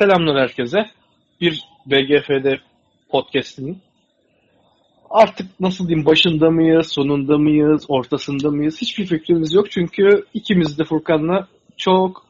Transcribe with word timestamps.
Selamlar 0.00 0.42
herkese. 0.42 0.86
Bir 1.40 1.64
BGF'de 1.86 2.60
podcast'inin 3.10 3.78
artık 5.10 5.60
nasıl 5.60 5.88
diyeyim 5.88 6.06
başında 6.06 6.50
mıyız, 6.50 6.92
sonunda 6.92 7.38
mıyız, 7.38 7.84
ortasında 7.88 8.50
mıyız 8.50 8.80
hiçbir 8.80 9.06
fikrimiz 9.06 9.54
yok. 9.54 9.70
Çünkü 9.70 10.24
ikimiz 10.34 10.78
de 10.78 10.84
Furkan'la 10.84 11.48
çok 11.76 12.26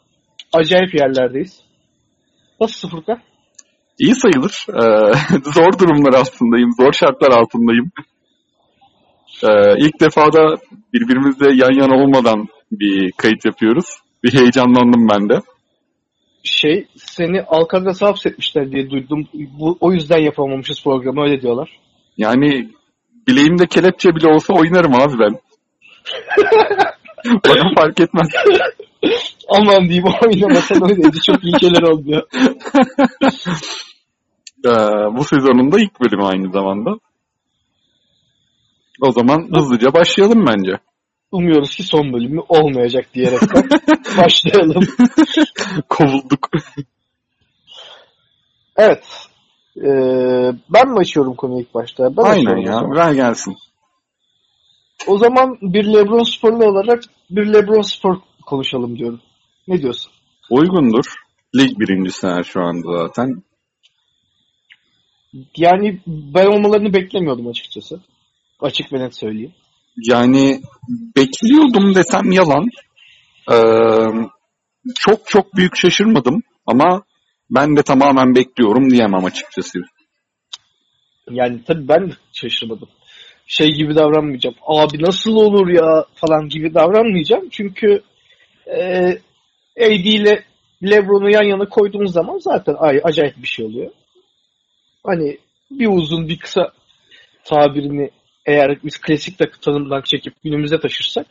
acayip 0.52 0.94
yerlerdeyiz. 0.94 1.60
Nasılsın 2.60 2.88
Furkan? 2.88 3.20
İyi 3.98 4.14
sayılır. 4.14 4.66
Ee, 4.68 5.12
zor 5.52 5.78
durumlar 5.78 6.14
altındayım, 6.14 6.70
zor 6.80 6.92
şartlar 6.92 7.30
altındayım. 7.30 7.90
Ee, 9.42 9.74
ilk 9.78 10.00
defa 10.00 10.32
da 10.32 10.56
birbirimizle 10.92 11.46
yan 11.46 11.80
yana 11.80 12.02
olmadan 12.02 12.48
bir 12.72 13.12
kayıt 13.12 13.44
yapıyoruz. 13.44 13.86
Bir 14.24 14.32
heyecanlandım 14.34 15.08
ben 15.08 15.28
de. 15.28 15.42
Şey, 16.42 16.86
seni 16.96 17.42
Alcatraz'a 17.42 18.06
hapsetmişler 18.06 18.72
diye 18.72 18.90
duydum. 18.90 19.28
Bu, 19.34 19.76
o 19.80 19.92
yüzden 19.92 20.18
yapamamışız 20.18 20.82
programı 20.84 21.22
öyle 21.22 21.42
diyorlar. 21.42 21.78
Yani 22.16 22.68
bileğimde 23.28 23.66
kelepçe 23.66 24.14
bile 24.14 24.28
olsa 24.28 24.54
oynarım 24.54 24.94
abi 24.94 25.18
ben. 25.18 25.40
Bana 27.48 27.74
fark 27.74 28.00
etmez. 28.00 28.28
Aman 29.48 29.88
diyeyim 29.88 30.04
oynamasan 30.26 30.90
öyleydi. 30.90 31.20
Çok 31.26 31.44
iyi 31.44 31.60
şeyler 31.60 31.82
olmuyor. 31.82 32.22
Ee, 34.64 34.70
bu 35.16 35.24
sezonun 35.24 35.72
da 35.72 35.80
ilk 35.80 36.00
bölümü 36.00 36.24
aynı 36.24 36.52
zamanda. 36.52 36.90
O 39.00 39.12
zaman 39.12 39.48
hızlıca 39.54 39.94
başlayalım 39.94 40.46
bence. 40.46 40.72
Umuyoruz 41.32 41.76
ki 41.76 41.82
son 41.82 42.12
bölümü 42.12 42.40
olmayacak 42.48 43.06
diyerekten 43.14 43.68
başlayalım. 44.18 44.84
Kovulduk. 45.88 46.50
Evet. 48.76 49.04
Ee, 49.76 50.52
ben 50.68 50.88
mi 50.88 50.98
açıyorum 50.98 51.34
konuyu 51.34 51.60
ilk 51.60 51.74
başta? 51.74 52.16
Ben 52.16 52.22
Aynen 52.22 52.56
ya. 52.56 52.80
Ver 52.90 53.12
gelsin. 53.12 53.56
O 55.06 55.18
zaman 55.18 55.58
bir 55.62 55.84
Lebron 55.84 56.22
sporlu 56.22 56.64
olarak 56.64 57.02
bir 57.30 57.46
Lebron 57.46 57.82
spor 57.82 58.16
konuşalım 58.46 58.98
diyorum. 58.98 59.20
Ne 59.68 59.82
diyorsun? 59.82 60.12
Uygundur. 60.50 61.04
Lig 61.56 61.78
birincisi 61.78 62.26
şu 62.44 62.60
anda 62.60 62.98
zaten. 62.98 63.42
Yani 65.56 66.00
ben 66.06 66.46
olmalarını 66.46 66.94
beklemiyordum 66.94 67.48
açıkçası. 67.48 68.00
Açık 68.60 68.92
ve 68.92 69.00
net 69.00 69.16
söyleyeyim. 69.16 69.54
Yani 69.96 70.60
bekliyordum 71.16 71.94
desem 71.94 72.32
yalan. 72.32 72.66
Ee, 73.52 73.56
çok 74.94 75.26
çok 75.26 75.56
büyük 75.56 75.76
şaşırmadım 75.76 76.42
ama 76.66 77.02
ben 77.50 77.76
de 77.76 77.82
tamamen 77.82 78.34
bekliyorum 78.34 78.90
diyemem 78.90 79.24
açıkçası. 79.24 79.78
Yani 81.30 81.64
tabii 81.64 81.88
ben 81.88 82.12
şaşırmadım. 82.32 82.88
Şey 83.46 83.68
gibi 83.68 83.94
davranmayacağım. 83.94 84.56
Abi 84.66 85.02
nasıl 85.02 85.30
olur 85.30 85.68
ya 85.68 86.04
falan 86.14 86.48
gibi 86.48 86.74
davranmayacağım. 86.74 87.48
Çünkü 87.50 88.02
e, 88.66 89.08
AD 89.80 90.04
ile 90.04 90.44
Lebron'u 90.82 91.30
yan 91.30 91.42
yana 91.42 91.68
koyduğumuz 91.68 92.12
zaman 92.12 92.38
zaten 92.38 92.74
ay, 92.78 93.00
acayip 93.04 93.36
bir 93.36 93.46
şey 93.46 93.66
oluyor. 93.66 93.90
Hani 95.04 95.38
bir 95.70 95.88
uzun 95.88 96.28
bir 96.28 96.38
kısa 96.38 96.72
tabirini 97.44 98.10
eğer 98.46 98.78
biz 98.84 98.98
klasik 99.00 99.38
takı 99.38 99.60
tanımdan 99.60 100.02
çekip 100.02 100.42
günümüze 100.44 100.80
taşırsak 100.80 101.26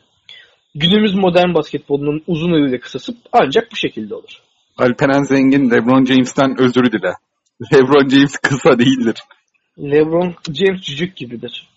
günümüz 0.75 1.15
modern 1.15 1.53
basketbolunun 1.53 2.23
uzun 2.27 2.69
ile 2.69 2.79
kısası 2.79 3.15
ancak 3.31 3.71
bu 3.71 3.75
şekilde 3.75 4.15
olur. 4.15 4.41
Alperen 4.77 5.23
Zengin 5.23 5.71
LeBron 5.71 6.05
James'ten 6.05 6.55
özür 6.59 6.91
dile. 6.91 7.13
LeBron 7.73 8.09
James 8.09 8.37
kısa 8.37 8.79
değildir. 8.79 9.15
LeBron 9.79 10.35
James 10.53 10.81
cücük 10.81 11.17
gibidir. 11.17 11.67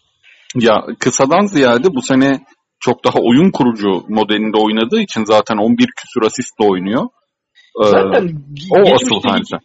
Ya 0.60 0.86
kısadan 0.98 1.46
ziyade 1.46 1.94
bu 1.94 2.02
sene 2.02 2.40
çok 2.80 3.04
daha 3.04 3.18
oyun 3.18 3.50
kurucu 3.50 4.04
modelinde 4.08 4.56
oynadığı 4.56 5.00
için 5.00 5.24
zaten 5.24 5.56
11 5.56 5.86
küsur 5.96 6.26
asistle 6.26 6.64
oynuyor. 6.64 7.08
Ee, 7.82 7.84
Zaten 7.84 8.42
o 8.70 8.94
asıl 8.94 9.22
halde. 9.22 9.64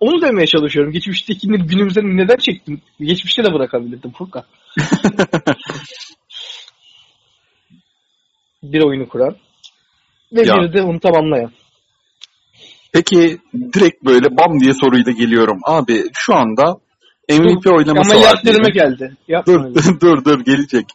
onu 0.00 0.22
demeye 0.22 0.46
çalışıyorum. 0.46 0.92
Geçmiştekini 0.92 1.66
günümüzde 1.66 2.00
neden 2.04 2.36
çektim? 2.36 2.80
Geçmişte 3.00 3.44
de 3.44 3.52
bırakabilirdim 3.52 4.10
Furkan. 4.10 4.44
bir 8.62 8.82
oyunu 8.82 9.08
kuran 9.08 9.36
ve 10.32 10.42
Ya. 10.46 10.54
bir 10.54 10.72
de 10.72 10.82
onu 10.82 11.00
tamamlayan. 11.00 11.52
Peki 12.92 13.38
direkt 13.74 14.04
böyle 14.04 14.36
bam 14.36 14.60
diye 14.60 14.72
soruyla 14.74 15.12
geliyorum. 15.12 15.58
Abi 15.64 16.04
şu 16.14 16.34
anda 16.34 16.76
MVP 17.30 17.66
oylaması 17.66 18.14
Ama 18.16 18.24
var. 18.24 18.40
diyelim. 18.44 18.62
geldi. 18.74 19.16
Yapma 19.28 19.54
Dur, 19.74 19.74
dur 20.00 20.24
dur 20.24 20.40
gelecek. 20.44 20.86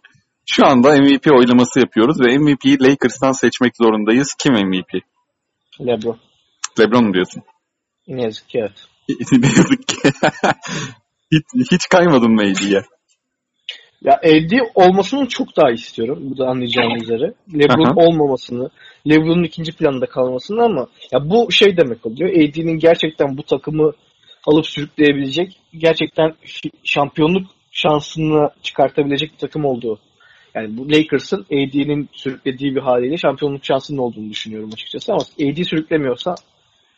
Şu 0.46 0.66
anda 0.68 0.92
MVP 0.96 1.28
oylaması 1.32 1.80
yapıyoruz 1.80 2.20
ve 2.22 2.38
MVP'yi 2.38 2.78
Lakers'tan 2.84 3.32
seçmek 3.32 3.78
zorundayız. 3.78 4.34
Kim 4.40 4.54
MVP? 4.54 4.90
Lebron. 5.82 6.20
LeBron 6.80 7.06
mu 7.08 7.14
diyorsun? 7.14 7.44
Ne 8.08 8.22
yazık 8.24 8.50
ki 8.50 8.58
evet. 8.60 8.86
ne 9.32 9.48
yazık 9.48 9.88
ki. 9.88 9.98
hiç, 11.32 11.72
hiç 11.72 11.88
kaymadın 11.90 12.32
mı 12.32 12.42
AD'ye? 12.42 12.84
Ya 14.02 14.14
AD 14.14 14.52
olmasını 14.76 15.28
çok 15.28 15.58
daha 15.58 15.72
istiyorum. 15.72 16.20
Bu 16.22 16.38
da 16.38 16.48
anlayacağınız 16.48 17.04
üzere. 17.04 17.34
LeBron 17.54 17.86
Aha. 17.86 17.94
olmamasını, 17.96 18.70
LeBron'un 19.10 19.44
ikinci 19.44 19.72
planda 19.72 20.06
kalmasını 20.06 20.64
ama 20.64 20.88
ya 21.12 21.30
bu 21.30 21.52
şey 21.52 21.78
demek 21.78 22.06
oluyor. 22.06 22.30
AD'nin 22.30 22.80
gerçekten 22.80 23.38
bu 23.38 23.44
takımı 23.44 23.92
alıp 24.46 24.68
sürükleyebilecek, 24.68 25.60
gerçekten 25.78 26.34
şampiyonluk 26.84 27.48
şansını 27.72 28.50
çıkartabilecek 28.64 29.34
bir 29.34 29.38
takım 29.38 29.66
olduğu. 29.66 30.00
Yani 30.56 30.78
bu 30.78 30.92
Lakers'ın 30.92 31.42
AD'nin 31.42 32.10
sürüklediği 32.12 32.76
bir 32.76 32.82
haliyle 32.82 33.18
şampiyonluk 33.18 33.66
şansının 33.66 33.98
olduğunu 33.98 34.30
düşünüyorum 34.30 34.70
açıkçası 34.74 35.14
ama 35.14 35.22
AD 35.22 35.64
sürüklemiyorsa 35.64 36.36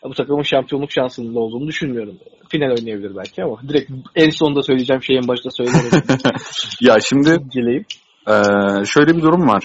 bu 0.03 0.13
takımın 0.13 0.41
şampiyonluk 0.41 0.91
şansının 0.91 1.35
da 1.35 1.39
olduğunu 1.39 1.67
düşünmüyorum. 1.67 2.17
Final 2.49 2.69
oynayabilir 2.69 3.15
belki 3.15 3.43
ama 3.43 3.61
direkt 3.69 3.91
en 4.15 4.29
sonunda 4.29 4.63
söyleyeceğim 4.63 5.03
şeyi 5.03 5.19
en 5.19 5.27
başta 5.27 5.49
söylerim. 5.51 6.03
ya 6.81 6.97
şimdi. 6.99 7.29
Ee, 8.27 8.85
şöyle 8.85 9.17
bir 9.17 9.21
durum 9.21 9.47
var. 9.47 9.63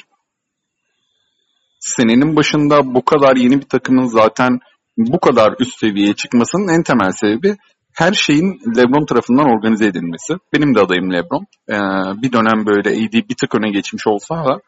Senenin 1.80 2.36
başında 2.36 2.94
bu 2.94 3.04
kadar 3.04 3.36
yeni 3.36 3.60
bir 3.60 3.68
takımın 3.68 4.06
zaten 4.06 4.58
bu 4.96 5.20
kadar 5.20 5.54
üst 5.58 5.78
seviyeye 5.78 6.14
çıkmasının 6.14 6.68
en 6.68 6.82
temel 6.82 7.10
sebebi 7.10 7.56
her 7.94 8.12
şeyin 8.12 8.60
LeBron 8.76 9.06
tarafından 9.06 9.46
organize 9.46 9.86
edilmesi. 9.86 10.34
Benim 10.52 10.74
de 10.74 10.80
adayım 10.80 11.12
LeBron. 11.12 11.46
Ee, 11.68 11.74
bir 12.22 12.32
dönem 12.32 12.66
böyle 12.66 12.90
AD 12.90 13.12
bir 13.12 13.36
tık 13.40 13.54
öne 13.54 13.70
geçmiş 13.70 14.06
olsa 14.06 14.34
da 14.34 14.60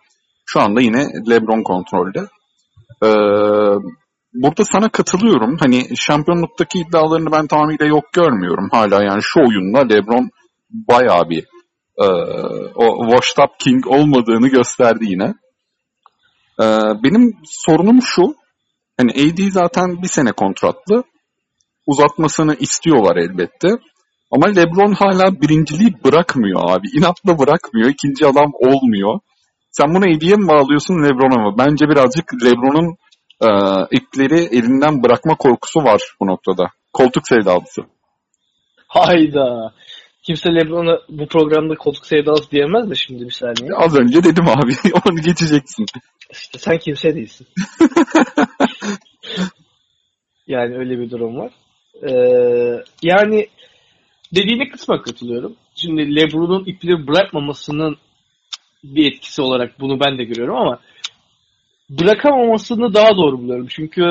şu 0.47 0.61
anda 0.61 0.81
yine 0.81 1.07
LeBron 1.31 1.63
kontrolde. 1.63 2.21
Ee, 3.05 3.09
burada 4.43 4.65
sana 4.65 4.89
katılıyorum. 4.89 5.57
Hani 5.61 5.97
şampiyonluktaki 5.97 6.79
iddialarını 6.79 7.33
ben 7.33 7.47
tamamıyla 7.47 7.87
yok 7.87 8.05
görmüyorum. 8.13 8.69
Hala 8.73 9.05
yani 9.05 9.21
şu 9.23 9.41
oyunda 9.41 9.95
LeBron 9.95 10.31
bayağı 10.71 11.31
bir 11.31 11.45
e, 11.99 12.07
o 12.75 13.11
washed 13.11 13.45
up 13.45 13.51
king 13.59 13.87
olmadığını 13.87 14.49
gösterdi 14.49 15.05
yine. 15.05 15.35
E, 16.61 16.65
benim 17.03 17.33
sorunum 17.45 18.03
şu. 18.03 18.23
Hani 18.99 19.11
AD 19.11 19.51
zaten 19.51 20.03
bir 20.03 20.09
sene 20.09 20.33
kontratlı. 20.33 21.05
Uzatmasını 21.87 22.55
istiyorlar 22.55 23.17
elbette. 23.17 23.69
Ama 24.31 24.47
LeBron 24.47 24.93
hala 24.93 25.41
birinciliği 25.41 25.95
bırakmıyor 26.05 26.61
abi. 26.71 26.87
İnatla 26.99 27.39
bırakmıyor. 27.39 27.91
İkinci 27.91 28.27
adam 28.27 28.51
olmuyor. 28.61 29.21
Sen 29.71 29.95
bunu 29.95 30.05
AD'ye 30.05 30.37
mi 30.37 30.49
bağlıyorsun 30.49 30.95
LeBron'a 30.95 31.43
mı? 31.43 31.55
Bence 31.59 31.89
birazcık 31.89 32.25
LeBron'un 32.45 32.97
e, 33.43 33.49
ipleri 33.91 34.41
elinden 34.41 35.03
bırakma 35.03 35.37
korkusu 35.37 35.81
var 35.81 36.01
bu 36.21 36.27
noktada. 36.27 36.71
Koltuk 36.93 37.29
sevdalısı. 37.29 37.83
Hayda. 38.89 39.73
Kimse 40.23 40.55
LeBron'a 40.55 41.01
bu 41.09 41.27
programda 41.27 41.75
koltuk 41.75 42.07
sevdalısı 42.07 42.51
diyemez 42.51 42.91
de 42.91 42.95
şimdi 42.95 43.25
bir 43.25 43.31
saniye. 43.31 43.71
Az 43.77 43.99
önce 43.99 44.25
dedim 44.25 44.49
abi. 44.49 44.73
Onu 45.11 45.23
geçeceksin. 45.23 45.87
İşte 46.31 46.59
sen 46.59 46.79
kimse 46.79 47.15
değilsin. 47.15 47.47
yani 50.47 50.77
öyle 50.77 50.99
bir 50.99 51.11
durum 51.11 51.37
var. 51.37 51.53
Ee, 52.03 52.83
yani 53.03 53.49
dediğine 54.35 54.69
kısmen 54.69 55.03
katılıyorum. 55.03 55.57
Şimdi 55.75 56.17
LeBron'un 56.17 56.65
ipleri 56.65 57.07
bırakmamasının 57.07 57.97
bir 58.85 59.13
etkisi 59.13 59.43
olarak 59.43 59.81
bunu 59.81 60.01
ben 60.01 60.19
de 60.19 60.25
görüyorum 60.25 60.57
ama 60.57 60.81
bırakamamasını 61.91 62.95
daha 62.95 63.17
doğru 63.17 63.39
buluyorum. 63.39 63.67
Çünkü 63.71 64.03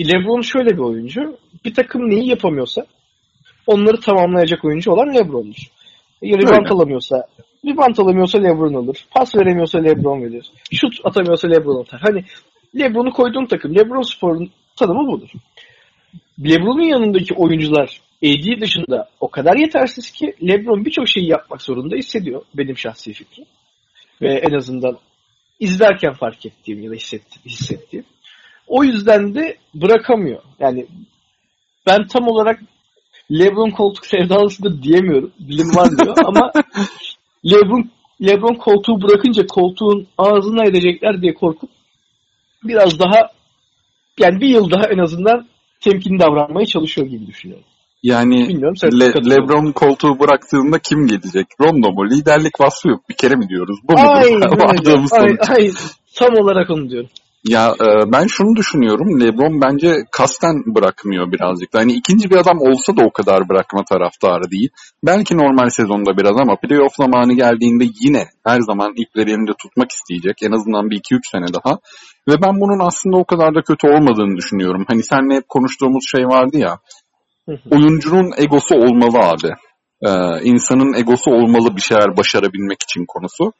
LeBron 0.00 0.40
şöyle 0.40 0.70
bir 0.70 0.82
oyuncu. 0.82 1.36
Bir 1.64 1.74
takım 1.74 2.10
neyi 2.10 2.28
yapamıyorsa 2.28 2.86
onları 3.66 4.00
tamamlayacak 4.00 4.64
oyuncu 4.64 4.92
olan 4.92 5.14
LeBron'dur. 5.14 5.70
Rebound 6.22 6.64
Öyle. 6.64 6.68
alamıyorsa 6.68 7.26
rebound 7.66 7.96
alamıyorsa 7.96 8.38
LeBron 8.38 8.74
alır. 8.74 9.06
Pas 9.10 9.36
veremiyorsa 9.36 9.78
LeBron 9.78 10.22
verir. 10.22 10.50
Şut 10.72 10.94
atamıyorsa 11.04 11.48
LeBron 11.48 11.82
atar. 11.82 12.00
Hani 12.00 12.24
LeBron'u 12.78 13.12
koyduğun 13.12 13.46
takım. 13.46 13.74
LeBron 13.74 14.02
sporun 14.02 14.50
tanımı 14.76 15.12
budur. 15.12 15.28
LeBron'un 16.44 16.82
yanındaki 16.82 17.34
oyuncular 17.34 18.00
AD 18.24 18.60
dışında 18.60 19.08
o 19.20 19.28
kadar 19.28 19.56
yetersiz 19.56 20.10
ki 20.10 20.34
LeBron 20.42 20.84
birçok 20.84 21.08
şeyi 21.08 21.28
yapmak 21.28 21.62
zorunda 21.62 21.96
hissediyor. 21.96 22.42
Benim 22.54 22.78
şahsi 22.78 23.12
fikrim. 23.12 23.46
Ve 24.22 24.34
en 24.34 24.56
azından 24.56 24.98
izlerken 25.60 26.12
fark 26.12 26.46
ettiğim 26.46 26.82
ya 26.82 26.90
da 26.90 26.94
hissettiğim. 26.94 27.44
hissettiğim. 27.46 28.04
O 28.66 28.84
yüzden 28.84 29.34
de 29.34 29.56
bırakamıyor. 29.74 30.42
Yani 30.58 30.86
ben 31.86 32.06
tam 32.06 32.28
olarak 32.28 32.60
LeBron 33.30 33.70
koltuk 33.70 34.06
sevdalısıdır 34.06 34.82
diyemiyorum. 34.82 35.32
Bilim 35.38 35.76
var 35.76 35.88
diyor 35.98 36.16
ama 36.24 36.52
LeBron 37.46 37.90
LeBron 38.22 38.54
koltuğu 38.54 39.02
bırakınca 39.02 39.46
koltuğun 39.46 40.06
ağzına 40.18 40.64
edecekler 40.64 41.22
diye 41.22 41.34
korkup 41.34 41.70
biraz 42.64 42.98
daha 42.98 43.30
yani 44.18 44.40
bir 44.40 44.48
yıl 44.48 44.70
daha 44.70 44.84
en 44.84 44.98
azından 44.98 45.46
temkinli 45.80 46.20
davranmaya 46.20 46.66
çalışıyor 46.66 47.06
gibi 47.06 47.26
düşünüyorum. 47.26 47.64
Yani 48.04 48.48
Bilmiyorum, 48.48 49.00
Le- 49.00 49.30
LeBron 49.30 49.72
koltuğu 49.72 50.18
bıraktığında 50.20 50.78
kim 50.78 51.06
gelecek? 51.06 51.46
Rondo 51.60 51.92
mu? 51.92 52.10
Liderlik 52.10 52.60
vasfı 52.60 52.88
yok. 52.88 53.08
Bir 53.08 53.14
kere 53.14 53.34
mi 53.34 53.48
diyoruz? 53.48 53.78
Bu 53.84 53.92
öyle. 54.24 54.44
Vardığımız 54.44 55.12
Ay, 55.12 55.20
sonuç. 55.20 55.50
ay, 55.50 55.70
tam 56.16 56.32
olarak 56.44 56.70
onu 56.70 56.90
diyorum. 56.90 57.10
Ya 57.44 57.68
e, 57.68 58.12
ben 58.12 58.26
şunu 58.26 58.56
düşünüyorum. 58.56 59.20
LeBron 59.20 59.60
bence 59.60 59.94
kasten 60.10 60.54
bırakmıyor 60.74 61.32
birazcık. 61.32 61.72
da. 61.74 61.78
Hani 61.78 61.92
ikinci 61.92 62.30
bir 62.30 62.36
adam 62.36 62.58
olsa 62.60 62.96
da 62.96 63.02
o 63.04 63.10
kadar 63.10 63.48
bırakma 63.48 63.84
taraftarı 63.84 64.50
değil. 64.50 64.68
Belki 65.04 65.36
normal 65.36 65.68
sezonda 65.68 66.16
biraz 66.16 66.36
ama 66.40 66.56
playoff 66.56 66.94
zamanı 66.96 67.32
geldiğinde 67.32 67.84
yine 68.04 68.24
her 68.46 68.60
zaman 68.60 68.92
ipleri 68.96 69.30
elinde 69.30 69.52
tutmak 69.62 69.90
isteyecek. 69.92 70.36
En 70.42 70.52
azından 70.52 70.90
bir 70.90 70.96
2-3 71.00 71.20
sene 71.32 71.46
daha. 71.54 71.78
Ve 72.28 72.42
ben 72.42 72.60
bunun 72.60 72.86
aslında 72.86 73.16
o 73.16 73.24
kadar 73.24 73.54
da 73.54 73.62
kötü 73.62 73.86
olmadığını 73.88 74.36
düşünüyorum. 74.36 74.84
Hani 74.88 75.02
seninle 75.02 75.34
hep 75.34 75.48
konuştuğumuz 75.48 76.04
şey 76.10 76.24
vardı 76.26 76.58
ya. 76.58 76.78
Oyuncunun 77.70 78.32
egosu 78.38 78.74
olmalı 78.74 79.18
abi. 79.18 79.54
Ee, 80.02 80.42
insanın 80.44 80.94
egosu 81.00 81.30
olmalı 81.30 81.76
bir 81.76 81.80
şeyler 81.80 82.16
başarabilmek 82.16 82.82
için 82.82 83.04
konusu. 83.08 83.52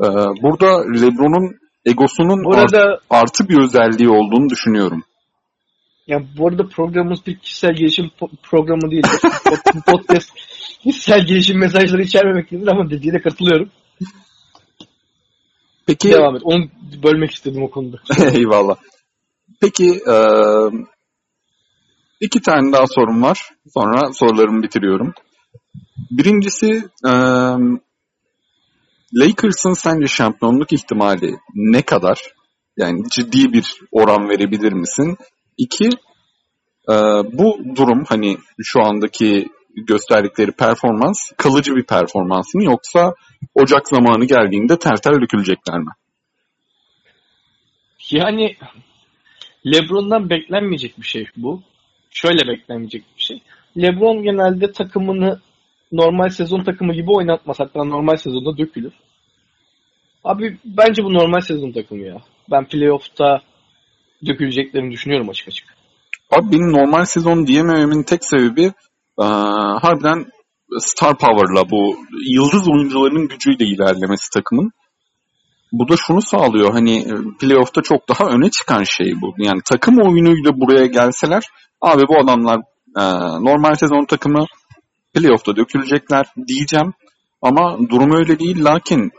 Ee, 0.00 0.06
burada 0.42 0.66
LeBron'un 1.00 1.56
egosunun 1.86 2.44
Bu 2.44 2.54
arada 2.54 2.98
artı 3.10 3.48
bir 3.48 3.58
özelliği 3.64 4.08
olduğunu 4.08 4.50
düşünüyorum. 4.50 5.02
ya 6.06 6.18
bu 6.38 6.48
arada 6.48 6.68
programımız 6.68 7.26
bir 7.26 7.38
kişisel 7.38 7.74
gelişim 7.74 8.10
programı 8.42 8.90
değil. 8.90 9.02
Pod- 9.02 9.84
Podcast 9.92 10.30
kişisel 10.82 11.26
gelişim 11.26 11.58
mesajları 11.58 12.02
içermemektedir 12.02 12.66
ama 12.68 12.90
dediğine 12.90 13.18
katılıyorum. 13.22 13.70
Peki 15.86 16.12
Devam 16.12 16.36
et. 16.36 16.42
Onu 16.44 16.64
bölmek 17.02 17.30
istedim 17.30 17.62
o 17.62 17.70
konuda. 17.70 17.96
eyvallah. 18.34 18.76
Peki 19.60 19.90
e, 19.90 20.14
iki 22.22 22.40
tane 22.40 22.72
daha 22.72 22.86
sorum 22.86 23.22
var. 23.22 23.50
Sonra 23.74 24.12
sorularımı 24.12 24.62
bitiriyorum. 24.62 25.14
Birincisi 26.10 26.84
e, 27.06 27.12
Lakers'ın 29.14 29.72
sence 29.72 30.06
şampiyonluk 30.06 30.72
ihtimali 30.72 31.36
ne 31.54 31.82
kadar? 31.82 32.18
Yani 32.76 33.02
ciddi 33.10 33.52
bir 33.52 33.80
oran 33.92 34.28
verebilir 34.28 34.72
misin? 34.72 35.16
İki, 35.58 35.88
e, 36.88 36.94
bu 37.32 37.58
durum 37.76 38.04
hani 38.08 38.38
şu 38.62 38.82
andaki 38.82 39.48
gösterdikleri 39.86 40.52
performans 40.52 41.30
kalıcı 41.36 41.76
bir 41.76 41.86
performans 41.86 42.54
mı 42.54 42.64
yoksa 42.64 43.14
Ocak 43.54 43.88
zamanı 43.88 44.24
geldiğinde 44.24 44.78
tel 44.78 44.96
tel 44.96 45.20
dökülecekler 45.22 45.78
mi? 45.78 45.90
Yani 48.10 48.56
LeBron'dan 49.66 50.30
beklenmeyecek 50.30 50.98
bir 50.98 51.06
şey 51.06 51.26
bu. 51.36 51.62
Şöyle 52.12 52.48
beklenmeyecek 52.48 53.04
bir 53.16 53.22
şey. 53.22 53.42
LeBron 53.76 54.22
genelde 54.22 54.72
takımını 54.72 55.40
normal 55.92 56.28
sezon 56.28 56.64
takımı 56.64 56.94
gibi 56.94 57.10
oynatmaz. 57.10 57.60
Hatta 57.60 57.84
normal 57.84 58.16
sezonda 58.16 58.58
dökülür. 58.58 58.92
Abi 60.24 60.58
bence 60.64 61.04
bu 61.04 61.14
normal 61.14 61.40
sezon 61.40 61.72
takımı 61.72 62.02
ya. 62.02 62.22
Ben 62.50 62.64
playoff'ta 62.64 63.42
döküleceklerini 64.26 64.90
düşünüyorum 64.92 65.28
açık 65.28 65.48
açık. 65.48 65.66
Abi 66.30 66.52
benim 66.52 66.72
normal 66.72 67.04
sezon 67.04 67.46
diyemememin 67.46 68.02
tek 68.02 68.24
sebebi 68.24 68.62
eee, 68.62 69.26
harbiden 69.82 70.24
star 70.78 71.18
power'la 71.18 71.70
bu 71.70 71.96
yıldız 72.26 72.68
oyuncuların 72.68 73.28
gücüyle 73.28 73.64
ilerlemesi 73.64 74.30
takımın. 74.34 74.70
Bu 75.72 75.88
da 75.88 75.96
şunu 75.96 76.22
sağlıyor 76.22 76.72
hani 76.72 76.98
e, 76.98 77.14
playoff'ta 77.40 77.82
çok 77.82 78.08
daha 78.08 78.24
öne 78.28 78.50
çıkan 78.50 78.82
şey 78.84 79.12
bu. 79.22 79.34
Yani 79.38 79.60
takım 79.64 79.98
oyunuyla 79.98 80.50
buraya 80.60 80.86
gelseler 80.86 81.42
abi 81.82 82.02
bu 82.08 82.18
adamlar 82.18 82.56
eee, 82.96 83.44
normal 83.44 83.74
sezon 83.74 84.04
takımı 84.04 84.46
playoff'ta 85.14 85.56
dökülecekler 85.56 86.26
diyeceğim. 86.48 86.92
Ama 87.42 87.78
durum 87.90 88.16
öyle 88.16 88.38
değil 88.38 88.64
lakin 88.64 89.10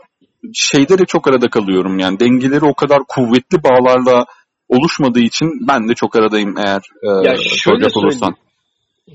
şeyde 0.54 0.98
de 0.98 1.04
çok 1.04 1.28
arada 1.28 1.48
kalıyorum 1.50 1.98
yani 1.98 2.20
dengeleri 2.20 2.64
o 2.64 2.74
kadar 2.74 2.98
kuvvetli 3.08 3.62
bağlarla 3.64 4.24
oluşmadığı 4.68 5.20
için 5.20 5.48
ben 5.68 5.88
de 5.88 5.94
çok 5.94 6.16
aradayım 6.16 6.54
eğer 6.66 6.80
e, 7.02 7.28
Ya 7.28 7.36
şöyle 7.36 7.86
olursan. 7.94 8.36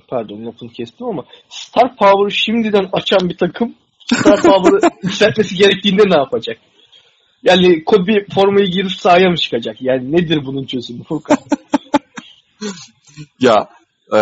Pardon 0.07 0.45
lafını 0.45 0.69
kestim 0.69 1.07
ama 1.07 1.23
Star 1.49 1.95
Power'ı 1.95 2.31
şimdiden 2.31 2.89
açan 2.93 3.29
bir 3.29 3.37
takım 3.37 3.75
Star 4.13 4.41
Power'ı 4.41 4.91
yükseltmesi 5.03 5.55
gerektiğinde 5.55 6.03
ne 6.09 6.17
yapacak? 6.17 6.57
Yani 7.43 7.83
Kobe 7.83 8.25
formayı 8.35 8.67
girip 8.67 8.91
sahaya 8.91 9.29
mı 9.29 9.37
çıkacak? 9.37 9.81
Yani 9.81 10.11
nedir 10.11 10.45
bunun 10.45 10.65
çözümü 10.65 11.03
Furkan? 11.03 11.37
Ya 13.39 13.69
e, 14.15 14.19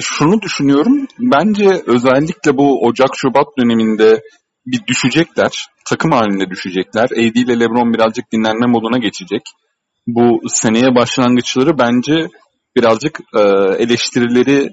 şunu 0.00 0.42
düşünüyorum. 0.42 1.06
Bence 1.18 1.82
özellikle 1.86 2.56
bu 2.56 2.86
Ocak-Şubat 2.86 3.46
döneminde 3.58 4.22
bir 4.66 4.86
düşecekler. 4.86 5.66
Takım 5.84 6.12
halinde 6.12 6.50
düşecekler. 6.50 7.04
AD 7.04 7.36
ile 7.36 7.60
LeBron 7.60 7.94
birazcık 7.94 8.32
dinlenme 8.32 8.66
moduna 8.66 8.98
geçecek. 8.98 9.42
Bu 10.06 10.48
seneye 10.48 10.94
başlangıçları 10.94 11.78
bence 11.78 12.28
birazcık 12.76 13.20
e, 13.34 13.40
eleştirileri 13.78 14.70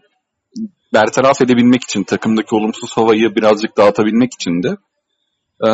bertaraf 0.94 1.42
edebilmek 1.42 1.84
için, 1.84 2.04
takımdaki 2.04 2.56
olumsuz 2.56 2.98
havayı 2.98 3.36
birazcık 3.36 3.78
dağıtabilmek 3.78 4.34
için 4.34 4.64
de 4.64 4.70
e, 5.68 5.70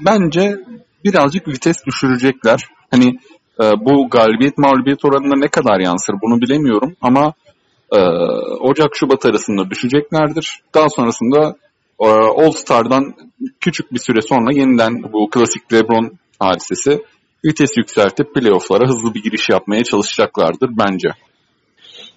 bence 0.00 0.56
birazcık 1.04 1.48
vites 1.48 1.84
düşürecekler. 1.86 2.60
Hani 2.90 3.18
e, 3.62 3.64
bu 3.80 4.10
galibiyet 4.10 4.58
mağlubiyet 4.58 5.04
oranına 5.04 5.34
ne 5.36 5.48
kadar 5.48 5.80
yansır 5.80 6.14
bunu 6.22 6.40
bilemiyorum 6.40 6.96
ama 7.00 7.32
e, 7.92 7.98
Ocak-Şubat 8.60 9.26
arasında 9.26 9.70
düşeceklerdir. 9.70 10.60
Daha 10.74 10.88
sonrasında 10.88 11.56
e, 12.00 12.06
All 12.08 12.50
Star'dan 12.50 13.14
küçük 13.60 13.92
bir 13.92 13.98
süre 13.98 14.22
sonra 14.22 14.52
yeniden 14.52 15.12
bu 15.12 15.30
klasik 15.30 15.72
LeBron 15.72 16.18
hadisesi 16.38 17.04
vites 17.44 17.76
yükseltip 17.76 18.34
playoff'lara 18.34 18.88
hızlı 18.88 19.14
bir 19.14 19.22
giriş 19.22 19.48
yapmaya 19.48 19.84
çalışacaklardır 19.84 20.70
bence. 20.78 21.08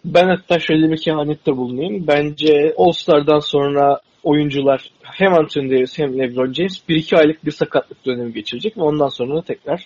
Ben 0.05 0.27
hatta 0.27 0.59
şöyle 0.59 0.91
bir 0.91 1.01
kehanette 1.01 1.57
bulunayım. 1.57 2.07
Bence 2.07 2.73
All-Star'dan 2.77 3.39
sonra 3.39 3.99
oyuncular 4.23 4.91
hem 5.01 5.33
Anthony 5.33 5.71
Davis 5.71 5.99
hem 5.99 6.19
LeBron 6.19 6.53
James 6.53 6.81
1-2 6.89 7.17
aylık 7.17 7.45
bir 7.45 7.51
sakatlık 7.51 8.05
dönemi 8.05 8.33
geçirecek 8.33 8.77
ve 8.77 8.81
ondan 8.81 9.07
sonra 9.07 9.35
da 9.35 9.41
tekrar 9.41 9.85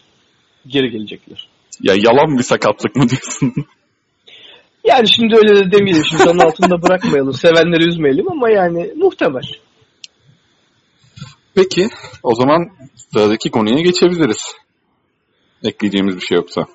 geri 0.68 0.92
gelecekler. 0.92 1.50
Ya 1.82 1.94
yalan 1.98 2.38
bir 2.38 2.44
sakatlık 2.44 2.96
mı 2.96 3.10
diyorsun? 3.10 3.54
Yani 4.88 5.10
şimdi 5.10 5.36
öyle 5.36 5.56
de 5.56 5.72
demeyelim. 5.72 6.04
Şimdi 6.06 6.30
onun 6.30 6.40
altında 6.40 6.82
bırakmayalım. 6.82 7.34
Sevenleri 7.34 7.88
üzmeyelim 7.88 8.32
ama 8.32 8.50
yani 8.50 8.94
muhtemel. 8.96 9.44
Peki 11.56 11.88
o 12.24 12.36
zaman 12.36 12.70
sıradaki 12.96 13.52
konuya 13.52 13.82
geçebiliriz. 13.82 14.56
Ekleyeceğimiz 15.64 16.16
bir 16.16 16.22
şey 16.22 16.36
yoksa. 16.36 16.66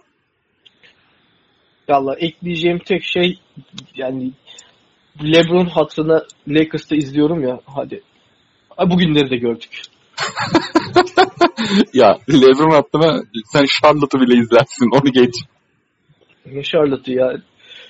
Valla 1.89 2.17
ekleyeceğim 2.19 2.79
tek 2.79 3.05
şey 3.05 3.39
yani 3.97 4.33
LeBron 5.23 5.67
hatırına 5.67 6.25
Lakers'ta 6.49 6.97
izliyorum 6.97 7.43
ya 7.43 7.61
hadi. 7.67 8.03
Bugünleri 8.87 9.31
de 9.31 9.37
gördük. 9.37 9.83
ya 11.95 12.19
Lebron 12.29 12.71
hattına 12.71 13.23
sen 13.53 13.65
Charlotte'ı 13.65 14.21
bile 14.21 14.41
izlersin 14.41 14.91
onu 15.01 15.13
geç. 15.13 15.35
Ne 16.47 16.63
Charlotte'ı 16.63 17.15
ya. 17.15 17.33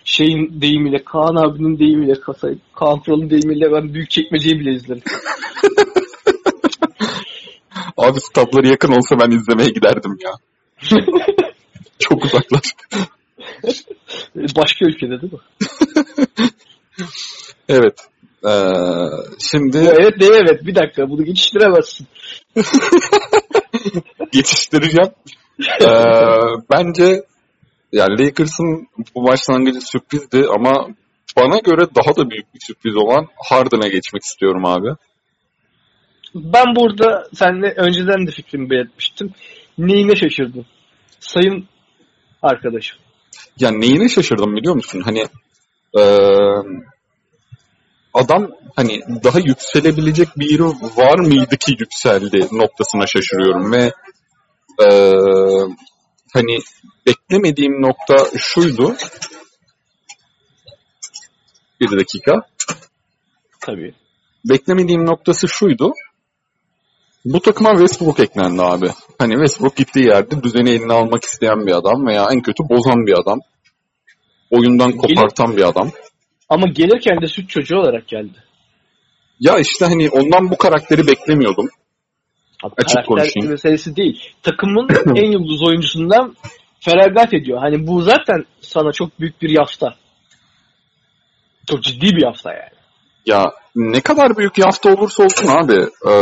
Şeyin 0.04 0.60
deyimiyle, 0.60 1.04
Kaan 1.04 1.37
abinin 1.37 1.78
deyimiyle, 1.78 2.12
Ka- 2.12 2.58
Kaan 2.75 3.00
Kural'ın 3.00 3.30
deyimiyle 3.30 3.72
ben 3.72 3.94
büyük 3.94 4.10
çekmeceyi 4.10 4.60
bile 4.60 4.72
izlerim. 4.72 5.02
Abi 7.96 8.20
statları 8.20 8.68
yakın 8.68 8.92
olsa 8.92 9.20
ben 9.20 9.30
izlemeye 9.30 9.68
giderdim 9.68 10.16
ya. 10.25 10.30
Çok 11.99 12.25
uzaklar. 12.25 12.62
Başka 14.56 14.84
ülkede 14.87 15.20
değil 15.20 15.32
mi? 15.32 15.38
Evet. 17.68 17.94
Ee, 18.44 18.50
şimdi 19.38 19.78
Evet 19.78 20.20
de 20.20 20.26
evet 20.26 20.66
bir 20.66 20.75
dakika 20.75 21.11
bunu 21.11 21.25
geçiştiremezsin. 21.25 22.06
yetiştireceğim. 24.32 25.11
Ee, 25.80 25.87
bence 26.70 27.23
yani 27.92 28.25
Lakers'ın 28.25 28.88
bu 29.14 29.25
başlangıcı 29.26 29.80
sürprizdi 29.80 30.47
ama 30.54 30.88
bana 31.37 31.59
göre 31.59 31.87
daha 31.97 32.16
da 32.16 32.30
büyük 32.30 32.54
bir 32.54 32.61
sürpriz 32.61 32.97
olan 32.97 33.28
Harden'a 33.49 33.88
geçmek 33.88 34.23
istiyorum 34.23 34.66
abi. 34.66 34.88
Ben 36.35 36.76
burada 36.76 37.28
seninle 37.35 37.75
önceden 37.76 38.26
de 38.26 38.30
fikrimi 38.30 38.70
belirtmiştim. 38.70 39.32
Neyine 39.78 40.16
şaşırdım? 40.16 40.66
Sayın 41.20 41.68
arkadaşım. 42.42 42.99
Ya 43.59 43.70
neyine 43.70 44.09
şaşırdım 44.09 44.56
biliyor 44.56 44.75
musun? 44.75 45.00
Hani 45.04 45.26
e, 45.99 46.02
adam 48.14 48.50
hani 48.76 49.00
daha 49.25 49.38
yükselebilecek 49.38 50.29
bir 50.38 50.50
yeri 50.50 50.64
var 50.97 51.19
mıydı 51.19 51.57
ki 51.57 51.76
yükseldi 51.79 52.49
noktasına 52.52 53.07
şaşırıyorum 53.07 53.73
ve 53.73 53.93
e, 54.85 54.88
hani 56.33 56.59
beklemediğim 57.07 57.83
nokta 57.83 58.17
şuydu. 58.38 58.97
Bir 61.81 61.90
dakika. 62.00 62.43
Tabii. 63.61 63.95
Beklemediğim 64.45 65.07
noktası 65.07 65.49
şuydu. 65.49 65.93
Bu 67.25 67.40
takıma 67.40 67.71
Westbrook 67.71 68.21
eklendi 68.21 68.62
abi. 68.62 68.90
Hani 69.19 69.33
Westbrook 69.33 69.76
gittiği 69.76 70.07
yerde 70.07 70.43
düzeni 70.43 70.71
eline 70.71 70.93
almak 70.93 71.25
isteyen 71.25 71.67
bir 71.67 71.73
adam 71.73 72.07
veya 72.07 72.26
en 72.33 72.43
kötü 72.43 72.62
bozan 72.71 73.07
bir 73.07 73.21
adam. 73.21 73.40
Oyundan 74.50 74.93
kopartan 74.93 75.57
bir 75.57 75.69
adam. 75.69 75.90
Ama 76.50 76.66
gelirken 76.66 77.23
de 77.23 77.26
süt 77.26 77.49
çocuğu 77.49 77.76
olarak 77.76 78.09
geldi. 78.09 78.45
Ya 79.40 79.59
işte 79.59 79.85
hani 79.85 80.11
ondan 80.11 80.50
bu 80.50 80.57
karakteri 80.57 81.07
beklemiyordum. 81.07 81.69
Abi 82.62 82.75
Açık 82.78 82.95
karakter 82.95 83.04
konuşayım. 83.04 83.50
meselesi 83.50 83.97
değil. 83.97 84.35
Takımın 84.42 84.88
en 85.16 85.33
yıldız 85.33 85.62
oyuncusundan 85.62 86.37
feragat 86.80 87.35
ediyor. 87.35 87.59
Hani 87.59 87.87
bu 87.87 88.02
zaten 88.02 88.45
sana 88.61 88.92
çok 88.92 89.21
büyük 89.21 89.42
bir 89.42 89.50
yafta. 89.50 89.95
Çok 91.66 91.83
ciddi 91.83 92.16
bir 92.16 92.23
yafta 92.23 92.52
yani. 92.52 92.80
Ya 93.26 93.52
ne 93.75 94.00
kadar 94.00 94.37
büyük 94.37 94.59
yafta 94.59 94.95
olursa 94.95 95.23
olsun 95.23 95.49
abi. 95.49 95.87
Ee, 96.07 96.14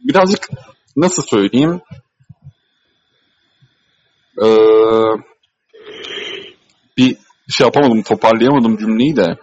birazcık 0.00 0.48
nasıl 0.96 1.22
söyleyeyim? 1.22 1.80
Ee, 4.42 4.48
bir 6.96 7.16
şey 7.52 7.64
yapamadım, 7.64 8.02
toparlayamadım 8.02 8.76
cümleyi 8.76 9.16
de. 9.16 9.36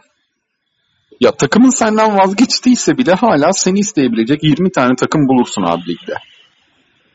Ya 1.20 1.32
takımın 1.32 1.70
senden 1.70 2.18
vazgeçtiyse 2.18 2.98
bile 2.98 3.14
hala 3.14 3.54
seni 3.54 3.80
isteyebilecek 3.80 4.44
20 4.44 4.72
tane 4.72 4.96
takım 4.96 5.28
bulursun 5.28 5.64
abi 5.64 5.82
ligde. 5.82 6.16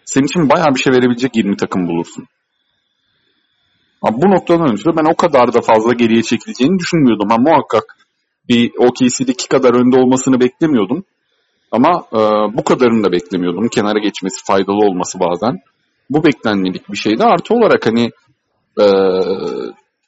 Senin 0.05 0.27
için 0.27 0.49
bayağı 0.49 0.75
bir 0.75 0.81
şey 0.81 0.93
verebilecek 0.93 1.37
20 1.37 1.57
takım 1.57 1.89
bulursun. 1.89 2.27
Ama 4.03 4.23
bu 4.23 4.31
noktadan 4.31 4.73
ötürü 4.73 4.97
ben 4.97 5.13
o 5.13 5.17
kadar 5.17 5.53
da 5.53 5.61
fazla 5.61 5.93
geriye 5.93 6.23
çekileceğini 6.23 6.79
düşünmüyordum. 6.79 7.33
Ama 7.33 7.51
muhakkak 7.51 7.97
bir 8.49 8.71
OKC'deki 8.79 9.49
kadar 9.49 9.75
önde 9.75 9.97
olmasını 9.97 10.41
beklemiyordum. 10.41 11.05
Ama 11.73 12.05
e, 12.13 12.19
bu 12.57 12.65
kadarını 12.65 13.05
da 13.05 13.13
beklemiyordum. 13.13 13.69
Kenara 13.69 13.99
geçmesi 13.99 14.45
faydalı 14.45 14.87
olması 14.87 15.21
bazen. 15.21 15.59
Bu 16.11 16.25
beklenmedik 16.25 16.89
bir 16.93 16.97
şeydi. 16.97 17.25
Artı 17.25 17.55
olarak 17.55 17.87
hani 17.87 18.11
e, 18.81 18.85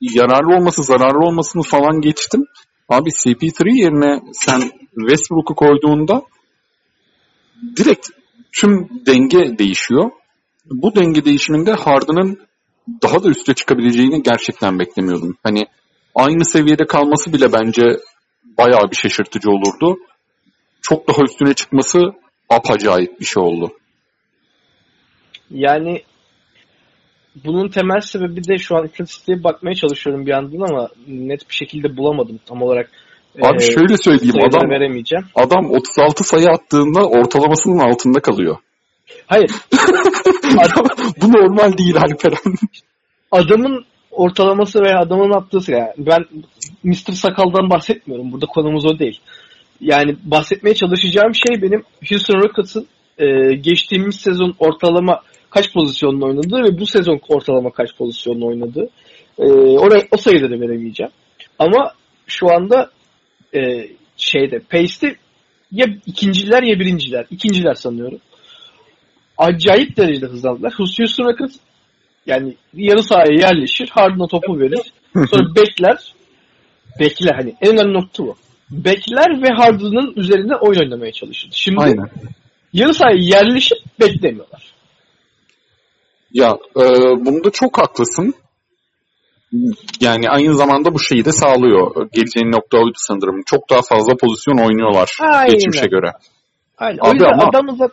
yararlı 0.03 0.57
olması 0.57 0.83
zararlı 0.83 1.27
olmasını 1.27 1.63
falan 1.63 2.01
geçtim. 2.01 2.45
Abi 2.89 3.11
CP3 3.11 3.83
yerine 3.83 4.21
sen 4.33 4.61
Westbrook'u 4.95 5.55
koyduğunda 5.55 6.23
direkt 7.77 8.09
tüm 8.53 8.89
denge 9.07 9.59
değişiyor. 9.59 10.11
Bu 10.71 10.95
denge 10.95 11.25
değişiminde 11.25 11.73
Harden'ın 11.73 12.39
daha 13.03 13.25
da 13.25 13.29
üste 13.29 13.55
çıkabileceğini 13.55 14.23
gerçekten 14.23 14.79
beklemiyordum. 14.79 15.37
Hani 15.43 15.67
aynı 16.15 16.45
seviyede 16.45 16.87
kalması 16.87 17.33
bile 17.33 17.53
bence 17.53 17.83
bayağı 18.59 18.91
bir 18.91 18.97
şaşırtıcı 18.97 19.51
olurdu. 19.51 19.99
Çok 20.83 21.09
daha 21.09 21.23
üstüne 21.23 21.55
çıkması 21.55 21.99
apacayip 22.49 23.21
bir 23.21 23.25
şey 23.25 23.43
oldu. 23.43 23.73
Yani 25.51 26.03
bunun 27.45 27.69
temel 27.69 28.01
sebebi 28.01 28.49
de 28.49 28.59
şu 28.59 28.77
an 28.77 28.85
istatistiğe 28.85 29.45
bakmaya 29.45 29.75
çalışıyorum 29.75 30.27
bir 30.27 30.31
yandan 30.31 30.73
ama 30.73 30.89
net 31.09 31.49
bir 31.51 31.55
şekilde 31.55 31.97
bulamadım 31.97 32.41
tam 32.47 32.63
olarak. 32.63 32.91
Abi 33.43 33.63
Ee, 33.63 33.73
şöyle 33.73 33.97
söyleyeyim 33.97 34.35
adam 34.49 34.71
veremeyeceğim. 34.71 35.25
adam 35.35 35.71
36 35.71 36.25
sayı 36.25 36.49
attığında 36.49 37.09
ortalamasının 37.09 37.79
altında 37.79 38.21
kalıyor. 38.21 38.57
Hayır. 39.27 39.51
Adam, 40.59 40.87
bu 41.23 41.33
normal 41.33 41.79
değil 41.79 41.97
Alperen. 41.97 42.57
adamın 43.31 43.85
ortalaması 44.11 44.81
veya 44.81 44.99
adamın 44.99 45.31
attığı 45.31 45.73
yani 45.73 45.93
ben 45.99 46.25
Mr. 46.85 47.13
Sakal'dan 47.13 47.71
bahsetmiyorum. 47.71 48.33
Burada 48.33 48.47
konumuz 48.47 48.85
o 48.87 48.99
değil. 48.99 49.21
Yani 49.81 50.17
bahsetmeye 50.25 50.75
çalışacağım 50.75 51.35
şey 51.35 51.63
benim 51.63 51.83
Houston 52.11 52.43
Rockets'ın 52.43 52.87
e, 53.19 53.55
geçtiğimiz 53.55 54.17
sezon 54.17 54.55
ortalama 54.59 55.21
kaç 55.55 55.73
pozisyonla 55.73 56.27
oynadığı 56.27 56.63
ve 56.63 56.79
bu 56.79 56.87
sezon 56.87 57.21
ortalama 57.29 57.71
kaç 57.71 57.97
pozisyonla 57.97 58.47
oynadığı. 58.47 58.89
E, 59.39 59.45
oraya, 59.55 60.07
o 60.11 60.17
sayıları 60.17 60.61
veremeyeceğim. 60.61 61.13
Ama 61.59 61.93
şu 62.27 62.55
anda 62.55 62.91
e, 63.55 63.89
şeyde 64.17 64.59
Pace'te 64.59 65.17
ya 65.73 65.87
ikinciler 66.07 66.63
ya 66.63 66.81
birinciler. 66.81 67.27
İkinciler 67.31 67.75
sanıyorum. 67.75 68.19
Acayip 69.39 69.97
derecede 69.97 70.27
hızlandılar. 70.27 70.73
Houston 70.77 71.25
Rockets 71.25 71.57
yani 72.27 72.57
yarı 72.75 73.03
sahaya 73.03 73.33
yerleşir. 73.33 73.89
Harden'a 73.89 74.27
topu 74.27 74.61
verir. 74.61 74.93
Sonra 75.31 75.55
bekler. 75.57 76.15
Bekler 77.01 77.35
hani 77.35 77.55
en 77.61 77.73
önemli 77.73 77.95
nokta 77.95 78.25
bu. 78.25 78.37
Bekler 78.71 79.43
ve 79.43 79.49
Harden'ın 79.49 80.13
üzerinde 80.17 80.57
oyun 80.57 80.81
oynamaya 80.81 81.13
çalışır. 81.13 81.51
Şimdi 81.53 81.81
Aynen. 81.81 82.11
yarı 82.73 82.95
sahaya 82.95 83.19
yerleşip 83.21 83.79
beklemiyorlar. 84.01 84.72
Ya 86.33 86.59
e, 86.77 86.85
bunda 87.27 87.51
çok 87.51 87.79
haklısın. 87.79 88.35
Yani 90.01 90.29
aynı 90.29 90.55
zamanda 90.55 90.95
bu 90.95 90.99
şeyi 90.99 91.25
de 91.25 91.33
sağlıyor. 91.33 92.09
Geleceğin 92.13 92.53
nokta 92.53 92.79
oydu 92.79 92.95
sanırım. 92.97 93.43
Çok 93.47 93.71
daha 93.71 93.83
fazla 93.83 94.17
pozisyon 94.17 94.57
oynuyorlar 94.57 95.17
Aynen. 95.21 95.51
geçmişe 95.53 95.87
göre. 95.87 96.13
Aynen. 96.79 96.99
Abi 96.99 97.09
o 97.09 97.13
yüzden 97.13 97.33
ama- 97.33 97.49
adamı 97.49 97.79
da 97.79 97.89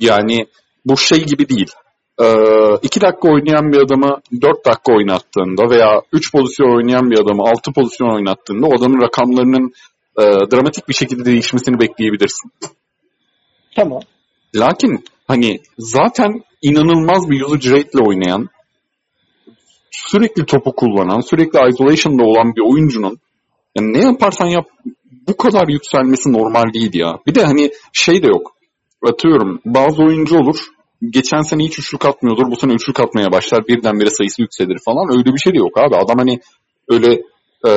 Yani 0.00 0.46
bu 0.84 0.96
şey 0.96 1.24
gibi 1.24 1.48
değil. 1.48 1.70
Ee, 2.22 2.24
iki 2.82 3.00
dakika 3.00 3.28
oynayan 3.28 3.72
bir 3.72 3.78
adamı 3.78 4.20
dört 4.42 4.66
dakika 4.66 4.92
oynattığında 4.92 5.70
veya 5.70 6.02
üç 6.12 6.32
pozisyon 6.32 6.76
oynayan 6.76 7.10
bir 7.10 7.18
adamı 7.18 7.42
altı 7.42 7.72
pozisyon 7.72 8.14
oynattığında 8.14 8.66
o 8.66 8.78
adamın 8.78 9.02
rakamlarının 9.02 9.72
e, 10.18 10.22
dramatik 10.22 10.88
bir 10.88 10.94
şekilde 10.94 11.24
değişmesini 11.24 11.80
bekleyebilirsin. 11.80 12.50
tamam. 13.76 14.00
Lakin 14.56 15.04
hani 15.28 15.60
zaten 15.78 16.42
inanılmaz 16.62 17.30
bir 17.30 17.40
usage 17.40 17.70
rate 17.70 17.90
ile 17.94 18.02
oynayan, 18.02 18.48
sürekli 19.90 20.46
topu 20.46 20.72
kullanan, 20.76 21.20
sürekli 21.20 21.58
isolation'da 21.68 22.22
olan 22.24 22.56
bir 22.56 22.60
oyuncunun 22.60 23.18
yani 23.76 23.92
ne 23.92 24.04
yaparsan 24.04 24.46
yap 24.46 24.66
bu 25.28 25.36
kadar 25.36 25.68
yükselmesi 25.68 26.32
normal 26.32 26.72
değil 26.74 26.94
ya. 26.94 27.18
Bir 27.26 27.34
de 27.34 27.44
hani 27.44 27.70
şey 27.92 28.22
de 28.22 28.26
yok. 28.26 28.56
Atıyorum 29.02 29.60
bazı 29.64 30.02
oyuncu 30.02 30.38
olur. 30.38 30.56
Geçen 31.10 31.42
sene 31.42 31.64
hiç 31.64 31.78
üçlük 31.78 32.04
atmıyordur. 32.04 32.50
Bu 32.50 32.56
sene 32.56 32.72
üçlük 32.72 33.00
atmaya 33.00 33.32
başlar. 33.32 33.66
Birdenbire 33.68 34.10
sayısı 34.10 34.42
yükselir 34.42 34.78
falan. 34.84 35.18
Öyle 35.18 35.34
bir 35.34 35.38
şey 35.38 35.52
de 35.52 35.58
yok 35.58 35.78
abi. 35.78 35.96
Adam 35.96 36.18
hani 36.18 36.40
öyle 36.88 37.22
e, 37.66 37.70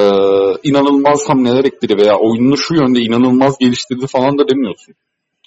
inanılmaz 0.63 1.29
hamleler 1.29 1.63
ekledi 1.65 1.97
veya 1.97 2.17
oyununu 2.17 2.57
şu 2.57 2.73
yönde 2.75 2.99
inanılmaz 2.99 3.57
geliştirdi 3.57 4.07
falan 4.07 4.37
da 4.37 4.49
demiyorsun. 4.49 4.95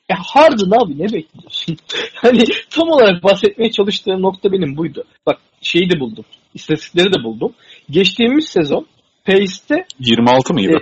Ya 0.08 0.16
Harden 0.26 0.70
abi 0.70 0.98
ne 0.98 1.12
bekliyorsun? 1.12 1.76
hani 2.14 2.44
tam 2.70 2.88
olarak 2.88 3.22
bahsetmeye 3.24 3.70
çalıştığım 3.70 4.22
nokta 4.22 4.52
benim 4.52 4.76
buydu. 4.76 5.04
Bak 5.26 5.38
şeyi 5.60 5.90
de 5.90 6.00
buldum. 6.00 6.24
İstatistikleri 6.54 7.12
de 7.12 7.24
buldum. 7.24 7.54
Geçtiğimiz 7.90 8.48
sezon 8.48 8.86
Pace'te 9.26 9.86
26 9.98 10.54
mıydı? 10.54 10.76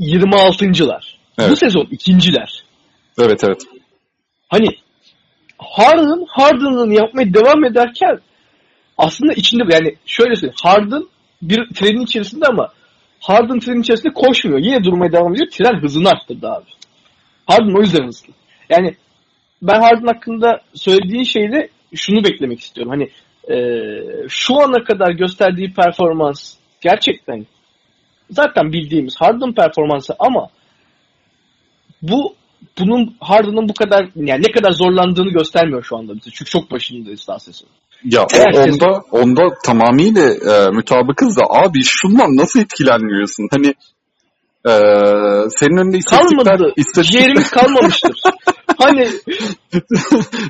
E, 0.00 0.04
26.lar. 0.04 1.18
Bu 1.38 1.42
Evet. 1.42 1.58
sezon 1.58 1.88
ikinciler. 1.90 2.64
Evet 3.18 3.44
evet. 3.44 3.62
Hani 4.48 4.66
Harden 5.58 6.24
Harden'ın 6.28 6.90
yapmaya 6.90 7.34
devam 7.34 7.64
ederken 7.64 8.18
aslında 8.98 9.32
içinde 9.32 9.62
yani 9.72 9.96
şöyle 10.06 10.34
söyleyeyim. 10.34 10.54
Harden 10.62 11.04
bir 11.42 11.68
trenin 11.74 12.04
içerisinde 12.04 12.46
ama 12.46 12.68
Harden 13.20 13.58
trenin 13.58 13.80
içerisinde 13.80 14.12
koşmuyor. 14.12 14.58
Yine 14.58 14.84
durmaya 14.84 15.12
devam 15.12 15.34
ediyor. 15.34 15.50
Tren 15.50 15.82
hızını 15.82 16.08
arttırdı 16.08 16.48
abi. 16.48 16.70
Harden 17.46 17.78
o 17.78 17.80
yüzden 17.80 18.06
hızlı. 18.06 18.28
Yani 18.70 18.96
ben 19.62 19.80
Harden 19.80 20.06
hakkında 20.06 20.60
söylediğin 20.74 21.24
şeyde 21.24 21.68
şunu 21.94 22.24
beklemek 22.24 22.60
istiyorum. 22.60 22.90
Hani 22.92 23.08
eee, 23.48 24.26
şu 24.28 24.60
ana 24.62 24.84
kadar 24.84 25.10
gösterdiği 25.10 25.72
performans 25.74 26.54
gerçekten 26.80 27.46
zaten 28.30 28.72
bildiğimiz 28.72 29.16
Harden 29.18 29.54
performansı 29.54 30.14
ama 30.18 30.48
bu 32.02 32.34
bunun 32.78 33.16
Harden'ın 33.20 33.68
bu 33.68 33.74
kadar 33.74 34.08
yani 34.16 34.42
ne 34.48 34.52
kadar 34.52 34.70
zorlandığını 34.70 35.30
göstermiyor 35.30 35.82
şu 35.82 35.96
anda 35.96 36.12
bize. 36.14 36.30
Çünkü 36.30 36.50
çok 36.50 36.70
başındayız 36.70 37.28
daha 37.28 37.38
sezon. 37.38 37.68
Ya 38.04 38.26
Eğer 38.34 38.52
o- 38.54 38.64
siz- 38.64 38.82
onda 38.82 39.00
onda 39.12 39.42
tamamıyla 39.64 40.22
e, 40.30 40.70
mutabıkız 40.70 41.36
da 41.36 41.42
abi 41.50 41.82
şundan 41.84 42.36
nasıl 42.36 42.60
etkilenmiyorsun? 42.60 43.48
Hani 43.50 43.66
e, 44.66 44.72
senin 45.50 45.76
önünde 45.76 45.98
istatistikler, 45.98 46.44
Kalmadı. 46.44 46.72
istatistikler 46.76 47.20
Ciğerimiz 47.20 47.50
kalmamıştır. 47.50 48.20
hani 48.78 49.06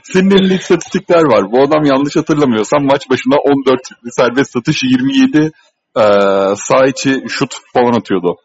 senin 0.02 0.30
elinde 0.30 0.54
istatistikler 0.54 1.22
var. 1.22 1.52
Bu 1.52 1.62
adam 1.62 1.84
yanlış 1.84 2.16
hatırlamıyorsam 2.16 2.84
maç 2.84 3.10
başına 3.10 3.36
14 3.36 3.80
serbest 4.10 4.52
satış 4.52 4.82
27 4.82 5.52
e, 5.96 6.02
sağ 6.56 6.86
içi 6.86 7.22
şut 7.28 7.54
falan 7.74 7.92
atıyordu. 7.92 8.36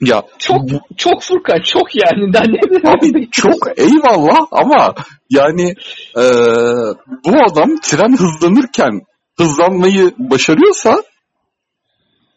Ya 0.00 0.22
çok 0.38 0.62
çok 0.96 1.22
Furkan 1.22 1.60
çok 1.60 1.88
yani. 1.94 2.32
Daha 2.32 2.44
ne 2.44 2.90
Abi 2.90 3.30
çok 3.30 3.78
eyvallah 3.78 4.38
ama 4.50 4.94
yani 5.30 5.74
e, 6.16 6.24
bu 7.24 7.32
adam 7.50 7.76
tren 7.82 8.16
hızlanırken 8.16 9.00
hızlanmayı 9.38 10.12
başarıyorsa 10.18 11.02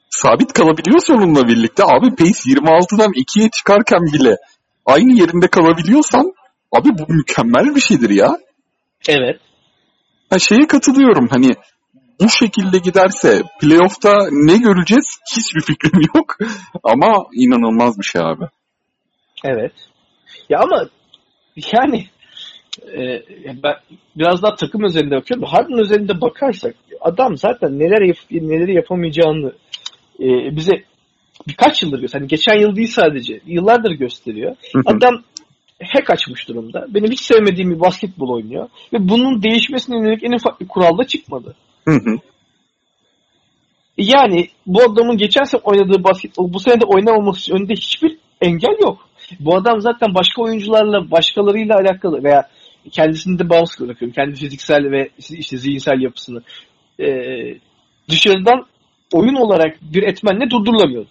sabit 0.10 0.54
kalabiliyorsa 0.54 1.14
onunla 1.14 1.48
birlikte 1.48 1.84
abi 1.84 2.16
pace 2.16 2.32
26'dan 2.32 3.12
2'ye 3.12 3.50
çıkarken 3.50 4.02
bile 4.14 4.38
aynı 4.90 5.14
yerinde 5.14 5.48
kalabiliyorsan 5.48 6.34
abi 6.72 6.90
bu 6.90 7.14
mükemmel 7.14 7.76
bir 7.76 7.82
şeydir 7.82 8.10
ya. 8.10 8.38
Evet. 9.10 9.40
Ha 10.30 10.40
şeye 10.40 10.68
katılıyorum 10.68 11.28
hani 11.32 11.54
bu 12.22 12.30
şekilde 12.30 12.78
giderse 12.78 13.42
playoff'ta 13.62 14.14
ne 14.32 14.58
göreceğiz 14.58 15.20
hiçbir 15.38 15.62
fikrim 15.62 16.02
yok 16.16 16.38
ama 16.84 17.26
inanılmaz 17.34 18.00
bir 18.00 18.04
şey 18.04 18.22
abi. 18.22 18.46
Evet. 19.44 19.74
Ya 20.50 20.60
ama 20.60 20.90
yani 21.74 22.06
e, 22.88 23.24
ben 23.64 23.76
biraz 24.16 24.44
daha 24.44 24.56
takım 24.56 24.84
özelinde 24.84 25.16
bakıyorum. 25.16 25.46
Harden 25.48 25.80
özelinde 25.80 26.22
bakarsak 26.22 26.76
adam 27.02 27.38
zaten 27.38 27.80
neler 27.80 28.02
yap 28.02 28.18
neleri 28.32 28.76
yapamayacağını 28.76 29.54
e, 30.20 30.56
bize 30.56 30.84
birkaç 31.48 31.84
yıldır 31.84 32.00
gösteriyor. 32.00 32.22
Hani 32.22 32.30
geçen 32.30 32.60
yıl 32.60 32.76
değil 32.76 32.88
sadece. 32.88 33.40
Yıllardır 33.46 33.92
gösteriyor. 33.92 34.56
Adam 34.86 35.24
hack 35.84 36.10
açmış 36.10 36.48
durumda. 36.48 36.86
Benim 36.90 37.12
hiç 37.12 37.22
sevmediğim 37.22 37.72
bir 37.72 37.80
basketbol 37.80 38.30
oynuyor. 38.30 38.70
Ve 38.94 39.10
bunun 39.10 39.44
değişmesine 39.44 39.98
yönelik 39.98 40.24
en 40.24 40.32
ufak 40.32 40.62
bir 40.62 40.68
kural 40.68 40.98
da 40.98 41.04
çıkmadı. 41.04 41.56
Hı. 41.88 42.00
Yani 43.98 44.48
bu 44.66 44.82
adamın 44.82 45.18
geçen 45.18 45.44
sene 45.44 45.62
oynadığı 45.64 46.04
basketbol 46.04 46.54
bu 46.54 46.60
sene 46.60 46.82
de 46.82 46.86
oynamaması 46.86 47.40
için 47.40 47.56
önünde 47.56 47.74
hiçbir 47.74 48.18
engel 48.42 48.76
yok. 48.82 49.10
Bu 49.40 49.56
adam 49.56 49.82
zaten 49.82 50.16
başka 50.16 50.42
oyuncularla, 50.42 51.12
başkalarıyla 51.12 51.76
alakalı 51.76 52.24
veya 52.24 52.50
kendisini 52.92 53.40
de 53.40 53.50
bağımsız 53.50 53.88
bırakıyorum. 53.88 54.16
Kendi 54.16 54.36
fiziksel 54.36 54.92
ve 54.92 55.10
işte 55.30 55.58
zihinsel 55.58 56.02
yapısını. 56.02 56.42
Ee, 57.00 57.58
dışarıdan 58.10 58.66
oyun 59.14 59.36
olarak 59.36 59.78
bir 59.82 60.04
etmenle 60.04 60.50
durdurulamıyordu. 60.50 61.10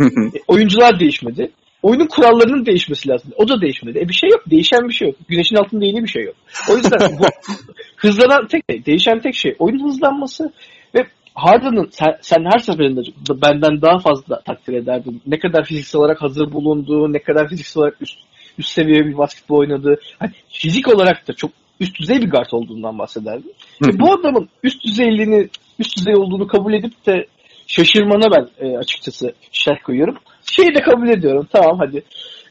E, 0.00 0.06
oyuncular 0.48 1.00
değişmedi. 1.00 1.50
Oyunun 1.82 2.06
kurallarının 2.06 2.66
değişmesi 2.66 3.08
lazım. 3.08 3.32
O 3.36 3.48
da 3.48 3.60
değişmedi. 3.60 3.98
E 3.98 4.08
bir 4.08 4.14
şey 4.14 4.30
yok. 4.30 4.42
Değişen 4.50 4.88
bir 4.88 4.92
şey 4.92 5.08
yok. 5.08 5.16
Güneşin 5.28 5.56
altında 5.56 5.84
yeni 5.84 6.02
bir 6.02 6.08
şey 6.08 6.24
yok. 6.24 6.34
O 6.70 6.76
yüzden 6.76 7.18
bu 7.18 7.24
hızlanan 7.96 8.46
tek 8.46 8.62
şey, 8.70 8.86
değişen 8.86 9.20
tek 9.20 9.34
şey 9.34 9.56
oyunun 9.58 9.88
hızlanması 9.88 10.52
ve 10.94 11.06
Harden'ın 11.34 11.88
sen, 11.90 12.18
sen 12.20 12.44
her 12.52 12.58
seferinde 12.58 13.00
benden 13.30 13.82
daha 13.82 13.98
fazla 13.98 14.40
takdir 14.40 14.72
ederdin. 14.72 15.22
Ne 15.26 15.38
kadar 15.38 15.64
fiziksel 15.64 16.00
olarak 16.00 16.22
hazır 16.22 16.52
bulunduğu, 16.52 17.12
ne 17.12 17.22
kadar 17.22 17.48
fiziksel 17.48 17.80
olarak 17.80 18.02
üst, 18.02 18.18
üst 18.58 18.70
seviye 18.70 19.06
bir 19.06 19.18
basketbol 19.18 19.58
oynadığı. 19.58 20.00
Hani 20.18 20.30
fizik 20.48 20.88
olarak 20.88 21.28
da 21.28 21.32
çok 21.32 21.50
üst 21.80 22.00
düzey 22.00 22.22
bir 22.22 22.30
guard 22.30 22.52
olduğundan 22.52 22.98
bahsederdim. 22.98 23.50
Hı. 23.82 23.98
bu 23.98 24.12
adamın 24.12 24.48
üst 24.62 24.84
düzeyliğini, 24.84 25.48
üst 25.78 25.96
düzey 25.96 26.14
olduğunu 26.16 26.46
kabul 26.46 26.72
edip 26.72 27.06
de 27.06 27.26
şaşırmana 27.68 28.30
ben 28.30 28.66
e, 28.66 28.78
açıkçası 28.78 29.34
şerh 29.52 29.82
koyuyorum. 29.84 30.18
Şeyi 30.42 30.74
de 30.74 30.80
kabul 30.80 31.08
ediyorum. 31.08 31.48
Tamam 31.52 31.78
hadi. 31.78 32.04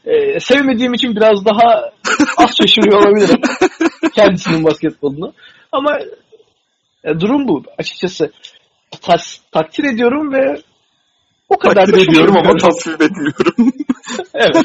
E, 0.04 0.40
sevmediğim 0.40 0.94
için 0.94 1.16
biraz 1.16 1.44
daha 1.44 1.90
az 2.38 2.56
şaşırıyor 2.56 3.02
olabilirim. 3.02 3.40
Kendisinin 4.14 4.64
basketbolunu. 4.64 5.32
Ama 5.72 5.98
e, 7.04 7.20
durum 7.20 7.48
bu. 7.48 7.62
Açıkçası 7.78 8.32
tas, 9.02 9.38
takdir 9.52 9.84
ediyorum 9.84 10.32
ve 10.32 10.62
o 11.48 11.58
kadar 11.58 11.86
Takdir 11.86 12.06
da 12.06 12.10
ediyorum 12.10 12.36
ama 12.36 12.56
tasvip 12.56 13.02
etmiyorum. 13.02 13.72
Evet. 14.34 14.56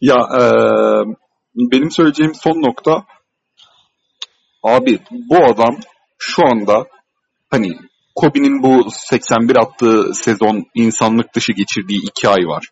ya 0.00 0.16
e, 0.16 0.42
benim 1.54 1.90
söyleyeceğim 1.90 2.32
son 2.34 2.52
nokta 2.52 3.04
abi 4.62 4.98
bu 5.10 5.36
adam 5.36 5.76
şu 6.18 6.46
anda 6.46 6.86
hani 7.50 7.78
Kobe'nin 8.20 8.62
bu 8.62 8.90
81 8.90 9.56
attığı 9.56 10.14
sezon 10.14 10.64
insanlık 10.74 11.34
dışı 11.34 11.52
geçirdiği 11.52 12.02
iki 12.02 12.28
ay 12.28 12.46
var. 12.46 12.68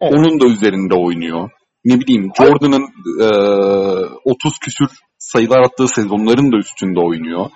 Evet. 0.00 0.12
Onun 0.14 0.40
da 0.40 0.46
üzerinde 0.46 0.94
oynuyor. 0.94 1.50
Ne 1.84 2.00
bileyim 2.00 2.30
Jordan'ın 2.38 2.86
e, 3.20 3.28
30 4.24 4.58
küsür 4.58 4.88
sayılar 5.18 5.60
attığı 5.60 5.88
sezonların 5.88 6.52
da 6.52 6.56
üstünde 6.56 7.00
oynuyor. 7.00 7.50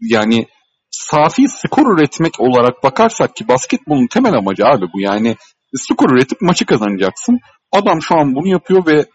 Yani 0.00 0.46
safi 0.90 1.48
skor 1.48 1.98
üretmek 1.98 2.40
olarak 2.40 2.84
bakarsak 2.84 3.36
ki 3.36 3.48
basketbolun 3.48 4.06
temel 4.06 4.34
amacı 4.34 4.66
abi 4.66 4.86
bu 4.94 5.00
yani 5.00 5.36
skor 5.74 6.10
üretip 6.10 6.40
maçı 6.40 6.66
kazanacaksın. 6.66 7.38
Adam 7.72 8.02
şu 8.02 8.18
an 8.18 8.34
bunu 8.34 8.48
yapıyor 8.48 8.86
ve 8.86 9.06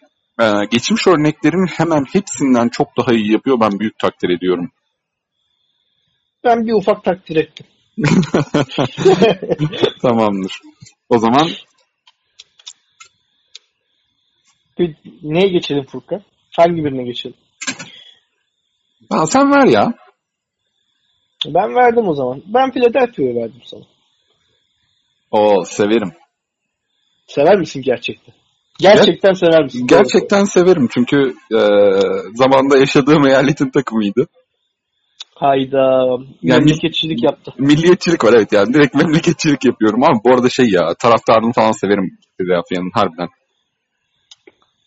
e, 0.43 0.65
geçmiş 0.71 1.07
örneklerin 1.07 1.67
hemen 1.67 2.05
hepsinden 2.13 2.69
çok 2.69 2.87
daha 2.97 3.13
iyi 3.13 3.31
yapıyor. 3.31 3.59
Ben 3.59 3.79
büyük 3.79 3.99
takdir 3.99 4.29
ediyorum. 4.29 4.71
Ben 6.45 6.67
bir 6.67 6.73
ufak 6.73 7.03
takdir 7.03 7.35
ettim. 7.35 7.65
Tamamdır. 10.01 10.61
O 11.09 11.17
zaman 11.17 11.49
Bir, 14.79 14.95
neye 15.23 15.47
geçelim 15.47 15.85
Furkan? 15.85 16.21
Hangi 16.57 16.85
birine 16.85 17.03
geçelim? 17.03 17.37
ha, 19.09 19.25
sen 19.25 19.51
ver 19.51 19.67
ya. 19.67 19.93
Ben 21.45 21.75
verdim 21.75 22.07
o 22.07 22.13
zaman. 22.13 22.43
Ben 22.45 22.71
Philadelphia'ya 22.71 23.35
verdim 23.35 23.61
sana. 23.65 23.83
O 25.31 25.65
severim. 25.65 26.11
Sever 27.27 27.57
misin 27.57 27.81
gerçekten? 27.81 28.35
Gerçekten 28.79 29.33
sever 29.33 29.63
misin? 29.63 29.87
Gerçekten 29.87 30.43
severim 30.43 30.87
çünkü 30.91 31.35
e, 31.51 31.59
zamanda 32.35 32.77
yaşadığım 32.77 33.27
eyaletin 33.27 33.69
takımıydı. 33.69 34.27
Hayda. 35.35 36.07
Yani- 36.41 36.59
Memleketçilik 36.59 37.23
yaptı. 37.23 37.53
Milliyetçilik 37.57 38.23
var 38.23 38.33
evet 38.33 38.51
yani 38.51 38.73
direkt 38.73 38.95
memleketçilik 38.95 39.65
yapıyorum 39.65 40.03
ama 40.03 40.23
bu 40.23 40.33
arada 40.33 40.49
şey 40.49 40.69
ya 40.69 40.93
taraftarını 40.99 41.53
falan 41.53 41.71
severim 41.71 42.17
Philadelphia'nın 42.37 42.91
harbiden. 42.93 43.27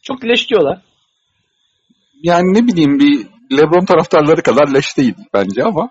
Çok 0.02 0.24
leş 0.24 0.50
diyorlar. 0.50 0.82
Yani 2.22 2.54
ne 2.54 2.66
bileyim 2.66 2.98
bir 2.98 3.26
LeBron 3.56 3.84
taraftarları 3.84 4.42
kadar 4.42 4.74
leş 4.74 4.96
değil 4.96 5.14
bence 5.34 5.64
ama 5.64 5.90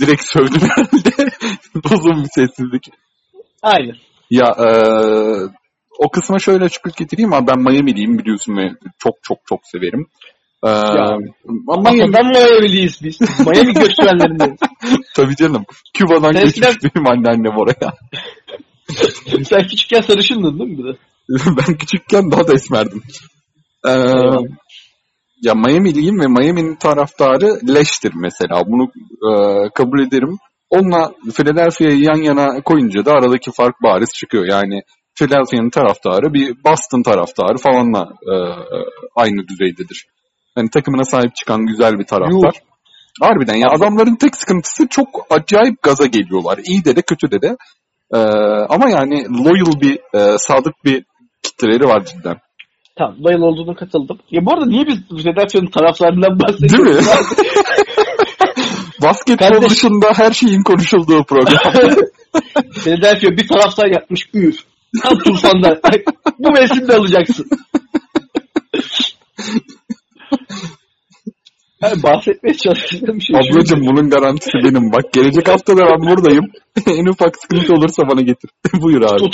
direkt 0.00 0.22
sövdüm 0.24 0.60
herhalde. 0.60 1.30
Uzun 1.94 2.24
bir 2.24 2.28
sessizlik. 2.34 2.86
Aynen. 3.62 3.96
Ya 4.30 4.46
e, 4.46 4.66
o 6.04 6.10
kısma 6.10 6.38
şöyle 6.38 6.64
açıklık 6.64 6.96
getireyim 6.96 7.32
ama 7.32 7.46
ben 7.46 7.58
Miami'liyim 7.58 8.18
biliyorsun 8.18 8.56
ve 8.56 8.70
çok 8.98 9.14
çok 9.22 9.38
çok 9.46 9.60
severim. 9.64 10.06
E, 10.64 10.68
Ya, 10.68 11.18
ama 11.68 11.90
Miami, 11.90 12.10
Miami'liyiz 12.10 12.98
biz. 13.02 13.20
Miami 13.20 13.72
göçmenlerinden. 13.74 14.56
tabii 15.16 15.36
canım. 15.36 15.64
Küba'dan 15.94 16.32
Sen 16.32 16.44
göçmüş 16.44 16.94
benim 16.94 17.08
anneannem 17.08 17.56
oraya. 17.56 17.92
Sen 19.44 19.66
küçükken 19.66 20.00
sarışındın 20.00 20.58
değil 20.58 20.70
mi 20.70 20.78
bir 20.78 20.84
de? 20.92 20.96
ben 21.68 21.76
küçükken 21.76 22.30
daha 22.30 22.48
da 22.48 22.54
esmerdim. 22.54 23.02
Ee, 23.86 23.90
Eyvallah. 23.90 24.42
ya 25.42 25.54
Miami'liyim 25.54 26.20
ve 26.20 26.26
Miami'nin 26.26 26.74
taraftarı 26.74 27.74
leştir 27.74 28.12
mesela. 28.14 28.62
Bunu 28.66 28.84
e, 29.28 29.30
kabul 29.74 30.00
ederim. 30.06 30.38
Onunla 30.70 31.12
Philadelphia'yı 31.34 31.98
yan 32.00 32.22
yana 32.22 32.60
koyunca 32.62 33.04
da 33.04 33.12
aradaki 33.12 33.52
fark 33.52 33.82
bariz 33.82 34.08
çıkıyor. 34.14 34.44
Yani 34.46 34.82
Philadelphia'nın 35.14 35.70
taraftarı 35.70 36.34
bir 36.34 36.54
Boston 36.64 37.02
taraftarı 37.02 37.58
falanla 37.58 38.08
e, 38.22 38.34
aynı 39.16 39.48
düzeydedir. 39.48 40.06
Yani 40.56 40.70
takımına 40.70 41.04
sahip 41.04 41.36
çıkan 41.36 41.66
güzel 41.66 41.98
bir 41.98 42.04
taraftar. 42.04 42.54
Yuh. 42.54 42.68
Harbiden 43.20 43.54
ya 43.54 43.68
adamların 43.70 44.16
tek 44.16 44.36
sıkıntısı 44.36 44.88
çok 44.88 45.26
acayip 45.30 45.82
gaza 45.82 46.06
geliyorlar. 46.06 46.58
İyi 46.64 46.84
de 46.84 46.96
de 46.96 47.02
kötü 47.02 47.30
de 47.30 47.42
de. 47.42 47.56
Ee, 48.14 48.18
ama 48.68 48.90
yani 48.90 49.24
loyal 49.44 49.80
bir, 49.80 49.98
e, 50.14 50.38
sadık 50.38 50.74
bir 50.84 51.04
kitleleri 51.42 51.84
var 51.84 52.04
cidden. 52.04 52.36
Tamam. 52.98 53.16
Loyal 53.24 53.40
olduğunu 53.40 53.74
katıldım. 53.76 54.18
Ya 54.30 54.46
bu 54.46 54.52
arada 54.52 54.66
niye 54.66 54.86
biz 54.86 54.98
Philadelphia'nın 55.08 55.70
taraflarından 55.70 56.40
Değil 56.40 56.40
bahsediyoruz? 56.40 57.06
mi? 57.06 57.12
Basketbol 59.02 59.46
Kardeş- 59.46 59.70
dışında 59.70 60.06
her 60.14 60.32
şeyin 60.32 60.62
konuşulduğu 60.62 61.24
program. 61.24 61.62
Philadelphia 62.72 63.28
bir 63.30 63.48
taraftar 63.48 63.86
yapmış 63.86 64.28
üf. 64.34 64.56
Tam 65.02 65.18
tursanda. 65.18 65.80
Bu 66.38 66.50
mevsimde 66.50 66.96
alacaksın. 66.96 67.46
Yani 71.82 72.02
bahsetmeye 72.02 72.54
çalıştığım 72.54 73.20
şey. 73.20 73.36
Ablacım 73.36 73.80
bunun 73.80 74.10
garantisi 74.10 74.52
benim. 74.64 74.92
Bak 74.92 75.12
gelecek 75.12 75.48
hafta 75.48 75.76
da 75.76 75.80
ben 75.80 76.10
buradayım. 76.10 76.44
en 76.86 77.06
ufak 77.06 77.36
sıkıntı 77.36 77.74
olursa 77.74 78.02
bana 78.10 78.20
getir. 78.20 78.50
Buyur 78.82 79.02
abi. 79.02 79.22
O 79.22 79.30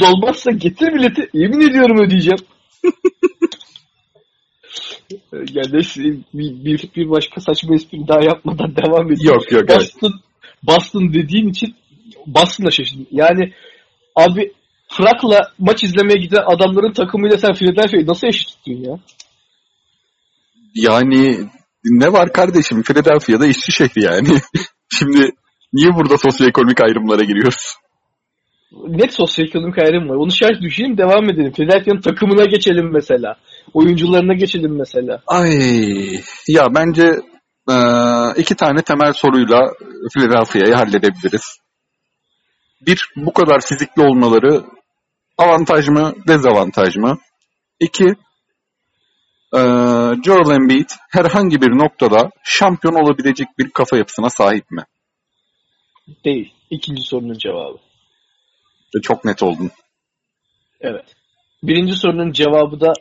dolmazsa 0.00 0.50
getir 0.50 0.94
bileti. 0.94 1.28
Yemin 1.32 1.60
ediyorum 1.60 2.06
ödeyeceğim. 2.06 2.38
yani 5.32 5.72
bir, 6.34 6.64
bir, 6.64 6.88
bir 6.96 7.10
başka 7.10 7.40
saçma 7.40 7.74
espri 7.74 8.08
daha 8.08 8.20
yapmadan 8.24 8.76
devam 8.76 9.12
edeyim. 9.12 9.34
Yok 9.34 9.52
yok. 9.52 9.68
Boston, 9.68 10.12
evet. 10.12 10.20
Boston 10.62 11.12
dediğin 11.12 11.48
için 11.48 11.74
Boston'la 12.26 12.70
şaşırdım. 12.70 13.06
Yani 13.10 13.52
abi 14.16 14.52
Frak'la 14.96 15.52
maç 15.58 15.84
izlemeye 15.84 16.18
giden 16.18 16.42
adamların 16.46 16.92
takımıyla 16.92 17.38
sen 17.38 17.52
Philadelphia'yı 17.52 18.06
nasıl 18.06 18.26
eşit 18.26 18.48
tuttun 18.48 18.72
ya? 18.72 18.98
Yani 20.74 21.48
ne 21.84 22.12
var 22.12 22.32
kardeşim? 22.32 22.82
Philadelphia'da 22.82 23.46
işçi 23.46 23.72
şehri 23.72 24.04
yani. 24.04 24.28
Şimdi 24.98 25.30
niye 25.72 25.94
burada 25.94 26.18
sosyoekonomik 26.18 26.82
ayrımlara 26.82 27.24
giriyoruz? 27.24 27.74
Net 28.88 29.14
sosyoekonomik 29.14 29.78
ayrım 29.78 30.08
var. 30.08 30.14
Onu 30.14 30.30
şart 30.30 30.62
düşünelim 30.62 30.98
devam 30.98 31.30
edelim. 31.30 31.52
Philadelphia'nın 31.52 32.00
takımına 32.00 32.44
geçelim 32.44 32.92
mesela. 32.92 33.36
Oyuncularına 33.74 34.34
geçelim 34.34 34.76
mesela. 34.78 35.22
Ay 35.26 35.50
ya 36.48 36.66
bence 36.74 37.04
e, 37.70 37.76
iki 38.36 38.54
tane 38.54 38.82
temel 38.82 39.12
soruyla 39.12 39.60
Philadelphia'yı 40.14 40.74
halledebiliriz. 40.74 41.58
Bir, 42.86 43.08
bu 43.16 43.32
kadar 43.32 43.60
fizikli 43.60 44.02
olmaları 44.02 44.64
avantaj 45.38 45.88
mı, 45.88 46.14
dezavantaj 46.28 46.96
mı? 46.96 47.18
İki, 47.80 48.14
e, 49.54 49.60
Joel 50.24 50.50
Embiid 50.50 50.88
herhangi 51.10 51.60
bir 51.60 51.70
noktada 51.70 52.30
şampiyon 52.44 52.94
olabilecek 52.94 53.48
bir 53.58 53.70
kafa 53.70 53.96
yapısına 53.96 54.30
sahip 54.30 54.70
mi? 54.70 54.84
Değil. 56.24 56.54
İkinci 56.70 57.02
sorunun 57.02 57.38
cevabı. 57.38 57.78
E, 58.98 59.00
Çok 59.02 59.24
net 59.24 59.42
oldun. 59.42 59.70
Evet. 60.80 61.04
Birinci 61.62 61.94
sorunun 61.94 62.32
cevabı 62.32 62.80
da 62.80 62.92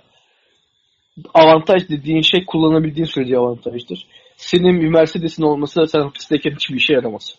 avantaj 1.34 1.90
dediğin 1.90 2.22
şey 2.22 2.46
kullanabildiğin 2.46 3.06
sürece 3.06 3.38
avantajdır. 3.38 4.08
Senin 4.38 4.82
bir 4.82 4.88
Mercedes'in 4.88 5.44
olması 5.44 5.88
sen 5.88 6.00
hapisteyken 6.00 6.52
hiçbir 6.52 6.76
işe 6.76 6.94
yaramaz. 6.94 7.36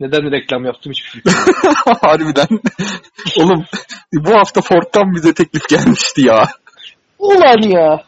Neden 0.00 0.32
reklam 0.32 0.64
yaptım 0.64 0.92
hiçbir 0.92 1.10
fikrim 1.10 1.34
yok. 1.46 1.98
Harbiden. 2.02 2.60
Oğlum 3.38 3.64
bu 4.12 4.30
hafta 4.34 4.60
Ford'dan 4.60 5.14
bize 5.14 5.34
teklif 5.34 5.68
gelmişti 5.68 6.26
ya. 6.26 6.48
Ulan 7.18 7.62
ya! 7.68 8.02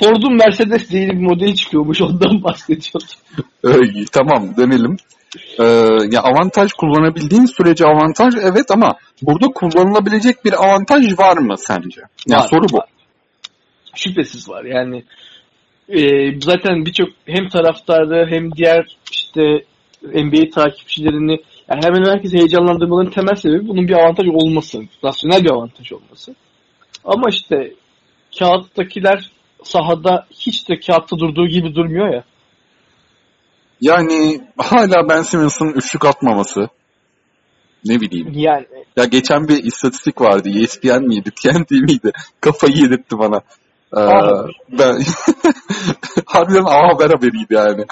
Ford'un 0.00 0.36
Mercedes 0.36 0.90
diye 0.90 1.08
bir 1.08 1.20
modeli 1.20 1.54
çıkıyormuş 1.56 2.00
ondan 2.02 2.42
bahsediyordum. 2.44 3.08
Öyle, 3.62 4.04
tamam 4.12 4.56
dönelim. 4.56 4.96
Ee, 5.58 5.64
ya 6.10 6.22
avantaj 6.22 6.72
kullanabildiğin 6.72 7.46
sürece 7.46 7.84
avantaj 7.86 8.34
evet 8.42 8.70
ama 8.70 8.96
burada 9.22 9.46
kullanılabilecek 9.46 10.44
bir 10.44 10.52
avantaj 10.64 11.18
var 11.18 11.36
mı 11.38 11.54
sence? 11.58 12.00
Ya 12.28 12.38
Var, 12.38 12.48
soru 12.48 12.66
bu. 12.72 12.76
var. 12.76 12.88
Şüphesiz 13.94 14.48
var 14.48 14.64
yani. 14.64 15.04
e, 15.88 16.00
zaten 16.40 16.84
birçok 16.86 17.08
hem 17.26 17.48
taraftarı 17.48 18.26
hem 18.30 18.52
diğer 18.52 18.96
işte 19.12 19.42
NBA 20.02 20.50
takipçilerini 20.54 21.40
yani 21.68 21.84
hemen 21.84 22.10
herkesi 22.10 22.38
heyecanlandırmaların 22.38 23.10
temel 23.10 23.34
sebebi 23.34 23.68
bunun 23.68 23.88
bir 23.88 23.92
avantaj 23.92 24.28
olması. 24.28 24.78
Rasyonel 25.04 25.44
bir 25.44 25.50
avantaj 25.50 25.92
olması. 25.92 26.34
Ama 27.04 27.28
işte 27.30 27.74
kağıttakiler 28.38 29.30
sahada 29.62 30.26
hiç 30.30 30.68
de 30.68 30.80
kağıtta 30.80 31.18
durduğu 31.18 31.46
gibi 31.46 31.74
durmuyor 31.74 32.14
ya. 32.14 32.24
Yani 33.80 34.40
hala 34.58 35.08
Ben 35.08 35.22
Simmons'ın 35.22 35.72
üçlük 35.72 36.04
atmaması. 36.04 36.68
Ne 37.84 38.00
bileyim. 38.00 38.32
Yani 38.34 38.66
Ya 38.96 39.04
geçen 39.04 39.48
bir 39.48 39.64
istatistik 39.64 40.20
vardı. 40.20 40.48
ESPN 40.48 41.06
miydi? 41.06 41.30
TNT 41.42 41.70
miydi? 41.70 42.12
Kafayı 42.40 42.76
yedirtti 42.76 43.18
bana. 43.18 43.40
Ee, 43.96 44.00
ben 44.78 44.98
harbiden 46.26 46.64
A 46.64 46.94
Haber 46.94 47.10
haberiydi 47.10 47.54
yani. 47.54 47.84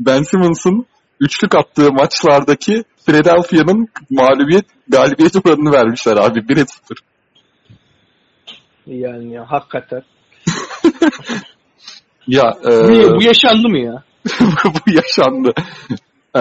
Ben 0.00 0.22
Simmons'ın 0.22 0.86
üçlük 1.20 1.54
attığı 1.54 1.92
maçlardaki 1.92 2.84
Philadelphia'nın 3.06 3.88
mağlubiyet 4.10 4.64
galibiyet 4.88 5.36
oranını 5.36 5.72
vermişler 5.72 6.16
abi 6.16 6.38
1'e 6.38 6.66
0. 6.66 6.98
yani 8.86 9.32
ya, 9.32 9.50
hakikaten. 9.50 10.02
Ya 12.28 12.54
e, 12.64 12.68
Bu, 12.68 13.16
bu 13.16 13.22
yaşandı 13.22 13.68
mı 13.68 13.78
ya? 13.78 14.02
bu 14.64 14.90
yaşandı. 14.90 15.52
Ee, 16.36 16.40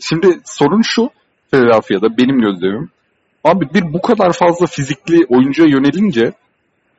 şimdi 0.00 0.40
sorun 0.44 0.82
şu 0.82 1.10
Philadelphia'da 1.50 2.16
benim 2.18 2.40
gözlemim. 2.40 2.90
Abi 3.44 3.64
bir 3.74 3.92
bu 3.92 4.02
kadar 4.02 4.32
fazla 4.32 4.66
fizikli 4.66 5.26
oyuncuya 5.28 5.68
yönelince 5.68 6.32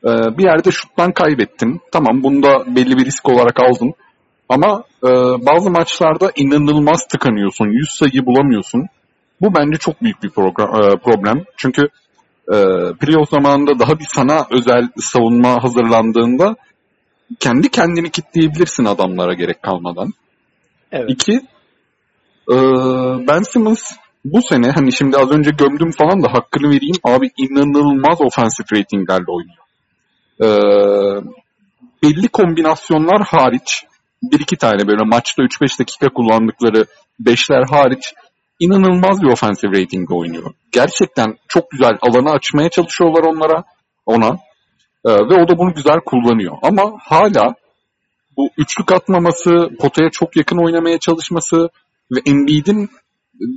e, 0.04 0.12
bir 0.38 0.44
yerde 0.44 0.72
şuttan 0.72 1.12
kaybettin. 1.12 1.82
Tamam 1.92 2.24
bunu 2.24 2.44
da 2.44 2.76
belli 2.76 2.98
bir 2.98 3.06
risk 3.06 3.30
olarak 3.30 3.64
aldın. 3.64 3.94
Ama 4.50 4.84
e, 5.04 5.10
bazı 5.46 5.70
maçlarda 5.70 6.32
inanılmaz 6.36 7.08
tıkanıyorsun. 7.08 7.66
100 7.66 7.90
sayı 7.90 8.26
bulamıyorsun. 8.26 8.88
Bu 9.42 9.56
bence 9.56 9.78
çok 9.78 10.02
büyük 10.02 10.24
bir 10.24 10.30
program, 10.30 10.84
e, 10.84 10.98
problem. 10.98 11.44
Çünkü 11.58 11.82
e, 12.48 12.58
playoff 13.00 13.30
zamanında 13.30 13.80
daha 13.80 14.00
bir 14.00 14.08
sana 14.08 14.48
özel 14.52 14.90
savunma 14.98 15.64
hazırlandığında 15.64 16.56
kendi 17.40 17.70
kendini 17.70 18.10
kitleyebilirsin 18.10 18.86
adamlara 18.86 19.34
gerek 19.34 19.64
kalmadan. 19.64 20.14
Evet. 20.92 21.10
İki, 21.10 21.34
e, 22.52 22.56
Ben 23.28 23.52
Simmons 23.52 23.92
bu 24.26 24.42
sene 24.42 24.72
hani 24.72 24.94
şimdi 24.94 25.18
az 25.18 25.32
önce 25.32 25.52
gömdüm 25.52 25.92
falan 25.92 26.24
da 26.24 26.34
hakkını 26.34 26.70
vereyim. 26.70 26.96
Abi 27.04 27.32
inanılmaz 27.38 28.22
offensive 28.22 28.80
ratinglerle 28.80 29.26
oynuyor. 29.28 29.66
E, 30.42 30.48
belli 32.04 32.28
kombinasyonlar 32.28 33.22
hariç 33.28 33.86
bir 34.32 34.40
iki 34.40 34.58
tane 34.58 34.88
böyle 34.88 35.04
maçta 35.04 35.44
3-5 35.44 35.80
dakika 35.80 36.10
kullandıkları 36.10 36.86
beşler 37.20 37.64
hariç 37.70 38.14
inanılmaz 38.60 39.22
bir 39.22 39.28
offensive 39.28 39.82
rating 39.82 40.12
oynuyor. 40.12 40.54
Gerçekten 40.72 41.38
çok 41.48 41.72
güzel 41.72 41.98
alanı 42.02 42.32
açmaya 42.32 42.70
çalışıyorlar 42.70 43.24
onlara 43.24 43.64
ona. 44.06 44.40
Ee, 45.06 45.10
ve 45.10 45.44
o 45.44 45.48
da 45.48 45.58
bunu 45.58 45.74
güzel 45.74 46.00
kullanıyor. 46.06 46.58
Ama 46.62 46.92
hala 47.00 47.56
bu 48.38 48.50
üçlük 48.58 48.92
atmaması, 48.92 49.70
potaya 49.80 50.10
çok 50.10 50.36
yakın 50.36 50.66
oynamaya 50.66 51.00
çalışması 51.00 51.70
ve 52.12 52.20
Embiid'in 52.26 52.90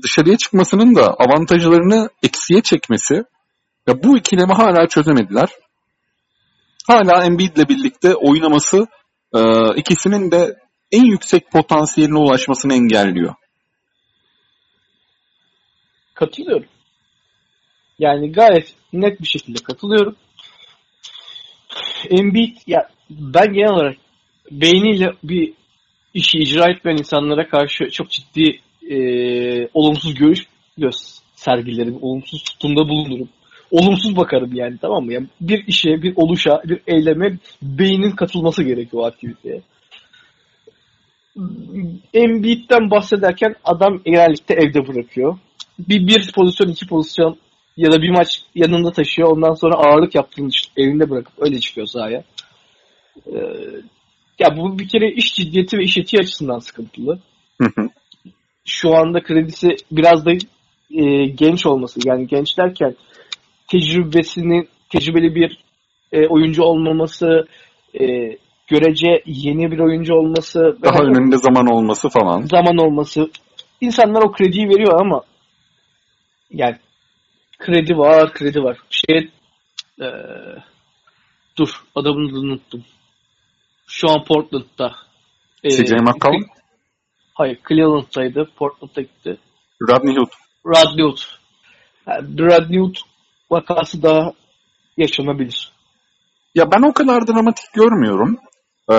dışarıya 0.03 0.37
çıkmasının 0.37 0.95
da 0.95 1.15
avantajlarını 1.15 2.09
eksiye 2.23 2.63
çekmesi 2.63 3.25
ya 3.87 4.03
bu 4.03 4.19
ikilemi 4.19 4.53
hala 4.53 4.87
çözemediler. 4.87 5.49
Hala 6.87 7.25
Embiid'le 7.25 7.69
birlikte 7.69 8.15
oynaması 8.15 8.87
e, 9.35 9.41
ikisinin 9.77 10.31
de 10.31 10.57
en 10.93 11.05
yüksek 11.05 11.51
potansiyeline 11.51 12.19
ulaşmasını 12.19 12.75
engelliyor. 12.75 13.35
Katılıyorum. 16.15 16.69
Yani 17.99 18.33
gayet 18.33 18.75
net 18.93 19.21
bir 19.21 19.27
şekilde 19.27 19.63
katılıyorum. 19.63 20.17
Embiid 22.11 22.57
ya 22.67 22.89
ben 23.11 23.53
genel 23.53 23.71
olarak 23.71 23.97
beyniyle 24.51 25.13
bir 25.23 25.53
işi 26.15 26.39
icra 26.39 26.71
etmeyen 26.71 26.97
insanlara 26.99 27.49
karşı 27.49 27.91
çok 27.91 28.11
ciddi 28.11 28.61
e, 28.91 28.99
olumsuz 29.75 30.15
görüş 30.15 30.47
göz 30.79 31.21
sergilerim, 31.35 31.99
olumsuz 32.03 32.45
tutumda 32.45 32.89
bulunurum. 32.89 33.29
Olumsuz 33.71 34.17
bakarım 34.17 34.55
yani 34.55 34.79
tamam 34.81 35.05
mı? 35.05 35.13
Yani 35.13 35.27
bir 35.41 35.65
işe, 35.67 36.03
bir 36.03 36.13
oluşa, 36.17 36.63
bir 36.65 36.81
eyleme 36.87 37.39
beynin 37.63 38.11
katılması 38.11 38.63
gerekiyor 38.63 39.03
o 39.03 39.07
aktiviteye. 39.07 39.63
Embiid'den 42.15 42.91
bahsederken 42.91 43.55
adam 43.65 44.01
genellikle 44.05 44.55
evde 44.55 44.89
bırakıyor. 44.89 45.39
Bir, 45.79 46.07
bir 46.07 46.33
pozisyon, 46.35 46.69
iki 46.69 46.87
pozisyon 46.87 47.37
ya 47.77 47.93
da 47.93 48.03
bir 48.03 48.11
maç 48.11 48.43
yanında 48.55 48.93
taşıyor. 48.93 49.29
Ondan 49.29 49.55
sonra 49.55 49.75
ağırlık 49.75 50.15
yaptığını 50.15 50.49
evinde 50.77 51.11
bırakıp 51.11 51.33
öyle 51.39 51.61
çıkıyor 51.61 51.87
sahaya. 51.87 52.25
Ee, 53.27 53.39
ya 54.39 54.57
bu 54.57 54.79
bir 54.79 54.89
kere 54.89 55.13
iş 55.13 55.35
ciddiyeti 55.35 55.79
ve 55.79 55.85
iş 55.85 55.99
etiği 55.99 56.21
açısından 56.21 56.59
sıkıntılı. 56.59 57.19
Hı 57.61 57.69
hı. 57.77 57.89
Şu 58.65 58.97
anda 58.97 59.23
kredisi 59.23 59.69
biraz 59.93 60.27
da 60.27 60.33
e, 60.91 61.27
genç 61.27 61.67
olması. 61.67 62.01
Yani 62.05 62.27
genç 62.27 62.59
derken 62.59 62.97
tecrübesinin 63.69 64.69
tecrübeli 64.89 65.35
bir 65.35 65.59
e, 66.13 66.27
oyuncu 66.27 66.63
olmaması, 66.63 67.47
e, 68.01 68.07
görece 68.67 69.23
yeni 69.27 69.71
bir 69.71 69.79
oyuncu 69.79 70.15
olması, 70.15 70.79
Daha 70.83 70.99
önünde 70.99 71.37
zaman 71.37 71.67
olması 71.67 72.09
falan. 72.09 72.43
zaman 72.43 72.77
olması. 72.77 73.31
İnsanlar 73.81 74.23
o 74.23 74.33
krediyi 74.33 74.69
veriyor 74.69 75.01
ama 75.01 75.23
yani 76.51 76.77
kredi 77.59 77.99
var, 77.99 78.33
kredi 78.33 78.63
var. 78.63 78.79
Şey 78.91 79.31
e, 80.01 80.07
dur 81.59 81.69
adamını 81.95 82.35
da 82.35 82.39
unuttum. 82.39 82.85
Şu 83.87 84.11
an 84.11 84.25
Portland'da 84.25 84.93
Ee, 85.65 85.71
CJ 85.71 85.91
McCollum? 85.93 86.47
Hayır, 87.35 87.59
Cleveland'daydı. 87.69 88.49
Portland'a 88.57 89.01
gitti. 89.01 89.39
Rodney 89.89 90.17
Hood. 90.17 90.31
Rodney 90.67 91.05
Hood. 91.05 91.19
Yani 92.07 92.39
Rodney 92.39 92.79
Hood 92.79 92.97
vakası 93.51 94.03
daha 94.03 94.33
yaşanabilir. 94.97 95.73
Ya 96.55 96.71
ben 96.73 96.83
o 96.83 96.93
kadar 96.93 97.27
dramatik 97.27 97.73
görmüyorum. 97.75 98.39
Ee, 98.91 98.95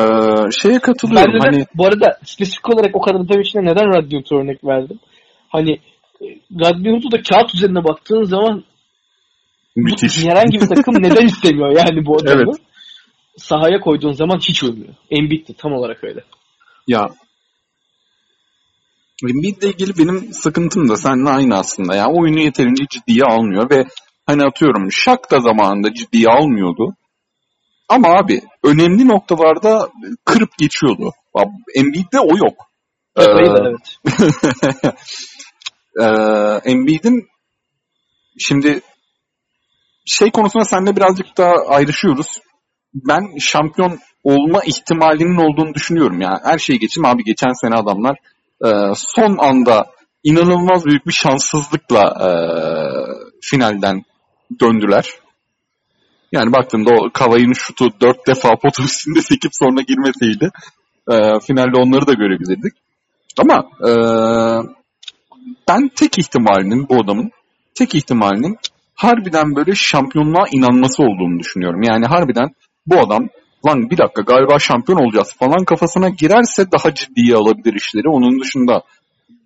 şeye 0.61 0.73
Ben 0.73 0.79
katılıyorum. 0.79 1.33
neden, 1.33 1.51
Hani 1.51 1.65
bu 1.75 1.85
arada 1.85 2.19
spesifik 2.23 2.69
olarak 2.69 2.95
o 2.95 3.01
kadar 3.01 3.29
da 3.29 3.41
içine 3.41 3.61
neden 3.65 3.85
Hood'a 3.85 4.35
örnek 4.35 4.63
verdim? 4.63 4.99
Hani 5.49 5.71
e, 6.21 6.25
Hood'u 6.63 7.11
da 7.11 7.21
kağıt 7.21 7.55
üzerine 7.55 7.83
baktığın 7.83 8.23
zaman 8.23 8.63
müthiş. 9.75 10.25
herhangi 10.25 10.61
bir 10.61 10.67
takım 10.75 11.03
neden 11.03 11.25
istemiyor 11.25 11.69
yani 11.77 12.05
bu 12.05 12.17
adamı? 12.17 12.43
Evet. 12.43 12.55
Sahaya 13.37 13.79
koyduğun 13.79 14.13
zaman 14.13 14.37
hiç 14.37 14.63
uymuyor. 14.63 14.93
Embiid 15.11 15.47
de 15.47 15.53
tam 15.53 15.73
olarak 15.73 16.03
öyle. 16.03 16.23
Ya 16.87 17.09
Embiid'le 19.23 19.63
ilgili 19.63 19.97
benim 19.97 20.33
sıkıntım 20.33 20.89
da 20.89 20.95
seninle 20.95 21.29
aynı 21.29 21.55
aslında. 21.55 21.95
Ya 21.95 22.07
oyunu 22.07 22.39
yeterince 22.39 22.83
ciddiye 22.89 23.23
almıyor 23.23 23.69
ve 23.69 23.85
hani 24.29 24.43
atıyorum 24.43 24.91
Şak 24.91 25.31
da 25.31 25.39
zamanında 25.39 25.93
ciddiye 25.93 26.27
almıyordu. 26.27 26.95
Ama 27.89 28.07
abi 28.07 28.41
önemli 28.63 29.07
noktalarda 29.07 29.89
kırıp 30.25 30.57
geçiyordu. 30.57 31.11
Abi, 31.33 31.51
Embiid'de 31.75 32.19
o 32.19 32.37
yok. 32.37 32.65
Ee, 33.17 33.23
evet. 33.23 33.99
Ee, 36.01 36.05
Embiid'in 36.71 37.27
şimdi 38.39 38.81
şey 40.05 40.31
konusunda 40.31 40.65
seninle 40.65 40.95
birazcık 40.95 41.37
daha 41.37 41.53
ayrışıyoruz. 41.67 42.27
Ben 42.93 43.37
şampiyon 43.39 43.99
olma 44.23 44.61
ihtimalinin 44.63 45.37
olduğunu 45.37 45.73
düşünüyorum 45.73 46.21
ya. 46.21 46.39
Her 46.43 46.59
şeyi 46.59 46.79
geçim 46.79 47.05
abi 47.05 47.23
geçen 47.23 47.61
sene 47.61 47.75
adamlar 47.75 48.17
e, 48.65 48.69
son 48.95 49.37
anda 49.37 49.85
inanılmaz 50.23 50.85
büyük 50.85 51.07
bir 51.07 51.11
şanssızlıkla 51.11 52.03
e, 52.03 52.29
finalden 53.41 54.03
döndüler. 54.61 55.09
Yani 56.31 56.53
baktığımda 56.53 56.91
o 56.93 57.09
Kavai'nin 57.13 57.53
şutu 57.53 57.89
dört 58.01 58.27
defa 58.27 58.49
pot 58.55 58.79
üstünde 58.79 59.21
sekip 59.21 59.51
sonra 59.53 59.81
girmeseydi 59.81 60.49
e, 61.11 61.39
finalde 61.47 61.77
onları 61.77 62.07
da 62.07 62.13
görebilirdik. 62.13 62.73
Ama 63.37 63.69
e, 63.87 63.91
ben 65.67 65.89
tek 65.95 66.17
ihtimalinin 66.17 66.89
bu 66.89 66.95
adamın 67.03 67.31
tek 67.75 67.95
ihtimalinin 67.95 68.57
harbiden 68.95 69.55
böyle 69.55 69.75
şampiyonluğa 69.75 70.45
inanması 70.51 71.03
olduğunu 71.03 71.39
düşünüyorum. 71.39 71.81
Yani 71.83 72.05
harbiden 72.05 72.49
bu 72.87 72.99
adam 72.99 73.29
lan 73.67 73.89
bir 73.89 73.97
dakika 73.97 74.21
galiba 74.21 74.59
şampiyon 74.59 74.99
olacağız 74.99 75.35
falan 75.39 75.65
kafasına 75.65 76.09
girerse 76.09 76.71
daha 76.71 76.93
ciddiye 76.93 77.35
alabilir 77.35 77.73
işleri. 77.73 78.09
Onun 78.09 78.41
dışında 78.41 78.81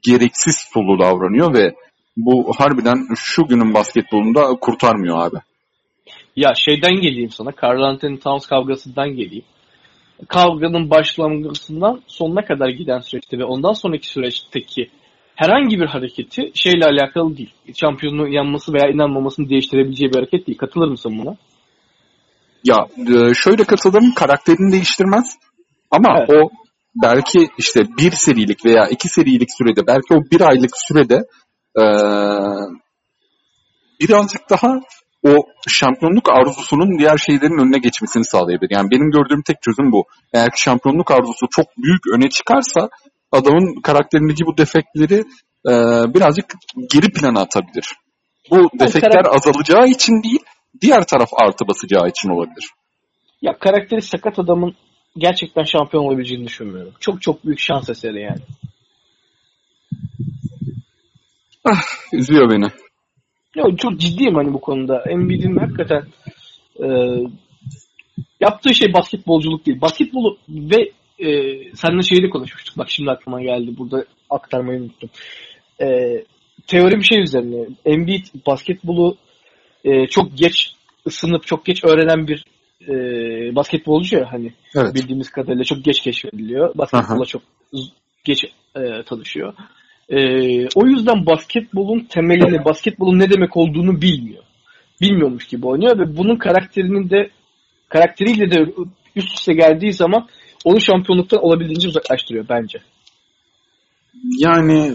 gereksiz 0.01 0.55
sulu 0.73 0.99
davranıyor 0.99 1.53
ve 1.53 1.75
bu 2.17 2.53
harbiden 2.57 3.07
şu 3.15 3.47
günün 3.47 3.73
basketbolunda 3.73 4.55
kurtarmıyor 4.61 5.17
abi. 5.27 5.37
Ya 6.35 6.53
şeyden 6.55 6.95
geleyim 6.95 7.29
sana. 7.29 7.51
Carl 7.63 7.81
Anthony 7.81 8.19
Towns 8.19 8.47
kavgasından 8.47 9.09
geleyim. 9.09 9.45
Kavganın 10.27 10.89
başlangıcından 10.89 12.01
sonuna 12.07 12.45
kadar 12.45 12.69
giden 12.69 12.99
süreçte 12.99 13.39
ve 13.39 13.43
ondan 13.45 13.73
sonraki 13.73 14.07
süreçteki 14.07 14.89
herhangi 15.35 15.79
bir 15.79 15.85
hareketi 15.85 16.51
şeyle 16.53 16.85
alakalı 16.85 17.37
değil. 17.37 17.53
Şampiyonluğun 17.75 18.31
inanması 18.31 18.73
veya 18.73 18.93
inanmamasını 18.93 19.49
değiştirebileceği 19.49 20.09
bir 20.09 20.15
hareket 20.15 20.47
değil. 20.47 20.57
Katılır 20.57 20.87
mısın 20.87 21.19
buna? 21.19 21.35
Ya 22.63 22.87
e, 22.97 23.33
şöyle 23.33 23.63
katılırım 23.63 24.13
karakterini 24.13 24.71
değiştirmez 24.71 25.37
ama 25.91 26.17
Evet. 26.17 26.29
o 26.29 26.49
belki 26.95 27.49
işte 27.57 27.81
bir 27.99 28.11
serilik 28.11 28.65
veya 28.65 28.87
iki 28.87 29.09
serilik 29.09 29.49
sürede 29.57 29.87
belki 29.87 30.13
o 30.13 30.21
bir 30.31 30.41
aylık 30.41 30.71
sürede 30.87 31.23
e, 31.79 31.83
birazcık 33.99 34.49
daha 34.49 34.79
o 35.23 35.35
şampiyonluk 35.67 36.29
arzusunun 36.29 36.99
diğer 36.99 37.17
şeylerin 37.17 37.59
önüne 37.59 37.77
geçmesini 37.77 38.25
sağlayabilir. 38.25 38.71
Yani 38.71 38.91
benim 38.91 39.11
gördüğüm 39.11 39.41
tek 39.41 39.61
çözüm 39.61 39.91
bu. 39.91 40.05
Eğer 40.33 40.49
şampiyonluk 40.55 41.11
arzusu 41.11 41.47
çok 41.51 41.65
büyük 41.77 42.01
öne 42.15 42.29
çıkarsa 42.29 42.89
adamın 43.31 43.81
karakterindeki 43.81 44.45
bu 44.45 44.57
defektleri 44.57 45.23
e, 45.67 45.73
birazcık 46.13 46.53
geri 46.93 47.11
plana 47.11 47.41
atabilir. 47.41 47.95
Bu 48.51 48.69
defektler 48.79 49.11
karak- 49.11 49.35
azalacağı 49.35 49.87
için 49.87 50.23
değil, 50.23 50.39
diğer 50.81 51.03
taraf 51.07 51.29
artı 51.33 51.67
basacağı 51.67 52.07
için 52.07 52.29
olabilir. 52.29 52.69
Ya 53.41 53.57
karakteri 53.59 54.01
sakat 54.01 54.39
adamın 54.39 54.75
gerçekten 55.17 55.63
şampiyon 55.63 56.03
olabileceğini 56.03 56.47
düşünmüyorum. 56.47 56.93
Çok 56.99 57.21
çok 57.21 57.45
büyük 57.45 57.59
şans 57.59 57.89
eseri 57.89 58.21
yani. 58.21 58.41
Üzüyor 62.13 62.49
beni. 62.49 62.67
Ya 63.55 63.77
çok 63.77 63.99
ciddiyim 63.99 64.35
hani 64.35 64.53
bu 64.53 64.61
konuda. 64.61 65.03
Embiid'in 65.09 65.55
hakikaten 65.55 66.03
e, 66.83 66.87
yaptığı 68.39 68.73
şey 68.73 68.93
basketbolculuk 68.93 69.65
değil. 69.65 69.81
Basketbolu 69.81 70.37
ve 70.49 70.91
e, 71.19 71.29
seninle 71.75 72.01
şeyi 72.01 72.23
de 72.23 72.29
konuşmuştuk. 72.29 72.77
Bak 72.77 72.89
şimdi 72.89 73.11
aklıma 73.11 73.41
geldi. 73.41 73.77
Burada 73.77 74.05
aktarmayı 74.29 74.81
unuttum. 74.81 75.09
E, 75.81 75.87
teori 76.67 76.95
bir 76.95 77.03
şey 77.03 77.21
üzerine. 77.21 77.67
Embiid 77.85 78.25
basketbolu 78.47 79.17
e, 79.83 80.07
çok 80.07 80.37
geç 80.37 80.73
ısınıp 81.07 81.47
çok 81.47 81.65
geç 81.65 81.83
öğrenen 81.83 82.27
bir 82.27 82.45
e, 82.87 82.95
basketbolcu 83.55 84.17
ya 84.17 84.31
hani 84.31 84.53
Evet. 84.75 84.95
bildiğimiz 84.95 85.29
kadarıyla 85.29 85.63
çok 85.63 85.83
geç 85.83 85.99
keşfediliyor. 85.99 86.77
Basketbola 86.77 87.17
Aha. 87.17 87.25
çok 87.25 87.41
geç 88.23 88.45
e, 88.75 89.03
tanışıyor. 89.03 89.53
E, 90.09 90.17
o 90.75 90.87
yüzden 90.87 91.25
basketbolun 91.25 91.99
temelini, 92.09 92.65
basketbolun 92.65 93.19
ne 93.19 93.29
demek 93.29 93.57
olduğunu 93.57 94.01
bilmiyor. 94.01 94.43
Bilmiyormuş 95.01 95.47
gibi 95.47 95.67
oynuyor 95.67 95.99
ve 95.99 96.17
bunun 96.17 96.35
karakterinin 96.35 97.09
de 97.09 97.29
karakteriyle 97.89 98.51
de 98.51 98.71
üst 99.15 99.33
üste 99.39 99.53
geldiği 99.53 99.93
zaman 99.93 100.27
onu 100.65 100.81
şampiyonluktan 100.81 101.43
olabildiğince 101.43 101.87
uzaklaştırıyor 101.87 102.45
bence. 102.49 102.79
Yani 104.39 104.91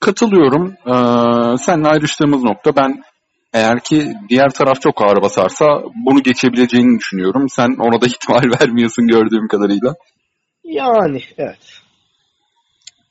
katılıyorum. 0.00 0.74
Ee, 0.86 1.56
seninle 1.58 1.88
ayrıştığımız 1.88 2.42
nokta 2.42 2.76
ben 2.76 3.02
eğer 3.52 3.80
ki 3.80 4.12
diğer 4.28 4.50
taraf 4.50 4.80
çok 4.80 5.02
ağır 5.02 5.22
basarsa 5.22 5.64
bunu 6.06 6.22
geçebileceğini 6.22 6.98
düşünüyorum. 6.98 7.46
Sen 7.48 7.76
ona 7.78 8.00
da 8.00 8.06
ihtimal 8.12 8.60
vermiyorsun 8.60 9.06
gördüğüm 9.06 9.48
kadarıyla. 9.48 9.94
Yani 10.64 11.20
evet. 11.38 11.81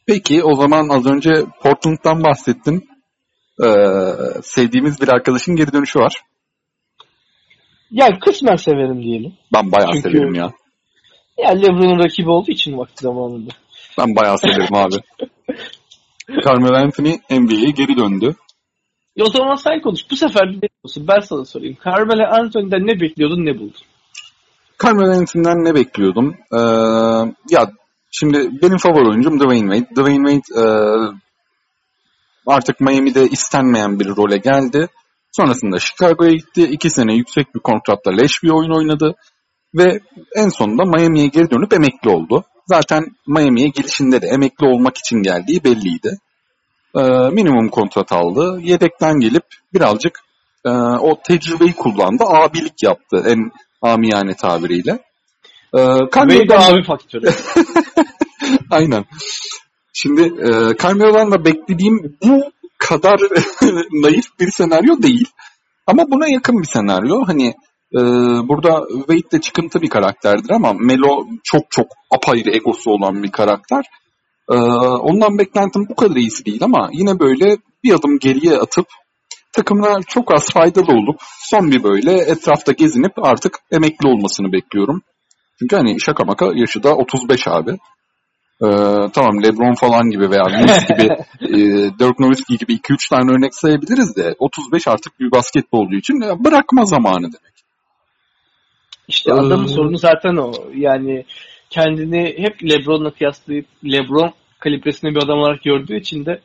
Peki 0.08 0.44
o 0.44 0.56
zaman 0.56 0.90
az 0.90 1.06
önce 1.06 1.30
Portland'dan 1.64 2.24
bahsettin. 2.24 2.90
Ee, 3.64 3.68
sevdiğimiz 4.44 5.02
bir 5.02 5.08
arkadaşın 5.08 5.56
geri 5.56 5.74
dönüşü 5.74 6.00
var. 6.00 6.14
Yani 7.92 8.20
kısmen 8.20 8.56
severim 8.56 9.04
diyelim. 9.04 9.34
Ben 9.54 9.72
bayağı 9.72 9.92
Çünkü- 9.94 10.10
severim 10.12 10.34
ya. 10.34 10.52
Yani 11.38 11.62
LeBron'un 11.62 12.04
rakibi 12.04 12.30
olduğu 12.30 12.52
için 12.52 12.78
vakti 12.78 13.04
zamanında. 13.04 13.52
Ben 13.98 14.16
bayağı 14.16 14.38
severim 14.38 14.76
abi. 14.76 14.96
Carmelo 16.46 16.76
Anthony 16.78 17.18
NBA'ye 17.32 17.70
geri 17.72 17.98
döndü. 17.98 18.36
E 19.18 19.24
o 19.24 19.30
zaman 19.30 19.56
sen 19.56 19.82
konuş. 19.82 20.02
Bu 20.12 20.16
sefer 20.16 20.48
ne 20.48 20.60
diyorsun? 20.62 21.08
Ben 21.08 21.20
sana 21.20 21.46
sorayım. 21.46 21.78
Carmelo 21.86 22.24
Anthony'den 22.24 22.88
ne 22.88 23.00
bekliyordun 23.02 23.46
ne 23.46 23.56
buldun? 23.60 23.82
Carmelo 24.84 25.12
Anthony'den 25.12 25.66
ne 25.66 25.76
bekliyordum? 25.76 26.36
Ee, 26.54 26.58
ya 27.50 27.72
şimdi 28.12 28.50
benim 28.62 28.78
favori 28.78 29.10
oyuncum 29.10 29.40
Dwayne 29.40 29.76
Wade. 29.76 30.02
Dwayne 30.02 30.32
Wade 30.32 30.62
e, 30.62 30.66
artık 32.48 32.82
Miami'de 32.82 33.28
istenmeyen 33.28 34.00
bir 34.00 34.08
role 34.08 34.38
geldi. 34.38 34.88
Sonrasında 35.32 35.80
Chicago'ya 35.80 36.32
gitti. 36.32 36.64
İki 36.64 36.90
sene 36.90 37.16
yüksek 37.16 37.56
bir 37.56 37.60
kontratla 37.60 38.12
leş 38.12 38.44
bir 38.44 38.50
oyun 38.50 38.78
oynadı. 38.78 39.16
Ve 39.76 40.00
en 40.36 40.50
sonunda 40.50 40.84
Miami'ye 40.86 41.28
geri 41.28 41.52
dönüp 41.52 41.74
emekli 41.74 42.10
oldu. 42.10 42.44
Zaten 42.66 43.06
Miami'ye 43.28 43.68
gelişinde 43.68 44.22
de 44.22 44.28
emekli 44.28 44.68
olmak 44.68 44.98
için 44.98 45.24
geldiği 45.24 45.64
belliydi. 45.64 46.18
Ee, 46.96 47.02
minimum 47.32 47.70
kontrat 47.70 48.12
aldı. 48.12 48.60
Yedekten 48.62 49.20
gelip 49.20 49.44
birazcık 49.74 50.20
e, 50.66 50.70
o 51.00 51.22
tecrübeyi 51.24 51.74
kullandı. 51.74 52.24
Abilik 52.28 52.84
yaptı 52.84 53.24
en 53.28 53.52
amiyane 53.82 54.34
tabiriyle. 54.34 55.00
Ee, 55.78 55.80
Carmelo'dan 56.16 56.74
abi 56.74 56.84
faktörü. 56.84 57.30
Aynen. 58.72 59.06
Şimdi 59.94 60.22
e, 60.22 60.78
Carmelo'dan 60.84 61.32
da 61.32 61.46
beklediğim 61.46 62.18
bu 62.24 62.44
kadar 62.78 63.20
naif 63.92 64.26
bir 64.40 64.52
senaryo 64.52 65.02
değil. 65.02 65.28
Ama 65.88 66.06
buna 66.12 66.28
yakın 66.28 66.62
bir 66.62 66.68
senaryo. 66.68 67.24
Hani 67.28 67.48
e, 67.96 68.00
burada 68.48 68.84
Wade 68.98 69.32
de 69.32 69.42
çıkıntı 69.42 69.82
bir 69.82 69.90
karakterdir 69.90 70.50
ama 70.50 70.74
Melo 70.74 71.26
çok 71.44 71.62
çok 71.70 71.88
apayrı 72.12 72.56
egosu 72.56 72.92
olan 72.92 73.24
bir 73.24 73.32
karakter. 73.32 73.86
E, 74.52 74.56
ondan 75.00 75.38
beklentim 75.38 75.86
bu 75.90 75.96
kadar 75.96 76.16
iyisi 76.16 76.46
değil 76.46 76.64
ama 76.64 76.90
yine 76.94 77.20
böyle 77.20 77.58
bir 77.84 77.94
adım 77.94 78.20
geriye 78.20 78.58
atıp 78.58 78.86
takımına 79.54 80.00
çok 80.08 80.34
az 80.34 80.50
faydalı 80.54 80.92
olup 80.92 81.20
son 81.22 81.72
bir 81.72 81.84
böyle 81.84 82.18
etrafta 82.18 82.72
gezinip 82.72 83.12
artık 83.18 83.60
emekli 83.72 84.08
olmasını 84.08 84.52
bekliyorum. 84.52 85.02
Çünkü 85.60 85.76
hani 85.76 86.02
şaka 86.02 86.24
maka 86.24 86.52
yaşı 86.56 86.84
da 86.84 86.96
35 86.96 87.48
abi. 87.48 87.78
Ee, 88.64 88.68
tamam 89.14 89.44
LeBron 89.44 89.74
falan 89.74 90.10
gibi 90.10 90.30
veya 90.30 90.44
Vince 90.48 90.94
gibi 90.94 91.14
e, 91.42 91.60
Dirk 92.00 92.20
Nowitzki 92.20 92.58
gibi 92.58 92.74
2-3 92.74 93.10
tane 93.10 93.32
örnek 93.32 93.56
sayabiliriz 93.56 94.16
de 94.16 94.36
35 94.40 94.88
artık 94.88 95.20
bir 95.20 95.32
basketbolcu 95.32 95.98
için 95.98 96.22
ya 96.22 96.44
bırakma 96.44 96.86
zamanı 96.86 97.24
demek. 97.24 97.52
İşte 99.08 99.34
adamın 99.34 99.66
sorunu 99.66 99.98
zaten 99.98 100.36
o. 100.36 100.52
Yani 100.76 101.26
kendini 101.70 102.36
hep 102.38 102.64
LeBron'la 102.64 103.12
kıyaslayıp 103.12 103.66
LeBron 103.86 104.34
kalibresinde 104.60 105.12
bir 105.12 105.24
adam 105.24 105.40
olarak 105.40 105.64
gördüğü 105.64 106.00
için 106.00 106.26
de 106.26 106.42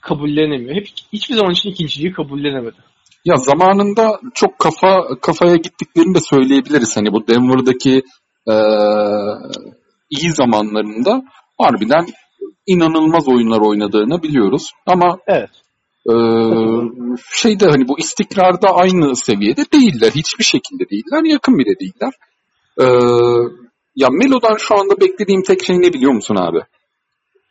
kabullenemiyor. 0.00 0.76
Hep 0.76 0.86
hiçbir 1.12 1.34
zaman 1.34 1.52
için 1.52 1.70
ikinciliği 1.70 2.12
kabullenemedi. 2.12 2.76
Ya 3.24 3.36
zamanında 3.36 4.20
çok 4.34 4.58
kafa 4.58 5.06
kafaya 5.22 5.56
gittiklerini 5.56 6.14
de 6.14 6.20
söyleyebiliriz. 6.20 6.96
Hani 6.96 7.12
bu 7.12 7.28
Denver'daki 7.28 8.02
e, 8.48 8.54
iyi 10.10 10.32
zamanlarında 10.32 11.22
harbiden 11.58 12.06
inanılmaz 12.66 13.28
oyunlar 13.28 13.60
oynadığını 13.60 14.22
biliyoruz. 14.22 14.70
Ama 14.86 15.18
evet. 15.26 15.50
e, 16.10 16.14
şeyde 17.32 17.66
hani 17.66 17.88
bu 17.88 17.98
istikrarda 17.98 18.68
aynı 18.68 19.16
seviyede 19.16 19.64
değiller. 19.72 20.10
Hiçbir 20.10 20.44
şekilde 20.44 20.84
değiller. 20.90 21.32
Yakın 21.32 21.58
bile 21.58 21.78
değiller. 21.80 22.12
E, 22.80 22.84
ya 23.96 24.08
Melo'dan 24.10 24.56
şu 24.56 24.78
anda 24.78 25.00
beklediğim 25.00 25.42
tek 25.42 25.64
şey 25.64 25.76
ne 25.76 25.92
biliyor 25.92 26.12
musun 26.12 26.36
abi? 26.36 26.58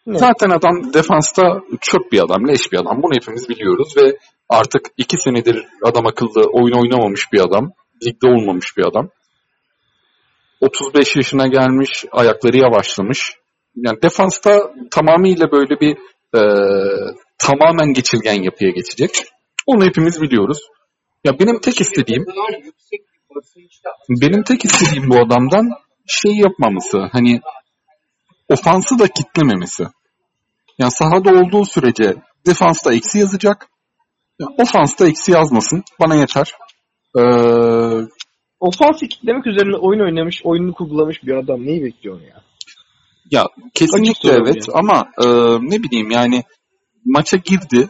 Ne? 0.08 0.18
Zaten 0.18 0.50
adam 0.50 0.94
defansta 0.94 1.62
çöp 1.82 2.12
bir 2.12 2.24
adam, 2.24 2.48
leş 2.48 2.72
bir 2.72 2.78
adam. 2.78 3.04
Bunu 3.04 3.14
hepimiz 3.16 3.50
biliyoruz 3.50 3.94
ve 3.98 4.18
artık 4.50 4.82
iki 4.98 5.18
senedir 5.18 5.66
adam 5.84 6.06
akıllı 6.06 6.46
oyun 6.52 6.82
oynamamış 6.82 7.34
bir 7.34 7.40
adam. 7.40 7.72
Ligde 8.06 8.28
olmamış 8.28 8.78
bir 8.78 8.86
adam. 8.86 9.10
35 10.62 11.16
yaşına 11.16 11.48
gelmiş, 11.48 12.06
ayakları 12.12 12.58
yavaşlamış. 12.58 13.37
Yani 13.86 14.02
defansta 14.04 14.74
tamamıyla 14.92 15.52
böyle 15.52 15.80
bir 15.80 15.98
e, 16.38 16.42
tamamen 17.38 17.94
geçirgen 17.94 18.44
yapıya 18.44 18.70
geçecek. 18.70 19.12
Onu 19.66 19.86
hepimiz 19.86 20.22
biliyoruz. 20.22 20.58
Ya 21.24 21.40
benim 21.40 21.60
tek 21.60 21.82
istediğim 21.82 22.26
benim 24.10 24.44
tek 24.44 24.66
istediğim 24.66 25.10
bu 25.10 25.16
adamdan 25.16 25.70
şey 26.08 26.32
yapmaması. 26.32 26.98
Hani 27.12 27.42
ofansı 28.50 29.00
da 29.00 29.08
kitlememesi. 29.08 29.84
Yani 30.80 30.92
sahada 30.92 31.30
olduğu 31.32 31.66
sürece 31.66 32.16
defansta 32.46 32.94
eksi 32.94 33.20
yazacak. 33.20 33.68
Yani 34.40 34.56
ofansta 34.58 35.08
eksi 35.08 35.32
yazmasın. 35.32 35.84
Bana 36.00 36.16
yeter. 36.16 36.54
Ee, 37.20 37.22
Ofansı 38.60 39.08
kitlemek 39.08 39.48
üzerine 39.48 39.78
oyun 39.78 40.00
oynamış, 40.00 40.42
oyununu 40.44 40.74
kurgulamış 40.74 41.24
bir 41.24 41.36
adam. 41.36 41.66
Neyi 41.66 41.84
bekliyorsun 41.84 42.24
ya? 42.24 42.42
Ya 43.32 43.46
kesinlikle 43.74 44.32
evet 44.32 44.68
yani. 44.68 44.74
ama 44.74 45.08
e, 45.24 45.28
ne 45.62 45.84
bileyim 45.84 46.12
yani 46.12 46.44
maça 47.06 47.38
girdi. 47.38 47.90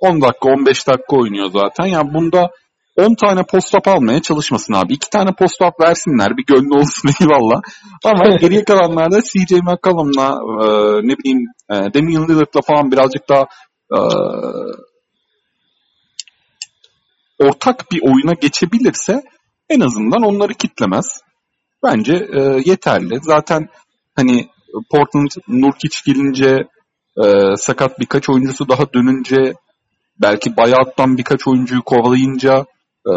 10 0.00 0.20
dakika 0.20 0.48
15 0.48 0.86
dakika 0.86 1.16
oynuyor 1.16 1.50
zaten. 1.50 1.86
Yani 1.86 2.14
bunda 2.14 2.50
10 2.96 3.14
tane 3.14 3.42
post-up 3.42 3.88
almaya 3.88 4.22
çalışmasın 4.22 4.72
abi. 4.72 4.94
2 4.94 5.10
tane 5.10 5.32
post-up 5.32 5.80
versinler. 5.80 6.36
Bir 6.36 6.44
gönlü 6.46 6.74
olsun 6.74 7.10
eyvallah. 7.20 7.60
Ama 8.04 8.36
geriye 8.36 8.64
kalanlarda 8.64 9.22
CJ 9.22 9.52
McCollum'la 9.52 10.28
e, 10.64 10.66
ne 11.08 11.18
bileyim 11.18 11.46
e, 11.70 11.74
Damian 11.94 12.28
Lillard'la 12.28 12.60
falan 12.62 12.92
birazcık 12.92 13.28
daha 13.28 13.44
e, 13.92 13.98
ortak 17.38 17.92
bir 17.92 18.00
oyuna 18.02 18.32
geçebilirse 18.40 19.22
en 19.68 19.80
azından 19.80 20.22
onları 20.22 20.54
kitlemez. 20.54 21.20
Bence 21.82 22.12
e, 22.12 22.40
yeterli. 22.64 23.18
Zaten 23.22 23.68
hani 24.16 24.48
Portland 24.90 25.30
Nurkic 25.48 25.96
gelince 26.06 26.68
e, 27.24 27.56
sakat 27.56 28.00
birkaç 28.00 28.28
oyuncusu 28.28 28.68
daha 28.68 28.92
dönünce 28.92 29.54
belki 30.22 30.56
buyout'tan 30.56 31.18
birkaç 31.18 31.48
oyuncuyu 31.48 31.82
kovalayınca 31.82 32.66
e, 33.06 33.12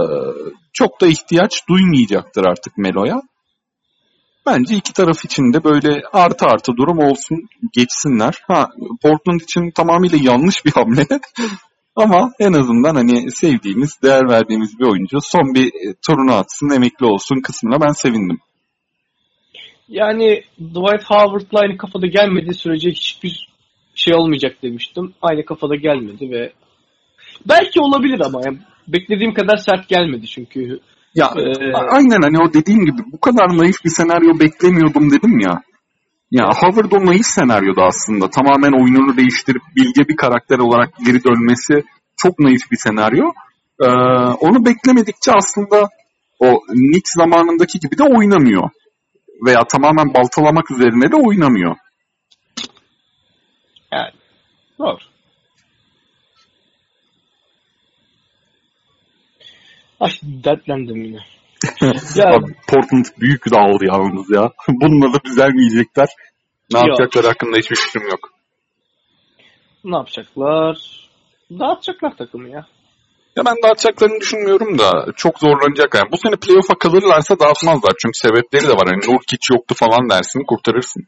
çok 0.73 1.01
da 1.01 1.07
ihtiyaç 1.07 1.67
duymayacaktır 1.69 2.45
artık 2.45 2.77
Melo'ya. 2.77 3.21
Bence 4.45 4.75
iki 4.75 4.93
taraf 4.93 5.25
için 5.25 5.53
de 5.53 5.63
böyle 5.63 6.01
artı 6.13 6.45
artı 6.45 6.71
durum 6.77 6.99
olsun 6.99 7.47
geçsinler. 7.73 8.33
Ha 8.47 8.69
Portland 9.01 9.39
için 9.41 9.71
tamamıyla 9.71 10.17
yanlış 10.21 10.65
bir 10.65 10.71
hamle. 10.71 11.07
Ama 11.95 12.31
en 12.39 12.53
azından 12.53 12.95
hani 12.95 13.31
sevdiğimiz, 13.31 14.01
değer 14.03 14.29
verdiğimiz 14.29 14.79
bir 14.79 14.85
oyuncu 14.85 15.17
son 15.21 15.53
bir 15.53 15.71
turunu 16.07 16.33
atsın, 16.33 16.69
emekli 16.69 17.05
olsun 17.05 17.41
kısmına 17.41 17.81
ben 17.81 17.91
sevindim. 17.91 18.39
Yani 19.89 20.43
Dwight 20.59 21.03
Howard'la 21.03 21.59
aynı 21.59 21.77
kafada 21.77 22.07
gelmediği 22.07 22.53
sürece 22.53 22.89
hiçbir 22.89 23.49
şey 23.95 24.15
olmayacak 24.15 24.55
demiştim. 24.63 25.13
Aynı 25.21 25.45
kafada 25.45 25.75
gelmedi 25.75 26.31
ve 26.31 26.53
belki 27.45 27.79
olabilir 27.79 28.21
ama 28.25 28.41
yani 28.45 28.57
beklediğim 28.87 29.33
kadar 29.33 29.57
sert 29.57 29.89
gelmedi 29.89 30.27
çünkü. 30.27 30.79
Ya 31.15 31.33
ee... 31.37 31.73
aynen 31.73 32.21
hani 32.21 32.37
o 32.39 32.53
dediğim 32.53 32.85
gibi 32.85 33.01
bu 33.11 33.19
kadar 33.19 33.57
naif 33.57 33.75
bir 33.85 33.89
senaryo 33.89 34.39
beklemiyordum 34.39 35.11
dedim 35.11 35.39
ya. 35.39 35.61
Ya 36.31 36.45
Howard 36.61 36.91
o 36.91 37.05
naif 37.05 37.25
senaryoda 37.25 37.81
aslında. 37.81 38.29
Tamamen 38.29 38.83
oyununu 38.83 39.17
değiştirip 39.17 39.61
bilge 39.75 40.09
bir 40.09 40.15
karakter 40.15 40.59
olarak 40.59 40.89
geri 41.05 41.23
dönmesi 41.23 41.73
çok 42.17 42.39
naif 42.39 42.71
bir 42.71 42.77
senaryo. 42.77 43.25
Ee, 43.81 43.87
onu 44.39 44.65
beklemedikçe 44.65 45.31
aslında 45.31 45.89
o 46.39 46.47
Nick 46.69 47.03
zamanındaki 47.05 47.79
gibi 47.79 47.97
de 47.97 48.03
oynamıyor 48.03 48.69
veya 49.45 49.63
tamamen 49.67 50.13
baltalamak 50.13 50.71
üzerine 50.71 51.11
de 51.11 51.15
oynamıyor. 51.15 51.75
Yani 53.91 54.11
doğru. 54.79 54.97
Ay 59.99 60.11
dertlendim 60.21 61.03
yine. 61.03 61.19
ya, 62.15 62.25
Abi, 62.27 62.53
Portland 62.67 63.05
büyük 63.19 63.51
dağıldı 63.51 63.85
yalnız 63.85 64.31
ya. 64.31 64.51
Bununla 64.67 65.13
da 65.13 65.23
düzelmeyecekler. 65.23 66.07
Ne 66.73 66.79
yok. 66.79 66.87
yapacaklar 66.87 67.25
hakkında 67.25 67.57
hiçbir 67.57 67.75
fikrim 67.75 68.09
yok. 68.09 68.29
Ne 69.83 69.95
yapacaklar? 69.95 70.77
Dağıtacaklar 71.59 72.17
takımı 72.17 72.49
ya. 72.49 72.67
Ya 73.35 73.45
ben 73.45 73.55
dağıtacaklarını 73.63 74.21
düşünmüyorum 74.21 74.79
da 74.79 75.05
çok 75.15 75.39
zorlanacak. 75.39 75.95
Yani 75.95 76.11
bu 76.11 76.17
sene 76.17 76.35
playoff'a 76.35 76.75
kalırlarsa 76.75 77.39
dağıtmazlar. 77.39 77.93
Çünkü 78.01 78.19
sebepleri 78.19 78.63
de 78.63 78.73
var. 78.73 78.85
Hani 78.85 79.13
Nurkic 79.13 79.53
yoktu 79.53 79.75
falan 79.77 80.09
dersin 80.09 80.43
kurtarırsın. 80.47 81.03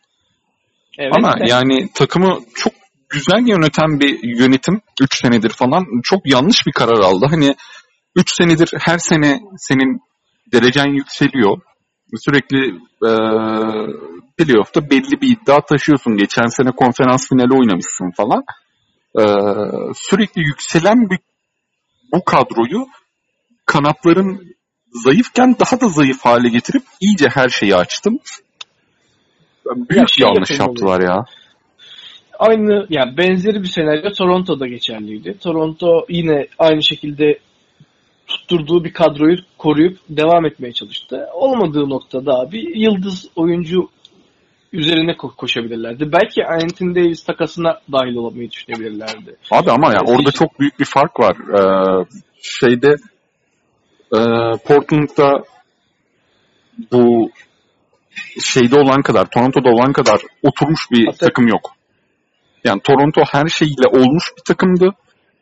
Evet, 1.00 1.14
Ama 1.18 1.34
evet. 1.38 1.50
yani 1.50 1.90
takımı 1.94 2.40
çok 2.56 2.74
güzel 3.10 3.48
yöneten 3.48 4.00
bir 4.00 4.40
yönetim 4.40 4.82
3 5.02 5.22
senedir 5.22 5.50
falan 5.50 5.86
çok 6.04 6.32
yanlış 6.32 6.68
bir 6.68 6.72
karar 6.72 7.00
aldı. 7.00 7.26
Hani 7.30 7.56
3 8.16 8.36
senedir 8.36 8.70
her 8.80 8.98
sene 8.98 9.40
senin 9.58 10.02
derecen 10.52 10.88
yükseliyor. 10.88 11.58
Sürekli 12.16 12.68
e, 13.08 13.12
playoff'ta 14.38 14.90
belli 14.90 15.22
bir 15.22 15.30
iddia 15.30 15.62
taşıyorsun. 15.62 16.18
Geçen 16.18 16.48
sene 16.48 16.72
konferans 16.72 17.30
finali 17.30 17.54
oynamışsın 17.54 18.12
falan. 18.18 18.44
E, 19.20 19.24
sürekli 19.96 20.42
yükselen 20.42 21.10
bir 21.10 21.20
bu 22.16 22.24
kadroyu 22.24 22.88
kanatların 23.66 24.56
zayıfken 25.04 25.56
daha 25.60 25.82
da 25.82 25.88
zayıf 25.88 26.26
hale 26.26 26.50
getirip 26.50 26.84
iyice 27.02 27.28
her 27.30 27.50
şeyi 27.50 27.76
açtım. 27.76 28.20
Büyük 29.66 30.02
ya 30.02 30.08
şey 30.08 30.28
yanlış 30.28 30.60
yaptılar 30.60 31.02
ya. 31.02 31.26
Aynı 32.40 32.88
yani 32.90 33.18
benzeri 33.18 33.64
bir 33.64 33.68
senaryo 33.68 34.12
Toronto'da 34.12 34.68
geçerliydi. 34.68 35.38
Toronto 35.40 36.06
yine 36.10 36.48
aynı 36.60 36.84
şekilde 36.84 37.40
tutturduğu 38.28 38.84
bir 38.84 38.94
kadroyu 38.94 39.38
koruyup 39.58 39.98
devam 40.10 40.46
etmeye 40.46 40.74
çalıştı. 40.74 41.28
Olmadığı 41.34 41.90
noktada 41.90 42.52
bir 42.52 42.76
yıldız 42.76 43.30
oyuncu 43.36 43.90
üzerine 44.76 45.12
ko- 45.12 45.36
koşabilirlerdi. 45.36 46.12
Belki 46.12 46.46
Anthony 46.46 46.96
Davis 46.96 47.24
takasına 47.24 47.80
dahil 47.92 48.16
olamayı 48.16 48.52
düşünebilirlerdi. 48.52 49.36
Abi 49.52 49.72
ama 49.72 49.94
ya 49.94 50.00
orada 50.06 50.32
çok 50.32 50.60
büyük 50.60 50.80
bir 50.80 50.86
fark 50.86 51.20
var. 51.20 51.36
Ee, 51.38 52.06
şeyde 52.42 52.96
e, 54.14 54.20
Portland'da 54.68 55.44
bu 56.92 57.32
şeyde 58.44 58.80
olan 58.80 59.02
kadar, 59.02 59.26
Toronto'da 59.26 59.70
olan 59.70 59.94
kadar 59.94 60.22
oturmuş 60.44 60.92
bir 60.92 61.06
Hatta... 61.06 61.26
takım 61.26 61.48
yok. 61.48 61.72
Yani 62.64 62.82
Toronto 62.82 63.22
her 63.32 63.48
şeyiyle 63.48 63.88
olmuş 63.88 64.32
bir 64.38 64.44
takımdı. 64.44 64.90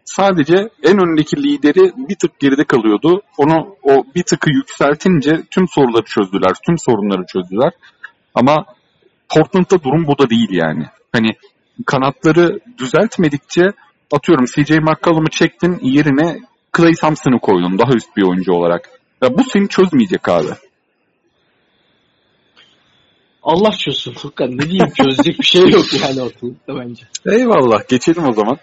Sadece 0.06 0.70
en 0.84 0.98
öndeki 0.98 1.44
lideri 1.44 1.92
bir 2.10 2.16
tık 2.16 2.40
geride 2.40 2.64
kalıyordu. 2.64 3.22
Onu 3.38 3.76
o 3.84 4.06
bir 4.16 4.24
tıkı 4.24 4.52
yükseltince 4.52 5.44
tüm 5.52 5.68
soruları 5.68 6.04
çözdüler, 6.04 6.54
tüm 6.66 6.78
sorunları 6.78 7.26
çözdüler. 7.26 7.72
Ama 8.36 8.66
Portland'da 9.30 9.84
durum 9.84 10.08
bu 10.08 10.18
da 10.18 10.30
değil 10.30 10.50
yani. 10.52 10.86
Hani 11.12 11.30
kanatları 11.86 12.60
düzeltmedikçe 12.78 13.72
atıyorum 14.12 14.46
CJ 14.46 14.72
McCollum'u 14.72 15.30
çektin 15.30 15.80
yerine 15.82 16.40
Clay 16.78 16.94
Thompson'ı 16.94 17.40
koydun 17.40 17.80
daha 17.80 17.94
üst 17.94 18.18
bir 18.18 18.24
oyuncu 18.24 18.52
olarak. 18.52 18.90
Ya 19.22 19.38
bu 19.38 19.44
seni 19.44 19.70
çözmeyecek 19.70 20.30
abi. 20.30 20.50
Allah 23.44 23.72
çözsün 23.72 24.14
Furkan. 24.14 24.58
Ne 24.58 24.62
diyeyim 24.62 24.94
çözecek 24.94 25.40
bir 25.40 25.46
şey 25.46 25.70
yok 25.70 25.86
yani 26.02 26.22
ortalıkta 26.22 26.76
bence. 26.76 27.04
Eyvallah. 27.26 27.88
Geçelim 27.88 28.26
o 28.26 28.34
zaman. 28.34 28.58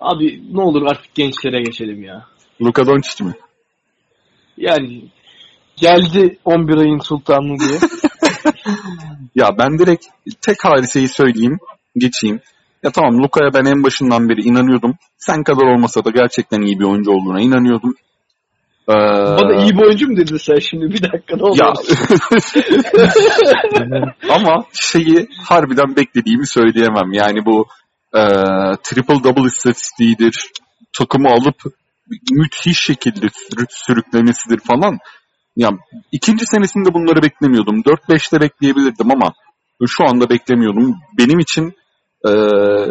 Abi 0.00 0.42
ne 0.52 0.60
olur 0.60 0.82
artık 0.86 1.14
gençlere 1.14 1.62
geçelim 1.62 2.04
ya. 2.04 2.26
Luka 2.62 2.86
Doncic 2.86 3.24
mi? 3.24 3.34
Yani 4.56 5.04
geldi 5.76 6.38
11 6.44 6.76
ayın 6.76 6.98
sultanlığı 6.98 7.58
diye. 7.58 7.78
Ya 9.34 9.58
ben 9.58 9.78
direkt 9.78 10.06
tek 10.42 10.64
hadiseyi 10.64 11.08
söyleyeyim. 11.08 11.58
Geçeyim. 11.96 12.40
Ya 12.82 12.90
tamam 12.90 13.22
Luka'ya 13.22 13.50
ben 13.54 13.64
en 13.64 13.84
başından 13.84 14.28
beri 14.28 14.40
inanıyordum. 14.40 14.94
Sen 15.18 15.42
kadar 15.42 15.62
olmasa 15.74 16.04
da 16.04 16.10
gerçekten 16.10 16.60
iyi 16.60 16.78
bir 16.78 16.84
oyuncu 16.84 17.10
olduğuna 17.10 17.40
inanıyordum. 17.40 17.94
Ee, 18.88 18.92
Bana 19.38 19.62
iyi 19.64 19.72
bir 19.76 19.82
oyuncu 19.82 20.08
mu 20.08 20.16
dedin 20.16 20.36
sen 20.36 20.58
şimdi? 20.58 20.84
Bir 20.94 21.02
dakika 21.02 21.36
ne 21.36 21.42
Ya 21.42 21.48
oluyor? 21.48 21.76
ama 24.30 24.64
şeyi 24.72 25.28
harbiden 25.44 25.96
beklediğimi 25.96 26.46
söyleyemem. 26.46 27.12
Yani 27.12 27.44
bu 27.46 27.66
e, 28.14 28.20
triple 28.82 29.24
double 29.24 29.46
istatistiğidir. 29.46 30.50
Takımı 30.98 31.28
alıp 31.28 31.56
müthiş 32.30 32.78
şekilde 32.80 33.26
sürü- 33.26 33.66
sürüklemesidir 33.70 34.58
falan. 34.58 34.98
Ya 35.56 35.70
ikinci 36.12 36.46
senesinde 36.46 36.94
bunları 36.94 37.22
beklemiyordum. 37.22 37.80
4-5'te 37.80 38.40
bekleyebilirdim 38.40 39.12
ama 39.12 39.32
şu 39.86 40.04
anda 40.08 40.30
beklemiyordum. 40.30 40.96
Benim 41.18 41.38
için 41.38 41.74
e, 42.28 42.30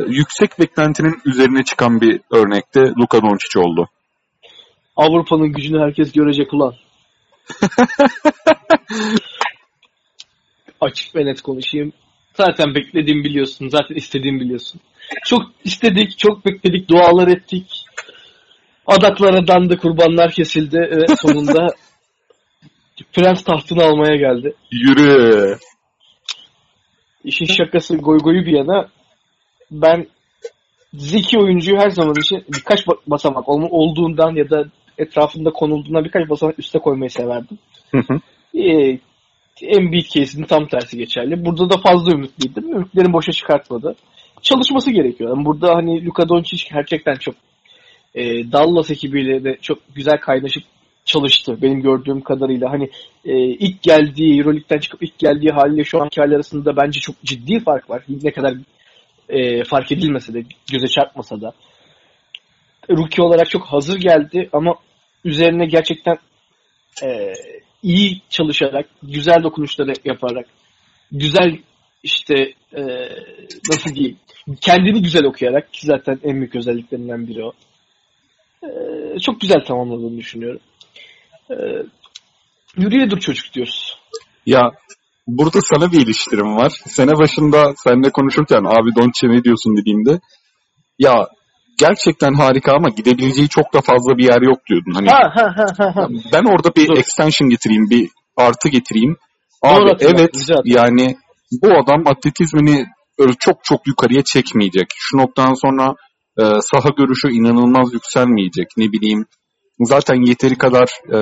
yüksek 0.08 0.60
beklentinin 0.60 1.22
üzerine 1.26 1.64
çıkan 1.64 2.02
bir 2.02 2.22
örnekte 2.32 2.82
Luka 2.82 3.22
Doncic 3.22 3.60
oldu. 3.60 3.90
Avrupa'nın 4.96 5.52
gücünü 5.52 5.80
herkes 5.80 6.12
görecek 6.12 6.54
ulan. 6.54 6.74
Açık 10.82 11.16
ve 11.16 11.26
net 11.26 11.42
konuşayım. 11.42 11.94
Zaten 12.34 12.76
beklediğimi 12.76 13.24
biliyorsun. 13.24 13.70
Zaten 13.70 13.96
istediğimi 13.96 14.40
biliyorsun. 14.40 14.82
Çok 15.26 15.42
istedik, 15.64 16.18
çok 16.18 16.46
bekledik, 16.46 16.90
dualar 16.90 17.28
ettik. 17.28 17.86
Adaklara 18.88 19.48
dandı, 19.48 19.78
kurbanlar 19.78 20.32
kesildi 20.32 20.78
ve 20.78 21.16
sonunda 21.16 21.68
prens 23.16 23.44
tahtını 23.44 23.84
almaya 23.84 24.16
geldi. 24.16 24.56
Yürü. 24.72 25.58
İşin 27.24 27.46
şakası 27.46 27.98
goy 27.98 28.18
goyu 28.18 28.46
bir 28.46 28.52
yana 28.52 28.90
ben 29.72 30.08
zeki 30.94 31.38
oyuncuyu 31.38 31.78
her 31.78 31.90
zaman 31.90 32.14
için 32.20 32.44
birkaç 32.54 32.80
ba- 32.80 33.00
basamak 33.08 33.50
ol- 33.50 33.68
olduğundan 33.72 34.36
ya 34.36 34.50
da 34.50 34.66
etrafında 34.98 35.50
konulduğundan 35.50 36.06
birkaç 36.06 36.30
basamak 36.30 36.60
üste 36.60 36.80
koymayı 36.80 37.10
severdim. 37.10 37.58
Hı 37.92 37.98
hı. 37.98 38.20
Ee, 38.60 39.00
Embiid 39.62 40.06
case'inin 40.06 40.46
tam 40.46 40.68
tersi 40.68 40.98
geçerli. 40.98 41.46
Burada 41.46 41.70
da 41.70 41.78
fazla 41.78 42.12
ümitliydim. 42.12 42.74
Ümitlerini 42.76 43.14
boşa 43.14 43.32
çıkartmadı. 43.32 43.96
Çalışması 44.42 44.92
gerekiyor. 44.92 45.30
Yani 45.30 45.46
burada 45.46 45.76
hani 45.76 46.06
Luka 46.06 46.30
Doncic 46.30 46.64
gerçekten 46.74 47.16
çok 47.16 47.36
e, 48.16 48.52
Dallas 48.52 48.92
ekibiyle 48.92 49.44
de 49.44 49.58
çok 49.62 49.78
güzel 49.96 50.20
kaynaşıp 50.20 50.64
çalıştı 51.06 51.62
benim 51.62 51.82
gördüğüm 51.82 52.22
kadarıyla. 52.22 52.72
Hani 52.72 52.90
e, 53.26 53.38
ilk 53.38 53.84
geldiği, 53.84 54.40
Euroleague'den 54.40 54.80
çıkıp 54.80 55.04
ilk 55.04 55.20
geldiği 55.20 55.50
haliyle 55.50 55.84
şu 55.84 56.02
anki 56.02 56.22
hali 56.22 56.36
arasında 56.36 56.78
bence 56.78 57.00
çok 57.00 57.24
ciddi 57.24 57.60
fark 57.60 57.90
var. 57.90 58.04
Ne 58.24 58.32
kadar 58.32 58.54
e, 59.30 59.64
fark 59.64 59.92
edilmese 59.92 60.34
de, 60.34 60.44
göze 60.72 60.88
çarpmasa 60.88 61.42
da. 61.42 61.54
Rookie 62.90 63.24
olarak 63.24 63.50
çok 63.50 63.66
hazır 63.66 64.00
geldi 64.00 64.50
ama 64.54 64.76
üzerine 65.26 65.66
gerçekten 65.66 66.18
e, 67.04 67.34
iyi 67.84 68.22
çalışarak, 68.30 68.90
güzel 69.04 69.44
dokunuşları 69.44 69.94
yaparak, 70.06 70.46
güzel 71.12 71.58
işte 72.04 72.54
e, 72.74 72.82
nasıl 73.70 73.96
diyeyim, 73.96 74.18
kendini 74.62 75.02
güzel 75.02 75.24
okuyarak 75.24 75.74
ki 75.74 75.88
zaten 75.88 76.20
en 76.24 76.36
büyük 76.36 76.56
özelliklerinden 76.56 77.28
biri 77.28 77.44
o. 77.44 77.52
E, 78.64 79.20
çok 79.20 79.42
güzel 79.42 79.66
tamamladığını 79.66 80.18
düşünüyorum. 80.18 80.60
E, 81.52 81.56
yürüye 82.78 83.10
dur 83.10 83.20
çocuk 83.20 83.54
diyoruz. 83.54 84.00
Ya 84.46 84.62
burada 85.28 85.60
sana 85.62 85.92
bir 85.92 86.06
eleştirim 86.06 86.56
var. 86.56 86.74
Sene 86.86 87.12
başında 87.18 87.74
seninle 87.78 88.12
konuşurken 88.12 88.64
abi 88.64 88.96
Doncic'e 88.96 89.28
ne 89.28 89.44
diyorsun 89.44 89.78
dediğimde 89.78 90.20
ya 91.00 91.28
gerçekten 91.80 92.34
harika 92.34 92.74
ama 92.74 92.90
gidebileceği 92.90 93.50
çok 93.50 93.74
da 93.74 93.82
fazla 93.82 94.18
bir 94.18 94.24
yer 94.24 94.42
yok 94.42 94.60
diyordun. 94.70 94.92
Hani 94.94 95.10
Ha 95.10 95.32
ha 95.36 95.54
ha 95.58 95.66
ha. 95.78 95.96
ha. 95.96 96.08
ben 96.34 96.44
orada 96.54 96.76
bir 96.76 96.88
Dur. 96.88 96.98
extension 96.98 97.50
getireyim, 97.50 97.90
bir 97.90 98.10
artı 98.38 98.70
getireyim. 98.70 99.18
Doğru 99.66 99.72
Abi 99.74 99.90
hatırlattın, 99.90 100.18
evet 100.20 100.34
güzel 100.34 100.62
yani 100.66 101.16
bu 101.64 101.68
adam 101.68 102.08
atletizmini 102.08 102.86
öyle 103.20 103.34
çok 103.40 103.64
çok 103.64 103.88
yukarıya 103.88 104.24
çekmeyecek. 104.24 104.88
Şu 104.96 105.18
noktadan 105.18 105.54
sonra 105.54 105.96
e, 106.40 106.44
saha 106.62 106.90
görüşü 106.98 107.32
inanılmaz 107.32 107.94
yükselmeyecek. 107.94 108.68
Ne 108.78 108.92
bileyim 108.92 109.26
zaten 109.80 110.28
yeteri 110.28 110.58
kadar 110.58 110.88
e, 111.14 111.20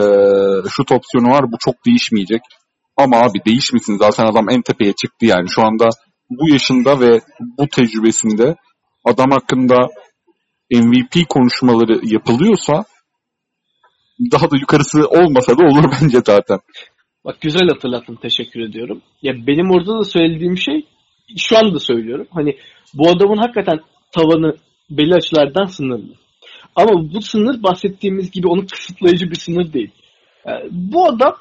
şut 0.69 0.91
opsiyonu 0.91 1.29
var 1.29 1.51
bu 1.51 1.57
çok 1.59 1.85
değişmeyecek. 1.85 2.41
Ama 2.97 3.17
abi 3.17 3.39
değişmesin 3.45 3.97
zaten 3.97 4.25
adam 4.25 4.49
en 4.49 4.61
tepeye 4.61 4.93
çıktı 4.93 5.25
yani. 5.25 5.49
Şu 5.49 5.61
anda 5.61 5.89
bu 6.29 6.53
yaşında 6.53 6.99
ve 6.99 7.21
bu 7.57 7.67
tecrübesinde 7.67 8.55
adam 9.05 9.31
hakkında 9.31 9.87
MVP 10.71 11.29
konuşmaları 11.29 11.99
yapılıyorsa 12.03 12.83
daha 14.31 14.51
da 14.51 14.57
yukarısı 14.57 15.07
olmasa 15.07 15.57
da 15.57 15.63
olur 15.63 15.91
bence 16.01 16.19
zaten. 16.25 16.59
Bak 17.25 17.41
güzel 17.41 17.67
hatırlattın 17.69 18.15
teşekkür 18.15 18.59
ediyorum. 18.61 19.01
Ya 19.21 19.33
benim 19.47 19.71
orada 19.71 19.99
da 19.99 20.03
söylediğim 20.03 20.57
şey 20.57 20.85
şu 21.37 21.57
anda 21.57 21.79
söylüyorum. 21.79 22.27
Hani 22.31 22.57
bu 22.93 23.09
adamın 23.09 23.37
hakikaten 23.37 23.79
tavanı 24.11 24.55
belli 24.89 25.15
açılardan 25.15 25.65
sınırlı. 25.65 26.22
Ama 26.75 27.13
bu 27.13 27.21
sınır 27.21 27.63
bahsettiğimiz 27.63 28.31
gibi 28.31 28.47
onun 28.47 28.65
kısıtlayıcı 28.65 29.31
bir 29.31 29.35
sınır 29.35 29.73
değil. 29.73 29.91
Yani 30.45 30.69
bu 30.71 31.05
adam 31.07 31.35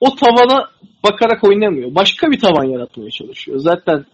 o 0.00 0.14
tavana 0.14 0.70
bakarak 1.04 1.44
oynamıyor. 1.44 1.94
Başka 1.94 2.30
bir 2.30 2.40
tavan 2.40 2.64
yaratmaya 2.64 3.10
çalışıyor. 3.10 3.58
Zaten 3.58 4.04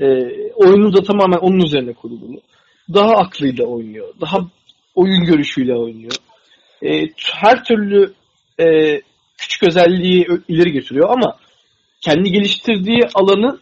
e, 0.00 0.06
oyunu 0.52 0.92
da 0.96 1.02
tamamen 1.02 1.38
onun 1.38 1.58
üzerine 1.58 1.92
kurulu. 1.92 2.40
Daha 2.94 3.12
aklıyla 3.12 3.64
oynuyor. 3.64 4.14
Daha 4.20 4.38
oyun 4.94 5.24
görüşüyle 5.24 5.74
oynuyor. 5.74 6.12
E, 6.82 7.08
her 7.32 7.64
türlü 7.64 8.12
e, 8.60 9.00
küçük 9.38 9.62
özelliği 9.62 10.26
ileri 10.48 10.72
getiriyor 10.72 11.10
ama 11.10 11.36
kendi 12.00 12.30
geliştirdiği 12.30 13.00
alanı 13.14 13.58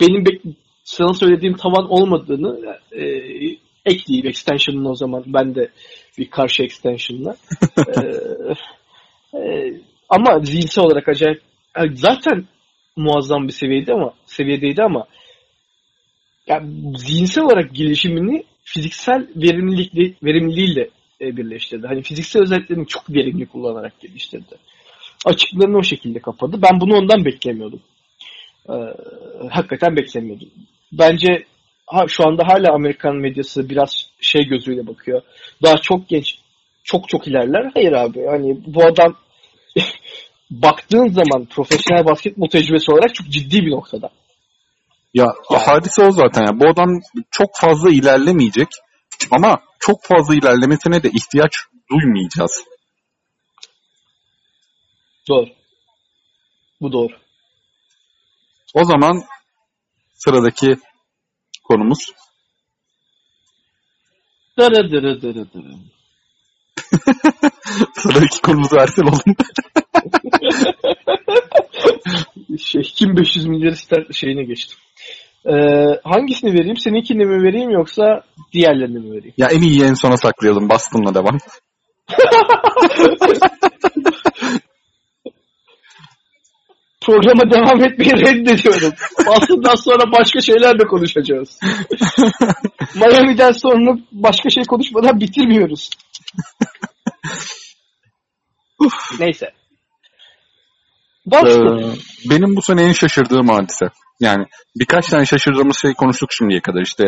benim 0.00 0.24
sana 0.84 1.14
söylediğim 1.14 1.56
tavan 1.56 1.92
olmadığını 1.92 2.78
e, 2.92 3.02
ekleyeyim 3.86 4.28
extension'ın 4.28 4.84
o 4.84 4.94
zaman 4.94 5.24
ben 5.26 5.54
de 5.54 5.70
bir 6.18 6.30
karşı 6.30 6.62
extension'la. 6.62 7.36
e, 7.78 9.38
e, 9.38 9.72
ama 10.08 10.40
zihinsel 10.40 10.84
olarak 10.84 11.08
acayip 11.08 11.42
yani 11.76 11.96
zaten 11.96 12.46
muazzam 12.96 13.48
bir 13.48 13.52
seviyede 13.52 13.92
ama 13.92 14.14
seviyedeydi 14.26 14.82
ama 14.82 15.06
yani 16.46 16.98
zihinsel 16.98 17.44
olarak 17.44 17.74
gelişimini 17.74 18.44
fiziksel 18.64 19.28
verimlilikle 19.36 20.14
verimliliğiyle 20.22 20.90
e, 21.20 21.36
birleştirdi. 21.36 21.86
Hani 21.86 22.02
fiziksel 22.02 22.42
özelliklerini 22.42 22.86
çok 22.86 23.10
verimli 23.10 23.46
kullanarak 23.46 24.00
geliştirdi. 24.00 24.56
Açıklarını 25.24 25.76
o 25.76 25.82
şekilde 25.82 26.18
kapadı. 26.18 26.62
Ben 26.62 26.80
bunu 26.80 26.96
ondan 26.96 27.24
beklemiyordum. 27.24 27.80
Ee, 28.68 28.72
hakikaten 29.50 29.96
beklemiyordum. 29.96 30.48
Bence 30.92 31.44
ha, 31.90 32.04
şu 32.08 32.26
anda 32.28 32.48
hala 32.48 32.74
Amerikan 32.74 33.16
medyası 33.16 33.70
biraz 33.70 33.90
şey 34.20 34.44
gözüyle 34.44 34.86
bakıyor. 34.86 35.22
Daha 35.62 35.76
çok 35.76 36.08
genç, 36.08 36.38
çok 36.84 37.08
çok 37.08 37.28
ilerler. 37.28 37.70
Hayır 37.74 37.92
abi. 37.92 38.26
Hani 38.26 38.58
bu 38.66 38.84
adam 38.84 39.16
baktığın 40.50 41.08
zaman 41.08 41.46
profesyonel 41.46 42.04
basketbol 42.04 42.48
tecrübesi 42.48 42.92
olarak 42.92 43.14
çok 43.14 43.26
ciddi 43.28 43.66
bir 43.66 43.70
noktada. 43.70 44.10
Ya 45.14 45.26
Yani. 45.50 45.62
hadise 45.62 46.02
o 46.04 46.10
zaten. 46.10 46.42
ya. 46.42 46.60
Bu 46.60 46.68
adam 46.68 47.00
çok 47.30 47.50
fazla 47.60 47.90
ilerlemeyecek 47.90 48.68
ama 49.30 49.62
çok 49.78 50.04
fazla 50.04 50.34
ilerlemesine 50.34 51.02
de 51.02 51.08
ihtiyaç 51.08 51.52
duymayacağız. 51.90 52.64
Doğru. 55.28 55.48
Bu 56.80 56.92
doğru. 56.92 57.12
O 58.74 58.84
zaman 58.84 59.22
sıradaki 60.12 60.76
konumuz 61.70 62.12
Dırı 64.58 64.90
dırı 64.90 65.22
dırı 65.22 65.52
dırı. 65.52 65.74
sıradaki 67.94 68.42
konumuzu 68.42 68.76
Ersel 68.76 69.04
oğlum. 69.04 69.36
şey, 72.58 72.82
kim 72.82 73.16
500 73.16 73.46
milyar 73.46 73.72
ister 73.72 74.06
şeyine 74.12 74.42
geçtim. 74.42 74.78
Ee, 75.46 75.52
hangisini 76.04 76.54
vereyim? 76.54 76.76
Seninkini 76.76 77.24
mi 77.24 77.42
vereyim 77.42 77.70
yoksa 77.70 78.22
diğerlerini 78.52 78.98
mi 78.98 79.10
vereyim? 79.10 79.34
ya 79.36 79.48
en 79.52 79.62
iyi 79.62 79.84
en 79.84 79.94
sona 79.94 80.16
saklayalım. 80.16 80.70
Boston'la 80.70 81.14
devam. 81.14 81.38
programa 87.10 87.50
devam 87.50 87.84
etmeyi 87.84 88.12
reddediyorum. 88.12 88.92
Aslında 89.36 89.76
sonra 89.76 90.12
başka 90.18 90.40
şeyler 90.40 90.78
de 90.80 90.84
konuşacağız. 90.84 91.58
Miami'den 92.94 93.52
sonra 93.52 93.98
başka 94.12 94.50
şey 94.50 94.64
konuşmadan 94.64 95.20
bitirmiyoruz. 95.20 95.90
Neyse. 99.20 99.46
Boston. 101.26 101.78
Ee, 101.78 101.94
benim 102.30 102.56
bu 102.56 102.62
sene 102.62 102.82
en 102.82 102.92
şaşırdığım 102.92 103.48
hadise. 103.48 103.86
Yani 104.20 104.44
birkaç 104.76 105.06
tane 105.08 105.26
şaşırdığımız 105.26 105.78
şey 105.78 105.94
konuştuk 105.94 106.28
şimdiye 106.32 106.60
kadar. 106.60 106.82
İşte 106.82 107.04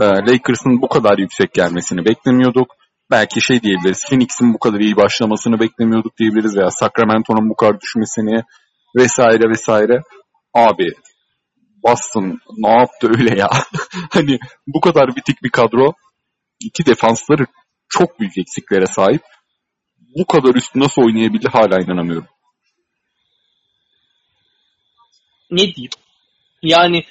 e, 0.00 0.04
Lakers'ın 0.04 0.82
bu 0.82 0.88
kadar 0.88 1.18
yüksek 1.18 1.54
gelmesini 1.54 2.04
beklemiyorduk. 2.04 2.68
Belki 3.10 3.40
şey 3.40 3.62
diyebiliriz. 3.62 4.04
Phoenix'in 4.08 4.54
bu 4.54 4.58
kadar 4.58 4.80
iyi 4.80 4.96
başlamasını 4.96 5.60
beklemiyorduk 5.60 6.18
diyebiliriz 6.18 6.56
veya 6.56 6.70
Sacramento'nun 6.70 7.50
bu 7.50 7.56
kadar 7.56 7.80
düşmesini 7.80 8.42
vesaire 8.96 9.50
vesaire. 9.50 10.02
Abi 10.54 10.92
Boston 11.84 12.40
ne 12.56 12.70
yaptı 12.70 13.08
öyle 13.18 13.38
ya? 13.38 13.48
hani 14.10 14.38
bu 14.66 14.80
kadar 14.80 15.16
bitik 15.16 15.42
bir 15.42 15.50
kadro. 15.50 15.92
iki 16.60 16.86
defansları 16.86 17.46
çok 17.88 18.20
büyük 18.20 18.38
eksiklere 18.38 18.86
sahip. 18.86 19.22
Bu 20.18 20.26
kadar 20.26 20.54
üstü 20.54 20.80
nasıl 20.80 21.02
oynayabildi 21.02 21.48
hala 21.48 21.80
inanamıyorum. 21.80 22.28
Ne 25.50 25.62
diyeyim? 25.74 25.90
Yani 26.62 27.04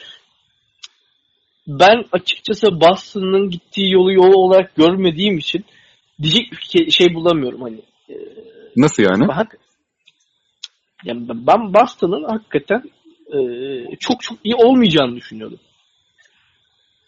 ben 1.67 2.05
açıkçası 2.11 2.81
Boston'ın 2.81 3.49
gittiği 3.49 3.91
yolu 3.91 4.13
yol 4.13 4.33
olarak 4.33 4.75
görmediğim 4.75 5.37
için 5.37 5.65
diyecek 6.21 6.51
bir 6.51 6.91
şey 6.91 7.13
bulamıyorum 7.13 7.61
hani. 7.61 7.81
Nasıl 8.75 9.03
yani? 9.03 9.27
Bak, 9.27 9.57
yani 11.07 11.27
ben 11.29 11.73
Boston'ın 11.73 12.23
hakikaten 12.23 12.83
e, 13.33 13.37
çok 13.99 14.21
çok 14.21 14.37
iyi 14.43 14.55
olmayacağını 14.55 15.15
düşünüyordum. 15.15 15.59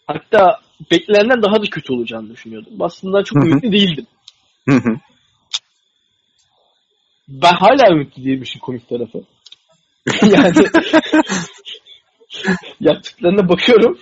Hatta 0.06 0.60
beklenenden 0.90 1.42
daha 1.42 1.62
da 1.62 1.66
kötü 1.70 1.92
olacağını 1.92 2.30
düşünüyordum. 2.30 2.78
Boston'dan 2.78 3.22
çok 3.22 3.44
ümitli 3.44 3.72
değildim. 3.72 4.06
Ben 7.28 7.52
hala 7.52 7.92
ümitli 7.92 8.24
değilim 8.24 8.42
işin 8.42 8.60
komik 8.60 8.88
tarafı. 8.88 9.24
yani 10.22 10.66
yaptıklarına 12.80 13.48
bakıyorum. 13.48 13.98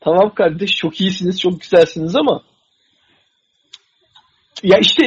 Tamam 0.00 0.34
kardeş 0.34 0.76
çok 0.76 1.00
iyisiniz, 1.00 1.40
çok 1.40 1.60
güzelsiniz 1.60 2.16
ama 2.16 2.42
ya 4.62 4.78
işte 4.78 5.02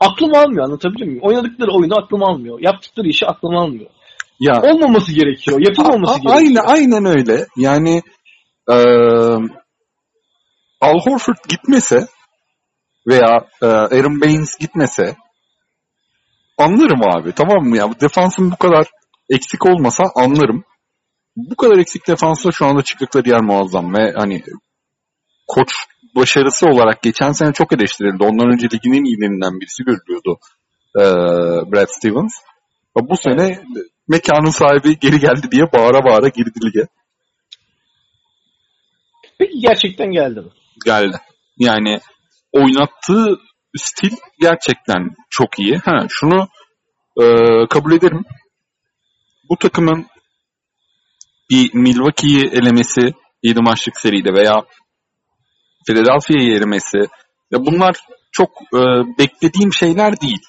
aklım 0.00 0.34
almıyor 0.34 0.64
anlatabiliyor 0.64 1.06
muyum? 1.06 1.22
Oynadıkları 1.22 1.70
oyunu 1.70 1.98
aklım 1.98 2.22
almıyor. 2.22 2.58
Yaptıkları 2.60 3.08
işi 3.08 3.26
aklım 3.26 3.56
almıyor. 3.56 3.90
Ya, 4.40 4.62
Olmaması 4.62 5.12
gerekiyor. 5.12 5.60
Yapılmaması 5.60 6.12
a, 6.12 6.14
a, 6.14 6.18
gerekiyor. 6.18 6.64
Aynen, 6.66 6.94
aynen 7.00 7.04
öyle. 7.04 7.46
Yani 7.56 8.02
e, 8.70 8.76
Al 10.80 10.98
Horford 11.04 11.36
gitmese 11.48 12.06
veya 13.08 13.46
e, 13.62 13.66
Aaron 13.66 14.20
Baines 14.20 14.58
gitmese 14.58 15.16
anlarım 16.58 17.00
abi 17.16 17.32
tamam 17.32 17.64
mı 17.64 17.76
ya? 17.76 18.00
Defansın 18.00 18.50
bu 18.50 18.56
kadar 18.56 18.86
eksik 19.30 19.66
olmasa 19.66 20.04
anlarım. 20.14 20.64
Bu 21.36 21.56
kadar 21.56 21.78
eksik 21.78 22.08
defansa 22.08 22.52
şu 22.52 22.66
anda 22.66 22.82
çıktıkları 22.82 23.28
yer 23.28 23.40
muazzam 23.40 23.94
ve 23.94 24.12
hani 24.16 24.42
koç 25.46 25.68
başarısı 26.18 26.66
olarak 26.66 27.02
geçen 27.02 27.32
sene 27.32 27.52
çok 27.52 27.72
eleştirildi. 27.72 28.24
Ondan 28.24 28.52
önce 28.52 28.66
ligin 28.66 28.92
en 28.92 29.04
iyilerinden 29.04 29.60
birisi 29.60 29.84
görülüyordu 29.84 30.38
e, 30.96 31.02
Brad 31.72 31.88
Stevens. 31.88 32.32
Bu 32.96 33.16
sene 33.16 33.62
mekanın 34.08 34.50
sahibi 34.50 34.98
geri 34.98 35.18
geldi 35.18 35.50
diye 35.50 35.72
bağıra 35.72 36.04
bağıra 36.04 36.28
girdi 36.28 36.58
lige. 36.64 36.86
Peki 39.38 39.58
gerçekten 39.58 40.10
geldi 40.10 40.40
mi? 40.40 40.50
Geldi. 40.84 41.16
Yani 41.58 41.98
oynattığı 42.52 43.38
stil 43.76 44.16
gerçekten 44.40 45.14
çok 45.30 45.58
iyi. 45.58 45.76
Ha, 45.76 46.06
şunu 46.08 46.48
e, 47.20 47.24
kabul 47.70 47.92
ederim. 47.92 48.24
Bu 49.50 49.56
takımın 49.56 50.06
bir 51.50 51.74
Milwaukee'yi 51.74 52.46
elemesi 52.46 53.14
7 53.42 53.60
maçlık 53.60 54.00
seride 54.00 54.32
veya 54.32 54.54
Philadelphia'yı 55.88 56.56
elemesi 56.56 56.98
ya 57.50 57.66
bunlar 57.66 57.96
çok 58.32 58.50
e, 58.74 58.80
beklediğim 59.18 59.72
şeyler 59.72 60.20
değil. 60.20 60.42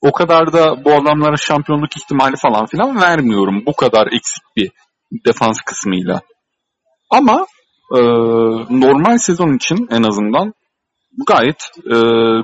O 0.00 0.12
kadar 0.12 0.52
da 0.52 0.84
bu 0.84 0.92
adamlara 0.92 1.36
şampiyonluk 1.36 1.96
ihtimali 1.96 2.36
falan 2.36 2.66
filan 2.66 3.00
vermiyorum. 3.00 3.62
Bu 3.66 3.72
kadar 3.76 4.06
eksik 4.06 4.42
bir 4.56 4.70
defans 5.26 5.60
kısmıyla. 5.66 6.20
Ama 7.10 7.46
e, 7.96 8.00
normal 8.80 9.18
sezon 9.18 9.56
için 9.56 9.88
en 9.90 10.02
azından 10.02 10.54
gayet 11.26 11.62
e, 11.86 11.96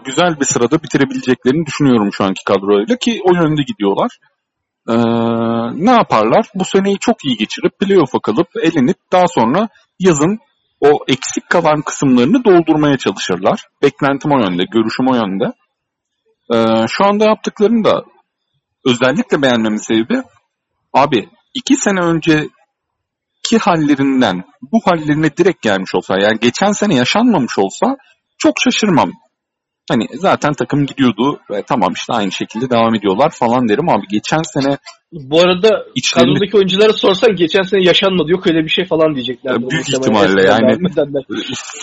güzel 0.04 0.40
bir 0.40 0.44
sırada 0.44 0.82
bitirebileceklerini 0.82 1.66
düşünüyorum 1.66 2.12
şu 2.12 2.24
anki 2.24 2.44
kadroyla 2.44 2.96
ki 2.96 3.20
o 3.24 3.34
yönde 3.34 3.62
gidiyorlar. 3.62 4.10
E, 4.88 4.94
ne 5.84 5.90
yaparlar? 5.90 6.46
Bu 6.54 6.64
seneyi 6.64 6.98
çok 6.98 7.24
iyi 7.24 7.36
geçirip 7.36 7.78
playoff'a 7.78 8.18
kalıp 8.18 8.48
elenip 8.62 8.96
daha 9.12 9.26
sonra 9.28 9.68
yazın 9.98 10.38
o 10.80 10.98
eksik 11.08 11.48
kalan 11.50 11.82
kısımlarını 11.82 12.44
doldurmaya 12.44 12.98
çalışırlar. 12.98 13.66
Beklentim 13.82 14.32
o 14.32 14.38
yönde, 14.38 14.64
görüşüm 14.64 15.08
o 15.08 15.14
yönde. 15.14 15.52
Ee, 16.54 16.86
şu 16.88 17.04
anda 17.04 17.24
yaptıklarını 17.24 17.84
da 17.84 18.04
özellikle 18.86 19.42
beğenmemin 19.42 19.76
sebebi 19.76 20.22
abi 20.92 21.28
iki 21.54 21.76
sene 21.76 22.00
önceki 22.00 23.58
hallerinden 23.60 24.44
bu 24.72 24.80
hallerine 24.84 25.36
direkt 25.36 25.62
gelmiş 25.62 25.94
olsa 25.94 26.14
yani 26.18 26.38
geçen 26.40 26.72
sene 26.72 26.94
yaşanmamış 26.94 27.58
olsa 27.58 27.96
çok 28.38 28.54
şaşırmam. 28.64 29.12
Hani 29.90 30.06
zaten 30.14 30.52
takım 30.52 30.86
gidiyordu 30.86 31.40
ve 31.50 31.62
tamam 31.62 31.92
işte 31.92 32.12
aynı 32.12 32.32
şekilde 32.32 32.70
devam 32.70 32.94
ediyorlar 32.94 33.30
falan 33.30 33.68
derim 33.68 33.88
abi 33.88 34.06
geçen 34.10 34.42
sene 34.42 34.78
bu 35.12 35.40
arada 35.40 35.84
içlerinde... 35.94 36.32
kadrodaki 36.32 36.56
oyunculara 36.56 36.92
sorsan 36.92 37.36
geçen 37.36 37.62
sene 37.62 37.84
yaşanmadı 37.84 38.30
yok 38.30 38.46
öyle 38.46 38.64
bir 38.64 38.68
şey 38.68 38.84
falan 38.84 39.14
diyecekler. 39.14 39.70
Büyük 39.70 39.88
ihtimalle 39.88 40.42
yani 40.42 40.76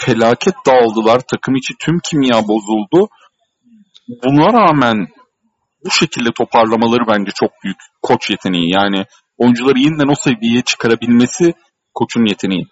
felaket 0.05 0.55
dağıldılar 0.67 1.19
takım 1.19 1.55
içi 1.55 1.73
tüm 1.79 1.99
kimya 1.99 2.47
bozuldu 2.47 3.09
buna 4.07 4.53
rağmen 4.53 5.07
bu 5.85 5.91
şekilde 5.91 6.31
toparlamaları 6.31 7.03
bence 7.07 7.31
çok 7.35 7.51
büyük 7.63 7.77
koç 8.01 8.29
yeteneği. 8.29 8.73
Yani 8.73 9.05
oyuncuları 9.37 9.79
yeniden 9.79 10.11
o 10.11 10.15
seviyeye 10.15 10.61
çıkarabilmesi 10.61 11.53
koçun 11.93 12.25
yeteneği. 12.25 12.67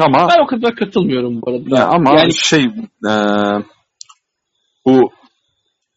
Ama 0.00 0.28
ben 0.28 0.44
o 0.44 0.46
kadar 0.46 0.76
katılmıyorum 0.76 1.42
bu 1.42 1.50
arada. 1.50 1.78
Ya 1.78 1.86
ama 1.86 2.10
yani... 2.18 2.34
şey 2.34 2.64
e, 3.08 3.12
bu 4.86 5.12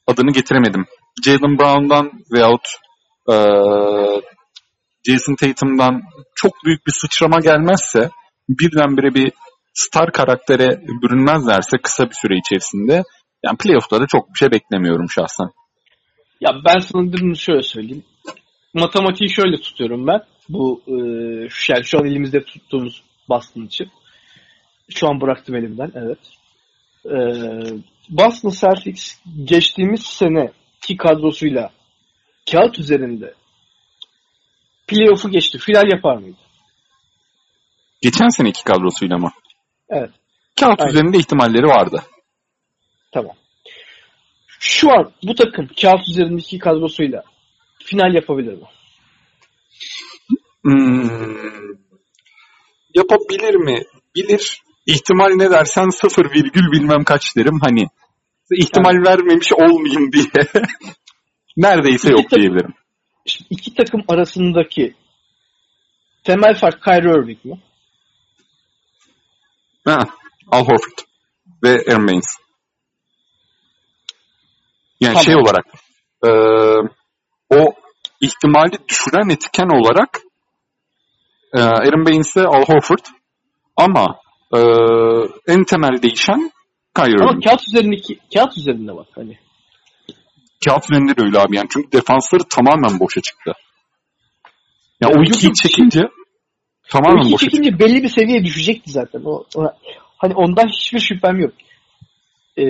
adını 0.07 0.31
getiremedim. 0.31 0.85
Jalen 1.25 1.57
Brown'dan 1.59 2.11
veyahut 2.33 2.67
e, 3.31 3.35
Jason 5.07 5.35
Tatum'dan 5.35 6.01
çok 6.35 6.51
büyük 6.65 6.87
bir 6.87 6.91
sıçrama 6.91 7.39
gelmezse 7.39 8.09
birdenbire 8.49 9.13
bir 9.13 9.31
star 9.73 10.11
karaktere 10.11 10.81
bürünmezlerse 11.01 11.77
kısa 11.83 12.09
bir 12.09 12.15
süre 12.15 12.37
içerisinde 12.37 13.03
yani 13.43 13.57
playoff'ta 13.57 14.01
da 14.01 14.07
çok 14.07 14.29
bir 14.29 14.39
şey 14.39 14.51
beklemiyorum 14.51 15.09
şahsen. 15.09 15.47
Ya 16.41 16.51
ben 16.65 16.79
sana 16.79 17.13
bunu 17.13 17.35
şöyle 17.35 17.63
söyleyeyim. 17.63 18.03
Matematiği 18.73 19.29
şöyle 19.29 19.61
tutuyorum 19.61 20.07
ben. 20.07 20.21
Bu 20.49 20.81
e, 20.87 20.93
yani 21.69 21.83
şu 21.83 21.99
an 21.99 22.05
elimizde 22.05 22.43
tuttuğumuz 22.43 23.03
Boston 23.29 23.61
için. 23.61 23.91
Şu 24.89 25.07
an 25.07 25.21
bıraktım 25.21 25.55
elimden 25.55 25.91
evet. 25.95 26.19
E, 27.05 27.17
Boston 28.09 28.49
Celtics 28.49 29.19
geçtiğimiz 29.43 30.03
sene 30.03 30.51
ki 30.81 30.97
kadrosuyla 30.97 31.71
kağıt 32.51 32.79
üzerinde 32.79 33.33
playoff'u 34.87 35.29
geçti. 35.29 35.57
Final 35.57 35.91
yapar 35.91 36.17
mıydı? 36.17 36.37
Geçen 38.01 38.27
seneki 38.27 38.63
kadrosuyla 38.63 39.17
mı? 39.17 39.31
Evet. 39.89 40.09
Kağıt 40.59 40.81
Aynen. 40.81 40.91
üzerinde 40.91 41.17
ihtimalleri 41.17 41.65
vardı. 41.65 42.03
Tamam. 43.11 43.35
Şu 44.59 44.91
an 44.91 45.11
bu 45.23 45.35
takım 45.35 45.69
kağıt 45.81 46.09
üzerindeki 46.09 46.59
kadrosuyla 46.59 47.23
final 47.83 48.13
yapabilir 48.13 48.53
mi? 48.53 48.67
Hmm. 50.63 51.75
Yapabilir 52.95 53.55
mi? 53.55 53.83
Bilir. 54.15 54.61
İhtimal 54.85 55.29
ne 55.29 55.51
dersen 55.51 55.89
sıfır 55.89 56.25
virgül 56.25 56.71
bilmem 56.71 57.03
kaç 57.03 57.35
derim. 57.35 57.59
Hani 57.61 57.87
ihtimal 58.51 58.93
yani, 58.93 59.07
vermemiş 59.07 59.53
olmayayım 59.53 60.11
diye. 60.11 60.25
Neredeyse 61.57 62.09
yok 62.09 62.29
takım, 62.29 62.39
diyebilirim. 62.39 62.73
İki 63.49 63.75
takım 63.75 64.03
arasındaki 64.07 64.95
temel 66.23 66.59
fark 66.59 66.83
Kyrie 66.83 67.11
Irving 67.11 67.45
mi? 67.45 67.61
Ha, 69.85 69.99
Al 70.51 70.65
Horford 70.65 70.97
ve 71.63 71.91
Aaron 71.91 72.07
Baines. 72.07 72.37
Yani 74.99 75.13
tamam. 75.13 75.23
şey 75.23 75.35
olarak 75.35 75.65
e, 76.25 76.29
o 77.49 77.73
ihtimali 78.21 78.89
düşüren 78.89 79.29
etken 79.29 79.79
olarak 79.79 80.21
e, 81.53 81.59
Aaron 81.59 82.05
Baines'e 82.05 82.41
Al 82.41 82.63
Horford 82.65 83.05
ama 83.77 84.19
e, 84.57 84.61
en 85.53 85.63
temel 85.63 86.01
değişen 86.01 86.51
Kyrie 86.95 87.21
Ama 87.23 87.39
kağıt 87.39 87.61
üzerindeki 87.67 88.19
kağıt 88.33 88.57
üzerinde 88.57 88.95
bak 88.95 89.07
hani. 89.15 89.37
Kağıt 90.65 90.83
üzerinde 90.91 91.17
de 91.17 91.21
öyle 91.21 91.39
abi 91.39 91.55
yani 91.55 91.67
çünkü 91.71 91.91
defansları 91.91 92.43
tamamen 92.49 92.99
boşa 92.99 93.21
çıktı. 93.21 93.53
Ya 95.01 95.09
Ya 95.09 95.19
o 95.19 95.23
ikiyi 95.23 95.53
çekince 95.53 95.99
O 96.03 96.89
tamamen 96.89 97.21
iki 97.21 97.33
boşa 97.33 97.45
çıktı. 97.45 97.57
çekince 97.57 97.79
belli 97.79 98.03
bir 98.03 98.09
seviyeye 98.09 98.45
düşecekti 98.45 98.91
zaten. 98.91 99.21
O, 99.25 99.43
o- 99.55 99.73
hani 100.17 100.33
ondan 100.33 100.67
hiçbir 100.67 100.99
şüphem 100.99 101.39
yok. 101.39 101.53
Ee, 102.57 102.65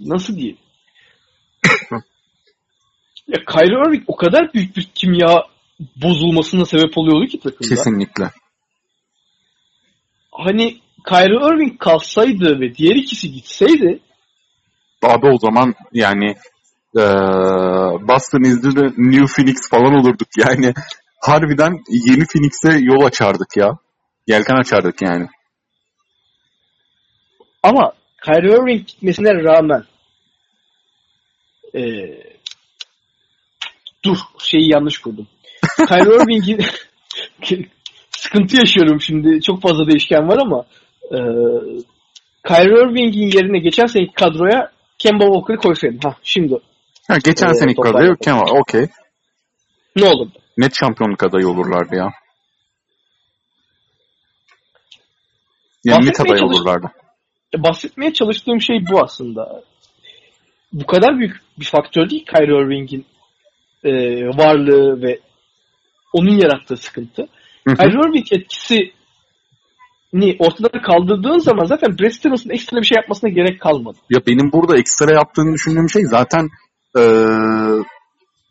nasıl 0.00 0.36
diyeyim? 0.36 0.58
ya 3.28 3.44
Kyrie 3.52 3.88
Irving 3.88 4.04
o 4.06 4.16
kadar 4.16 4.54
büyük 4.54 4.76
bir 4.76 4.90
kimya 4.94 5.46
bozulmasına 5.96 6.64
sebep 6.64 6.98
oluyordu 6.98 7.26
ki 7.26 7.40
takımda. 7.40 7.68
Kesinlikle. 7.68 8.30
Hani 10.44 10.80
Kyrie 11.08 11.54
Irving 11.54 11.78
kalsaydı 11.78 12.60
ve 12.60 12.74
diğer 12.74 12.96
ikisi 12.96 13.32
gitseydi 13.32 14.00
Abi 15.02 15.26
o 15.26 15.38
zaman 15.38 15.74
yani 15.92 16.34
e, 16.96 17.02
Boston 18.08 18.40
is 18.40 18.62
the 18.62 18.84
New 18.96 19.26
Phoenix 19.26 19.70
falan 19.70 19.94
olurduk 19.94 20.28
yani. 20.36 20.74
Harbiden 21.20 21.72
yeni 21.88 22.26
Phoenix'e 22.26 22.78
yol 22.80 23.04
açardık 23.04 23.56
ya. 23.56 23.78
Yelken 24.26 24.54
açardık 24.54 25.02
yani. 25.02 25.26
Ama 27.62 27.92
Kyrie 28.24 28.52
Irving 28.52 28.86
gitmesine 28.86 29.34
rağmen 29.34 29.84
ee, 31.74 31.80
dur 34.04 34.16
şeyi 34.38 34.72
yanlış 34.72 34.98
kurdum. 34.98 35.28
Kyrie 35.88 36.14
Irving'in 36.14 36.64
sıkıntı 38.30 38.56
yaşıyorum 38.56 39.00
şimdi. 39.00 39.42
Çok 39.42 39.62
fazla 39.62 39.86
değişken 39.86 40.28
var 40.28 40.38
ama 40.42 40.64
ee, 41.12 41.18
Kyrie 42.46 42.82
Irving'in 42.90 43.30
yerine 43.38 43.58
geçen 43.58 43.86
seneki 43.86 44.12
kadroya 44.12 44.70
Kemba 44.98 45.24
Walker'ı 45.24 45.56
koysaydım. 45.56 45.98
Ha 46.04 46.16
şimdi 46.22 46.54
Ha, 47.08 47.18
geçen 47.24 47.48
Ee, 47.48 47.54
seneki 47.54 47.80
kadar 47.80 48.16
Kemal 48.16 48.46
okey. 48.60 48.86
ne 49.96 50.04
olurdu? 50.04 50.32
Net 50.58 50.74
şampiyonluk 50.74 51.22
adayı 51.22 51.48
olurlardı 51.48 51.96
ya. 51.96 52.10
Yani 55.84 56.06
net 56.06 56.14
çalış- 56.14 56.42
olurlardı. 56.42 56.86
E, 57.58 57.62
bahsetmeye 57.62 58.12
çalıştığım 58.12 58.60
şey 58.60 58.76
bu 58.90 59.00
aslında. 59.02 59.62
Bu 60.72 60.86
kadar 60.86 61.18
büyük 61.18 61.36
bir 61.58 61.64
faktör 61.64 62.10
değil 62.10 62.24
Kyrie 62.24 62.64
Irving'in 62.64 63.06
e, 63.84 63.92
varlığı 64.26 65.02
ve 65.02 65.18
onun 66.12 66.34
yarattığı 66.38 66.76
sıkıntı. 66.76 67.28
Kyrie 67.66 68.08
Irving 68.08 68.32
etkisini 68.32 68.92
ortadan 70.38 70.82
kaldırdığın 70.82 71.38
zaman 71.38 71.64
zaten 71.64 71.98
Brad 71.98 72.10
Stevens'ın 72.10 72.50
ekstra 72.50 72.76
bir 72.76 72.86
şey 72.86 72.96
yapmasına 72.96 73.30
gerek 73.30 73.60
kalmadı. 73.60 73.98
Ya 74.10 74.20
benim 74.26 74.52
burada 74.52 74.78
ekstra 74.78 75.14
yaptığını 75.14 75.54
düşündüğüm 75.54 75.90
şey 75.90 76.02
zaten 76.04 76.48
eee, 76.96 77.84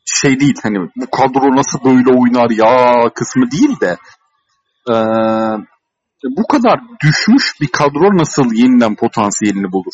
şey 0.06 0.40
değil 0.40 0.56
hani 0.64 0.78
bu 0.96 1.10
kadro 1.12 1.56
nasıl 1.56 1.80
böyle 1.86 2.20
oynar 2.20 2.50
ya 2.50 3.10
kısmı 3.16 3.52
değil 3.52 3.80
de 3.82 3.98
eee, 4.90 5.66
bu 6.24 6.48
kadar 6.48 6.80
düşmüş 7.04 7.44
bir 7.62 7.68
kadro 7.68 8.18
nasıl 8.18 8.54
yeniden 8.54 8.96
potansiyelini 8.96 9.72
bulur? 9.72 9.94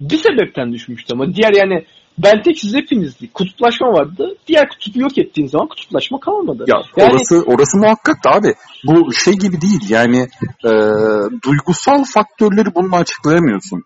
Bir 0.00 0.18
sebepten 0.18 0.72
düşmüştü 0.72 1.14
ama 1.14 1.34
diğer 1.34 1.52
yani 1.52 1.86
ben 2.22 2.42
tek 2.42 2.58
siz 2.58 2.74
hepinizdi. 2.74 3.32
Kutuplaşma 3.32 3.86
vardı. 3.86 4.36
Diğer 4.46 4.68
kutubu 4.68 5.00
yok 5.00 5.18
ettiğin 5.18 5.48
zaman 5.48 5.68
kutuplaşma 5.68 6.20
kalmadı. 6.20 6.64
Ya 6.68 6.76
yani 6.96 7.12
orası 7.12 7.42
orası 7.46 7.78
muhakkak 7.78 8.24
da 8.24 8.30
abi 8.30 8.54
bu 8.86 9.12
şey 9.12 9.34
gibi 9.34 9.60
değil 9.60 9.90
yani 9.90 10.28
eee, 10.64 11.40
duygusal 11.44 12.04
faktörleri 12.04 12.74
bununla 12.74 12.96
açıklayamıyorsun. 12.96 13.82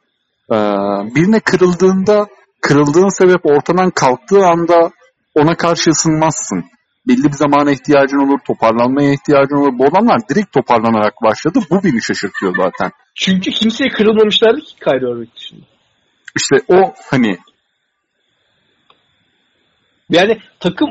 Eee, 0.52 0.58
birine 1.14 1.40
kırıldığında 1.40 2.26
kırıldığın 2.60 3.18
sebep 3.18 3.46
ortadan 3.46 3.90
kalktığı 3.90 4.46
anda 4.46 4.90
ona 5.34 5.56
karşı 5.56 5.90
ısınmazsın. 5.90 6.64
Belli 7.08 7.24
bir 7.24 7.36
zamana 7.36 7.70
ihtiyacın 7.70 8.18
olur, 8.18 8.38
toparlanmaya 8.46 9.12
ihtiyacın 9.12 9.56
olur. 9.56 9.78
Bu 9.78 9.84
adamlar 9.84 10.20
direkt 10.28 10.52
toparlanarak 10.52 11.14
başladı. 11.22 11.58
Bu 11.70 11.84
beni 11.84 12.02
şaşırtıyor 12.02 12.54
zaten. 12.56 12.90
çünkü 13.14 13.50
kimseye 13.50 13.90
kırılmamışlardı 13.90 14.60
ki 14.60 14.74
Kyrie 14.84 15.10
Irving 15.10 15.34
dışında. 15.36 15.66
İşte 16.36 16.56
o 16.68 16.94
hani 17.10 17.38
Yani 20.10 20.38
takım 20.60 20.90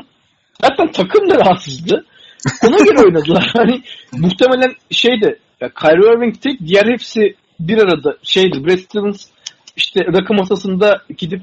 zaten 0.60 0.92
takım 0.92 1.30
da 1.30 1.38
rahatsızdı. 1.38 2.04
Ona 2.66 2.76
göre 2.76 3.04
oynadılar. 3.04 3.50
Hani 3.56 3.82
muhtemelen 4.12 4.74
şeyde 4.90 5.38
ya 5.60 5.68
Kyrie 5.80 6.16
Irving 6.16 6.40
tek 6.42 6.60
diğer 6.60 6.86
hepsi 6.86 7.34
bir 7.60 7.78
arada 7.78 8.16
şeydi. 8.22 8.64
Brad 8.64 8.78
Stevens 8.78 9.26
işte 9.76 10.00
rakı 10.00 10.34
masasında 10.34 11.02
gidip 11.18 11.42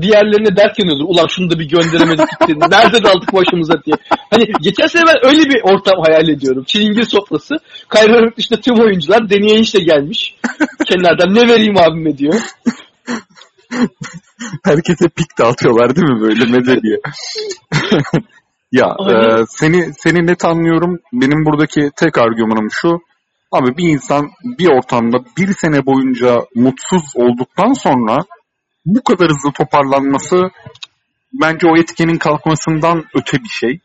diğerlerine 0.00 0.56
dert 0.56 0.78
yanıyordur. 0.78 1.04
Ulan 1.04 1.26
şunu 1.26 1.50
da 1.50 1.58
bir 1.58 1.68
gönderemedik 1.68 2.26
gitti. 2.30 2.54
Nerede 2.70 3.04
daldık 3.04 3.32
başımıza 3.32 3.82
diye. 3.84 3.96
Hani 4.30 4.46
geçen 4.60 4.86
sene 4.86 5.02
ben 5.06 5.30
öyle 5.30 5.50
bir 5.50 5.60
ortam 5.62 6.02
hayal 6.06 6.28
ediyorum. 6.28 6.64
Çilingir 6.64 7.02
sofrası. 7.02 7.54
Kyrie 7.94 8.18
Irving 8.18 8.34
işte 8.36 8.56
tüm 8.56 8.80
oyuncular 8.80 9.30
deneye 9.30 9.60
işte 9.60 9.78
gelmiş. 9.78 10.34
Kenardan 10.86 11.34
ne 11.34 11.48
vereyim 11.48 11.78
abime 11.78 12.18
diyor. 12.18 12.34
Herkese 14.64 15.08
pik 15.08 15.38
dağıtıyorlar 15.38 15.96
değil 15.96 16.08
mi 16.08 16.20
böyle 16.20 16.44
meze 16.44 16.82
diye. 16.82 16.96
ya 18.72 18.86
Aynen. 18.98 19.42
e, 19.42 19.44
seni 19.48 19.94
seni 19.94 20.26
net 20.26 20.44
anlıyorum. 20.44 20.98
Benim 21.12 21.44
buradaki 21.44 21.90
tek 21.96 22.18
argümanım 22.18 22.68
şu. 22.70 22.98
Abi 23.52 23.76
bir 23.76 23.88
insan 23.88 24.30
bir 24.58 24.68
ortamda 24.68 25.18
bir 25.38 25.52
sene 25.52 25.86
boyunca 25.86 26.38
mutsuz 26.54 27.02
olduktan 27.14 27.72
sonra 27.72 28.18
bu 28.86 29.02
kadar 29.02 29.28
hızlı 29.28 29.52
toparlanması 29.52 30.50
bence 31.32 31.66
o 31.66 31.76
etkenin 31.76 32.18
kalkmasından 32.18 33.04
öte 33.14 33.38
bir 33.38 33.48
şey. 33.48 33.80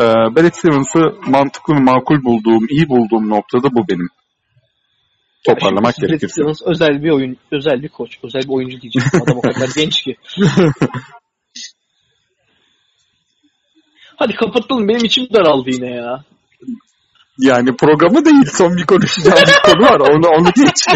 Ee, 0.00 0.04
Brad 0.04 0.52
Stevens'ı 0.52 1.30
mantıklı 1.30 1.74
ve 1.74 1.80
makul 1.80 2.24
bulduğum, 2.24 2.66
iyi 2.68 2.88
bulduğum 2.88 3.28
noktada 3.28 3.68
bu 3.74 3.88
benim. 3.88 4.08
Toparlamak 5.46 5.98
Brad 5.98 6.08
gerekirse. 6.08 6.42
Özel 6.66 7.02
bir 7.02 7.10
oyun, 7.10 7.36
özel 7.52 7.82
bir 7.82 7.88
koç, 7.88 8.18
özel 8.22 8.42
bir 8.42 8.48
oyuncu 8.48 8.80
diyeceğim. 8.80 9.08
Adam 9.22 9.36
o 9.36 9.40
kadar 9.40 9.68
genç 9.74 10.02
ki. 10.02 10.16
Hadi 14.16 14.34
kapatalım. 14.34 14.88
Benim 14.88 15.04
içim 15.04 15.28
daraldı 15.32 15.70
yine 15.70 15.90
ya. 15.90 16.24
Yani 17.38 17.76
programı 17.76 18.24
değil 18.24 18.44
son 18.52 18.76
bir 18.76 18.86
konuşacağımız 18.86 19.58
konu 19.64 19.82
var. 19.82 20.00
Onu 20.00 20.28
onu 20.28 20.52
geç. 20.52 20.86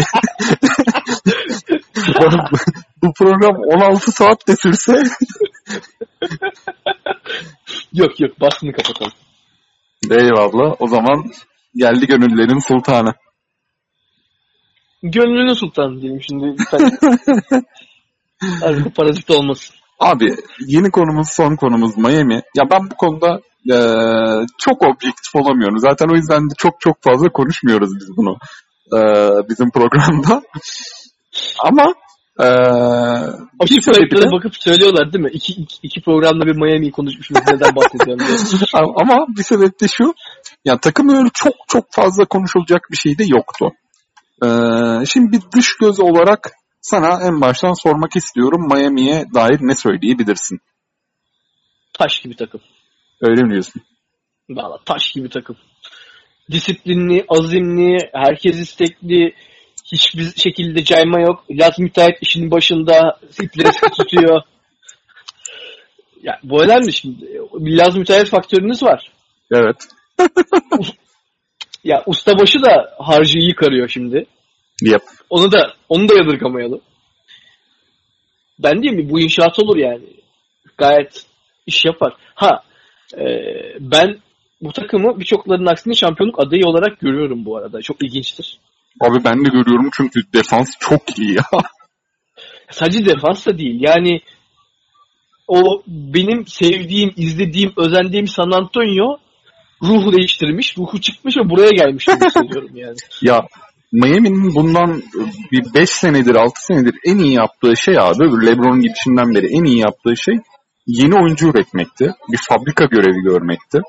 bu, 2.07 2.57
bu 3.03 3.13
program 3.13 3.55
16 3.55 4.11
saat 4.11 4.47
de 4.47 4.55
sürse 4.55 5.03
Yok 7.93 8.19
yok 8.19 8.41
basını 8.41 8.71
kapatalım. 8.73 9.13
eyvallah. 10.11 10.75
O 10.79 10.87
zaman 10.87 11.31
geldi 11.75 12.07
gönüllerin 12.07 12.67
sultanı. 12.67 13.13
Gönlünün 15.11 15.53
sultanı 15.53 16.01
diyelim 16.01 16.21
şimdi. 16.21 16.55
Arada 18.63 18.89
parazit 18.95 19.31
olmasın. 19.31 19.75
Abi 19.99 20.35
yeni 20.67 20.91
konumuz 20.91 21.29
son 21.29 21.55
konumuz 21.55 21.97
Miami. 21.97 22.41
Ya 22.57 22.63
ben 22.71 22.89
bu 22.91 22.95
konuda 22.97 23.39
eee, 23.65 24.45
çok 24.57 24.81
objektif 24.81 25.35
olamıyorum. 25.35 25.79
Zaten 25.79 26.07
o 26.13 26.15
yüzden 26.15 26.43
de 26.49 26.53
çok 26.57 26.73
çok 26.79 27.03
fazla 27.03 27.29
konuşmuyoruz 27.29 27.89
biz 27.99 28.17
bunu 28.17 28.37
eee, 28.93 29.29
bizim 29.49 29.71
programda. 29.71 30.41
Ama 31.59 31.93
eee 32.39 32.45
Açık 33.59 33.85
kayıtlara 33.85 34.31
bakıp 34.31 34.55
söylüyorlar 34.55 35.13
değil 35.13 35.23
mi? 35.23 35.31
İki, 35.33 35.53
iki, 35.53 35.75
iki 35.83 36.01
programda 36.01 36.45
bir 36.45 36.55
Miami'yi 36.55 36.91
konuşmuşuz. 36.91 37.37
Neden 37.47 37.75
bahsediyorum. 37.75 38.25
Ama 39.01 39.25
bir 39.37 39.43
sebep 39.43 39.81
de 39.81 39.87
şu. 39.87 40.13
Ya 40.65 40.77
takım 40.77 41.09
öyle 41.09 41.29
çok 41.33 41.53
çok 41.67 41.85
fazla 41.91 42.25
konuşulacak 42.25 42.81
bir 42.91 42.97
şey 42.97 43.17
de 43.17 43.23
yoktu. 43.27 43.71
Ee, 44.43 45.05
şimdi 45.05 45.31
bir 45.31 45.41
dış 45.55 45.77
göz 45.77 45.99
olarak 45.99 46.51
sana 46.81 47.27
en 47.27 47.41
baştan 47.41 47.73
sormak 47.83 48.15
istiyorum. 48.15 48.67
Miami'ye 48.67 49.25
dair 49.33 49.59
ne 49.61 49.75
söyleyebilirsin? 49.75 50.59
Taş 51.93 52.19
gibi 52.19 52.35
takım. 52.35 52.61
Öyle 53.21 53.43
mi 53.43 53.51
diyorsun? 53.51 53.81
Valla 54.49 54.79
taş 54.85 55.11
gibi 55.11 55.29
takım. 55.29 55.55
Disiplinli, 56.51 57.25
azimli, 57.29 57.97
herkes 58.13 58.59
istekli, 58.59 59.33
hiçbir 59.91 60.31
şekilde 60.35 60.83
cayma 60.83 61.19
yok. 61.19 61.43
Laz 61.51 61.79
müteahhit 61.79 62.17
işinin 62.21 62.51
başında 62.51 63.19
ipleri 63.41 63.71
tutuyor. 63.97 64.41
Ya 66.21 66.39
bu 66.43 66.63
önemli 66.63 66.93
şimdi. 66.93 67.25
Laz 67.53 67.97
müteahhit 67.97 68.29
faktörünüz 68.29 68.83
var. 68.83 69.11
Evet. 69.51 69.87
Ya 71.85 72.03
ustabaşı 72.05 72.63
da 72.63 72.95
harcıyı 72.99 73.45
yıkarıyor 73.45 73.87
şimdi. 73.89 74.25
Yap. 74.81 75.01
Onu 75.29 75.51
da 75.51 75.73
onu 75.89 76.09
da 76.09 76.13
yadırgamayalım. 76.15 76.81
Ben 78.59 78.81
diyeyim 78.81 79.05
mi 79.05 79.09
bu 79.09 79.19
inşaat 79.19 79.59
olur 79.59 79.77
yani. 79.77 80.05
Gayet 80.77 81.25
iş 81.67 81.85
yapar. 81.85 82.13
Ha 82.35 82.63
e, 83.17 83.25
ben 83.79 84.17
bu 84.61 84.71
takımı 84.71 85.19
birçoklarının 85.19 85.71
aksine 85.71 85.93
şampiyonluk 85.93 86.39
adayı 86.39 86.65
olarak 86.65 86.99
görüyorum 86.99 87.45
bu 87.45 87.57
arada. 87.57 87.81
Çok 87.81 88.03
ilginçtir. 88.03 88.59
Abi 89.01 89.23
ben 89.23 89.45
de 89.45 89.49
görüyorum 89.49 89.89
çünkü 89.97 90.19
defans 90.33 90.69
çok 90.79 91.19
iyi 91.19 91.33
ya. 91.33 91.43
Sadece 92.71 93.05
defans 93.05 93.47
da 93.47 93.57
değil. 93.57 93.77
Yani 93.79 94.21
o 95.47 95.83
benim 95.87 96.47
sevdiğim, 96.47 97.13
izlediğim, 97.17 97.73
özendiğim 97.77 98.27
San 98.27 98.51
Antonio 98.51 99.17
ruhu 99.83 100.13
değiştirmiş, 100.13 100.77
ruhu 100.77 101.01
çıkmış 101.01 101.37
ve 101.37 101.49
buraya 101.49 101.69
gelmiş 101.69 102.05
gibi 102.05 102.25
hissediyorum 102.25 102.71
yani. 102.73 102.95
Ya 103.21 103.47
Miami'nin 103.91 104.55
bundan 104.55 105.03
bir 105.51 105.73
5 105.73 105.89
senedir 105.89 106.35
6 106.35 106.65
senedir 106.65 106.95
en 107.05 107.17
iyi 107.17 107.33
yaptığı 107.33 107.77
şey 107.77 107.99
abi 107.99 108.23
LeBron'un 108.45 108.81
gidişinden 108.81 109.35
beri 109.35 109.47
en 109.47 109.63
iyi 109.63 109.79
yaptığı 109.79 110.17
şey 110.17 110.35
yeni 110.87 111.15
oyuncu 111.15 111.47
üretmekti. 111.47 112.11
Bir 112.31 112.39
fabrika 112.49 112.85
görevi 112.85 113.21
görmekti. 113.23 113.79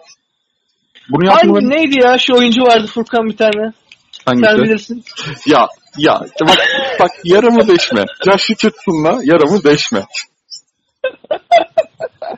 Bunu 1.11 1.31
Hangi 1.31 1.47
yapmaları... 1.47 1.71
neydi 1.71 2.01
ya 2.05 2.19
şu 2.19 2.35
oyuncu 2.35 2.63
vardı 2.63 2.87
Furkan 2.87 3.27
bir 3.27 3.37
tane. 3.37 3.73
Hangisi? 4.27 4.51
Sen 4.51 4.63
bilirsin. 4.63 5.05
Ya 5.47 5.69
ya 5.99 6.21
bak, 6.41 6.59
bak 7.01 7.11
yaramı 7.25 7.69
deşme. 7.69 8.05
Josh 8.25 8.51
Richardson'la 8.51 9.21
yaramı 9.23 9.65
deşme. 9.65 10.05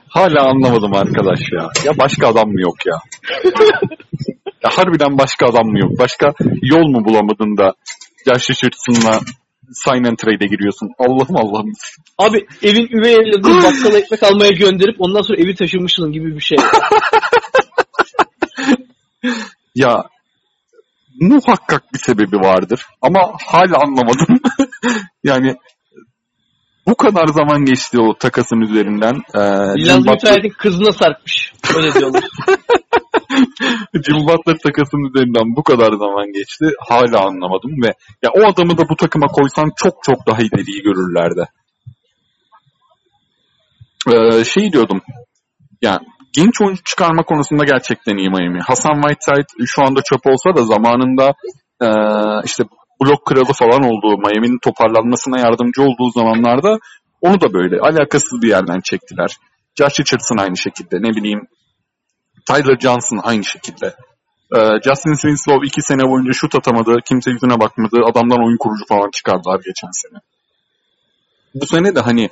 Hala 0.09 0.49
anlamadım 0.51 0.95
arkadaş 0.95 1.41
ya. 1.53 1.69
Ya 1.85 1.99
başka 1.99 2.29
adam 2.29 2.49
mı 2.49 2.61
yok 2.61 2.87
ya? 2.87 2.95
ya 4.65 4.71
harbiden 4.79 5.19
başka 5.19 5.47
adam 5.47 5.67
mı 5.67 5.79
yok? 5.79 5.99
Başka 5.99 6.33
yol 6.63 6.89
mu 6.89 7.05
bulamadın 7.05 7.57
da 7.57 7.75
Josh 8.27 8.51
Richardson'la 8.51 9.21
sign 9.73 10.05
and 10.05 10.17
trade'e 10.17 10.47
giriyorsun? 10.47 10.89
Allah'ım 10.99 11.37
Allah'ım. 11.37 11.73
Abi 12.19 12.47
evin 12.63 12.89
üvey 12.99 13.15
evladını 13.15 13.63
bakkala 13.63 13.99
ekmek 13.99 14.23
almaya 14.23 14.51
gönderip 14.51 14.97
ondan 14.99 15.23
sonra 15.23 15.39
evi 15.43 15.55
taşımışsın 15.55 16.13
gibi 16.13 16.37
bir 16.37 16.41
şey. 16.41 16.59
Ya 19.75 20.05
muhakkak 21.21 21.95
bir 21.95 21.99
sebebi 21.99 22.37
vardır. 22.37 22.87
Ama 23.03 23.21
hala 23.47 23.77
anlamadım. 23.83 24.41
yani 25.25 25.57
bu 26.89 26.95
kadar 26.95 27.27
zaman 27.27 27.65
geçti 27.65 28.01
o 28.01 28.15
takasın 28.15 28.61
üzerinden. 28.61 29.15
Ee, 29.15 29.83
İlhanlı 29.83 30.07
Butler, 30.07 30.49
kızına 30.59 30.93
sarkmış. 30.93 31.53
Öyle 31.77 31.93
diyorlar. 31.95 32.25
Jim 34.07 34.17
Butler 34.17 34.57
takasın 34.67 35.09
üzerinden 35.09 35.57
bu 35.57 35.63
kadar 35.63 35.93
zaman 35.93 36.33
geçti. 36.33 36.67
Hala 36.89 37.27
anlamadım 37.27 37.71
ve 37.85 37.95
ya 38.23 38.31
o 38.35 38.53
adamı 38.53 38.79
da 38.79 38.89
bu 38.89 38.97
takıma 38.97 39.27
koysan 39.27 39.71
çok 39.77 39.95
çok 40.03 40.27
daha 40.27 40.39
ileriyi 40.39 40.83
görürlerdi. 40.83 41.45
Ee, 44.13 44.45
şey 44.45 44.73
diyordum. 44.73 45.01
Yani 45.83 46.01
genç 46.33 46.61
oyuncu 46.61 46.83
çıkarma 46.85 47.23
konusunda 47.23 47.65
gerçekten 47.65 48.17
iyi 48.17 48.31
Miami. 48.31 48.61
Hasan 48.61 49.01
Whiteside 49.03 49.67
şu 49.67 49.83
anda 49.83 50.01
çöp 50.03 50.27
olsa 50.27 50.57
da 50.57 50.63
zamanında 50.63 51.35
e, 51.83 51.89
işte 52.45 52.65
blok 53.01 53.27
kralı 53.27 53.53
falan 53.53 53.83
olduğu, 53.83 54.19
Miami'nin 54.19 54.59
toparlanmasına 54.59 55.41
yardımcı 55.41 55.83
olduğu 55.83 56.11
zamanlarda 56.11 56.79
onu 57.21 57.41
da 57.41 57.53
böyle 57.53 57.81
alakasız 57.81 58.43
bir 58.43 58.49
yerden 58.49 58.81
çektiler. 58.81 59.37
Josh 59.79 60.01
Richardson 60.01 60.37
aynı 60.37 60.57
şekilde, 60.57 60.97
ne 60.97 61.11
bileyim 61.17 61.41
Tyler 62.47 62.79
Johnson 62.79 63.21
aynı 63.23 63.45
şekilde. 63.45 63.95
Ee, 64.57 64.59
Justin 64.85 65.13
Winslow 65.13 65.67
iki 65.67 65.83
sene 65.83 66.03
boyunca 66.11 66.33
şut 66.33 66.55
atamadı, 66.55 66.97
kimse 67.09 67.31
yüzüne 67.31 67.61
bakmadı, 67.61 67.97
adamdan 68.11 68.47
oyun 68.47 68.57
kurucu 68.57 68.85
falan 68.89 69.11
çıkardılar 69.11 69.61
geçen 69.67 69.91
sene. 69.93 70.19
Bu 71.55 71.67
sene 71.67 71.95
de 71.95 72.01
hani 72.01 72.31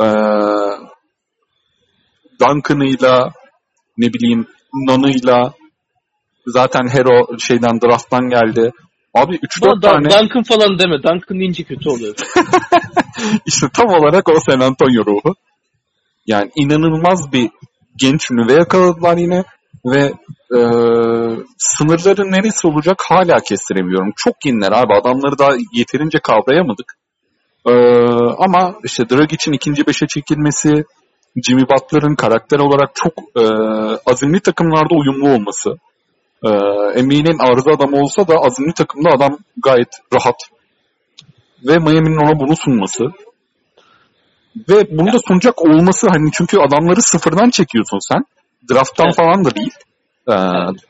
ee, 0.00 0.06
Duncan'ıyla 2.40 3.32
ne 3.98 4.12
bileyim 4.12 4.46
Nan'ıyla 4.74 5.52
zaten 6.46 6.88
Hero 6.88 7.38
şeyden 7.38 7.80
draft'tan 7.80 8.28
geldi. 8.28 8.72
Abi 9.14 9.34
3-4 9.36 9.62
Bana 9.62 9.82
da, 9.82 9.90
tane 9.90 10.04
Duncan 10.04 10.42
falan 10.42 10.78
deme. 10.78 11.02
Duncan 11.02 11.40
deyince 11.40 11.62
kötü 11.62 11.88
oluyor. 11.88 12.14
işte 13.46 13.66
tam 13.72 13.88
olarak 13.88 14.28
o 14.28 14.40
San 14.40 14.60
Antonio 14.60 15.06
ruhu. 15.06 15.34
Yani 16.26 16.50
inanılmaz 16.56 17.32
bir 17.32 17.50
genç 17.96 18.30
nüve 18.30 18.52
yakaladılar 18.52 19.16
yine 19.16 19.44
ve 19.86 20.12
e, 20.56 20.60
sınırları 21.58 22.32
neresi 22.32 22.66
olacak 22.66 23.02
hala 23.08 23.40
kestiremiyorum. 23.40 24.12
Çok 24.16 24.46
yeniler 24.46 24.72
abi 24.72 24.94
adamları 24.94 25.38
daha 25.38 25.50
yeterince 25.72 26.18
kavrayamadık. 26.18 26.94
E, 27.66 27.72
ama 28.38 28.74
işte 28.84 29.08
Dragic'in 29.10 29.52
ikinci 29.52 29.86
beşe 29.86 30.06
çekilmesi, 30.06 30.84
Jimmy 31.46 31.62
Butler'ın 31.62 32.14
karakter 32.14 32.58
olarak 32.58 32.90
çok 32.94 33.12
e, 33.36 33.44
azimli 34.06 34.40
takımlarda 34.40 34.94
uyumlu 34.94 35.28
olması. 35.28 35.78
E, 36.42 36.48
NBA'nin 37.02 37.38
arıza 37.38 37.70
adamı 37.70 37.96
olsa 37.96 38.28
da 38.28 38.34
azimli 38.34 38.74
takımda 38.74 39.10
adam 39.10 39.38
gayet 39.64 39.88
rahat. 40.14 40.36
Ve 41.66 41.78
Miami'nin 41.78 42.26
ona 42.26 42.40
bunu 42.40 42.56
sunması. 42.56 43.04
Ve 44.68 44.98
bunu 44.98 45.12
da 45.12 45.18
sunacak 45.28 45.62
olması 45.62 46.08
hani 46.08 46.30
çünkü 46.32 46.58
adamları 46.58 47.02
sıfırdan 47.02 47.50
çekiyorsun 47.50 47.98
sen. 47.98 48.24
Draft'tan 48.70 49.06
Evet. 49.06 49.16
falan 49.16 49.44
da 49.44 49.54
değil. 49.54 49.74
E, 50.28 50.34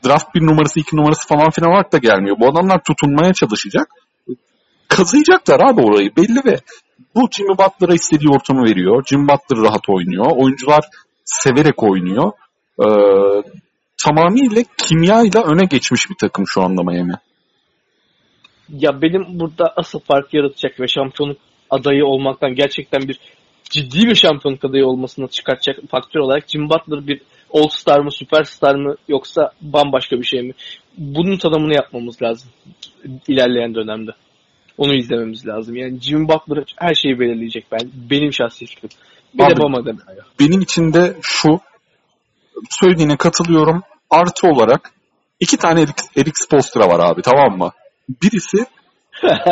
draft 0.05 0.35
bir 0.35 0.41
numarası 0.41 0.79
iki 0.79 0.95
numarası 0.95 1.27
falan 1.27 1.49
filan 1.49 1.71
olarak 1.71 1.93
da 1.93 1.97
gelmiyor. 1.97 2.37
Bu 2.39 2.47
adamlar 2.49 2.83
tutunmaya 2.83 3.33
çalışacak. 3.33 3.87
Kazıyacaklar 4.87 5.59
abi 5.59 5.81
orayı 5.81 6.15
belli 6.15 6.41
ve 6.45 6.59
bu 7.15 7.29
Jimmy 7.31 7.57
Butler'a 7.57 7.93
istediği 7.93 8.29
ortamı 8.29 8.63
veriyor. 8.63 9.03
Jimmy 9.09 9.27
Butler 9.27 9.63
rahat 9.63 9.89
oynuyor. 9.89 10.25
Oyuncular 10.35 10.89
severek 11.25 11.83
oynuyor. 11.83 12.31
Ee, 12.79 12.85
tamamıyla 14.05 14.63
kimyayla 14.77 15.43
öne 15.43 15.65
geçmiş 15.65 16.09
bir 16.09 16.15
takım 16.15 16.45
şu 16.47 16.61
anda 16.61 16.83
Miami. 16.83 17.13
Ya 18.69 19.01
benim 19.01 19.39
burada 19.39 19.73
asıl 19.75 19.99
fark 19.99 20.33
yaratacak 20.33 20.79
ve 20.79 20.87
şampiyonluk 20.87 21.37
adayı 21.69 22.05
olmaktan 22.05 22.55
gerçekten 22.55 23.01
bir 23.07 23.19
ciddi 23.63 24.07
bir 24.07 24.15
şampiyonluk 24.15 24.65
adayı 24.65 24.85
olmasını 24.85 25.27
çıkartacak 25.27 25.79
faktör 25.89 26.19
olarak 26.19 26.49
Jim 26.49 26.69
Butler 26.69 27.07
bir 27.07 27.21
All 27.53 27.67
Star 27.67 27.99
mı, 27.99 28.11
Süperstar 28.11 28.75
mı 28.75 28.95
yoksa 29.07 29.51
bambaşka 29.61 30.15
bir 30.17 30.25
şey 30.25 30.41
mi? 30.41 30.53
Bunun 30.97 31.37
tanımını 31.37 31.73
yapmamız 31.75 32.21
lazım 32.21 32.49
ilerleyen 33.27 33.75
dönemde. 33.75 34.11
Onu 34.77 34.93
izlememiz 34.93 35.47
lazım. 35.47 35.75
Yani 35.75 35.99
Jim 35.99 36.27
Butler 36.27 36.63
her 36.77 36.93
şeyi 36.93 37.19
belirleyecek 37.19 37.65
ben. 37.71 37.79
Benim 38.09 38.33
şahsi 38.33 38.65
fikrim. 38.65 38.89
Bir 39.33 39.43
Abi- 39.43 39.55
de 39.55 39.61
Bama 39.61 39.85
deme. 39.85 39.97
ya. 40.17 40.23
Benim 40.39 40.61
için 40.61 40.93
de 40.93 41.15
şu 41.21 41.59
söylediğine 42.69 43.17
katılıyorum. 43.17 43.83
Artı 44.09 44.47
olarak 44.47 44.91
iki 45.39 45.57
tane 45.57 45.81
Eric, 45.81 46.03
Eric 46.17 46.33
var 46.75 46.99
abi 47.09 47.21
tamam 47.21 47.57
mı? 47.57 47.71
Birisi 48.21 48.65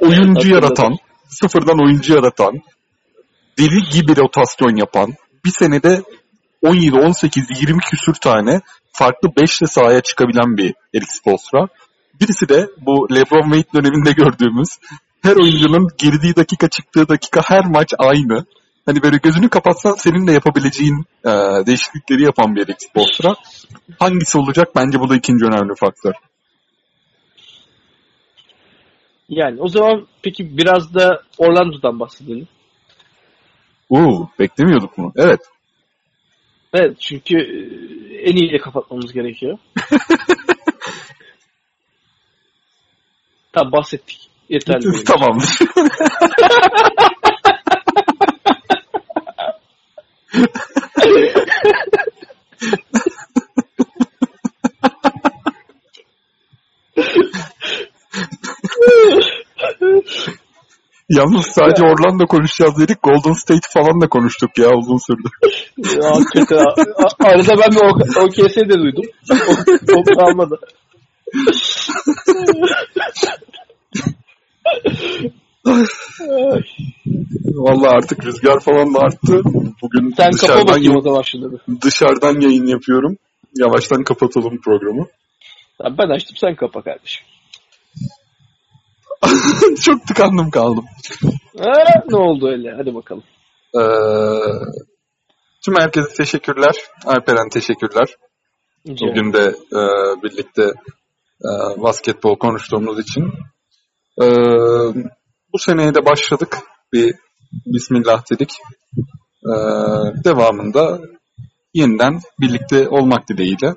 oyuncu 0.00 0.54
yaratan, 0.54 0.96
sıfırdan 1.28 1.84
oyuncu 1.84 2.14
yaratan, 2.14 2.52
deli 3.58 3.82
gibi 3.92 4.16
rotasyon 4.16 4.76
yapan, 4.76 5.14
bir 5.44 5.50
senede 5.50 6.02
17, 6.62 6.98
18, 6.98 7.44
20 7.62 7.78
küsür 7.78 8.14
tane 8.14 8.60
farklı 8.92 9.28
5'le 9.28 9.66
sahaya 9.66 10.00
çıkabilen 10.00 10.56
bir 10.56 10.74
Eric 10.94 11.10
Spoelstra. 11.10 11.68
Birisi 12.20 12.48
de 12.48 12.68
bu 12.86 13.14
LeBron 13.14 13.52
Wade 13.52 13.72
döneminde 13.74 14.12
gördüğümüz 14.12 14.68
her 15.22 15.36
oyuncunun 15.36 15.88
girdiği 15.98 16.36
dakika 16.36 16.68
çıktığı 16.68 17.08
dakika 17.08 17.40
her 17.44 17.64
maç 17.66 17.92
aynı. 17.98 18.44
Hani 18.86 19.02
böyle 19.02 19.16
gözünü 19.16 19.48
kapatsan 19.48 19.94
senin 19.94 20.26
de 20.26 20.32
yapabileceğin 20.32 21.04
e, 21.24 21.30
değişiklikleri 21.66 22.22
yapan 22.22 22.56
bir 22.56 22.60
Eric 22.60 22.76
Spoelstra. 22.78 23.34
Hangisi 23.98 24.38
olacak? 24.38 24.68
Bence 24.76 25.00
bu 25.00 25.08
da 25.08 25.16
ikinci 25.16 25.44
önemli 25.44 25.74
faktör. 25.80 26.12
Yani 29.28 29.60
o 29.60 29.68
zaman 29.68 30.06
peki 30.22 30.58
biraz 30.58 30.94
da 30.94 31.22
Orlando'dan 31.38 32.00
bahsedelim. 32.00 32.48
Uuu 33.90 34.28
beklemiyorduk 34.38 34.98
mu? 34.98 35.12
Evet. 35.16 35.40
Evet 36.74 37.00
çünkü 37.00 37.36
e, 37.36 37.50
en 38.30 38.36
iyiyle 38.36 38.58
kapatmamız 38.58 39.12
gerekiyor. 39.12 39.58
Tamam 43.52 43.72
bahsettik. 43.72 44.30
Yeterli. 44.48 45.04
Tamamdır. 45.04 45.58
Yalnız 61.08 61.46
sadece 61.46 61.82
Orlando 61.82 62.26
konuşacağız 62.26 62.78
dedik. 62.80 63.02
Golden 63.02 63.32
State 63.32 63.68
falan 63.74 64.00
da 64.00 64.08
konuştuk 64.08 64.58
ya 64.58 64.68
uzun 64.76 64.98
sürdü. 65.06 65.28
Ya, 66.02 66.10
hakikaten. 66.10 66.64
Arada 67.24 67.52
ben 67.60 67.70
bir 67.70 67.80
O- 67.80 68.24
OKS 68.24 68.56
de 68.56 68.78
duydum. 68.78 69.04
O, 69.96 70.02
kalmadı. 70.18 70.58
Ay. 75.66 76.62
Vallahi 77.54 77.96
artık 77.96 78.26
rüzgar 78.26 78.60
falan 78.60 78.94
da 78.94 78.98
arttı. 78.98 79.40
Bugün 79.82 80.14
Sen 80.16 80.30
kapa 80.30 80.68
bakayım 80.68 80.96
o 80.96 81.00
zaman 81.00 81.22
şunları. 81.22 81.58
dışarıdan 81.82 82.40
yayın 82.40 82.66
yapıyorum. 82.66 83.16
Yavaştan 83.58 84.04
kapatalım 84.04 84.60
programı. 84.64 85.06
Ben 85.98 86.08
açtım 86.08 86.36
sen 86.40 86.54
kapa 86.56 86.82
kardeşim. 86.82 87.26
Çok 89.84 90.06
tıkandım 90.06 90.50
kaldım. 90.50 90.84
Ha, 91.58 91.72
ne 92.08 92.16
oldu 92.16 92.48
öyle? 92.48 92.74
Hadi 92.76 92.94
bakalım. 92.94 93.24
Ee, 93.76 93.82
tüm 95.64 95.76
herkese 95.76 96.14
teşekkürler. 96.14 96.74
Alperen 97.06 97.48
teşekkürler. 97.48 98.06
Rica 98.88 99.06
Bugün 99.06 99.32
de 99.32 99.54
e, 99.72 99.80
birlikte 100.22 100.62
e, 101.44 101.50
basketbol 101.82 102.36
konuştuğumuz 102.36 102.98
için. 103.00 103.32
E, 104.22 104.26
bu 105.52 105.58
seneye 105.58 105.94
de 105.94 106.06
başladık. 106.06 106.58
Bir 106.92 107.14
Bismillah 107.66 108.22
dedik. 108.30 108.50
E, 109.44 109.52
devamında 110.24 111.00
yeniden 111.74 112.20
birlikte 112.40 112.88
olmak 112.88 113.28
dileğiyle. 113.28 113.74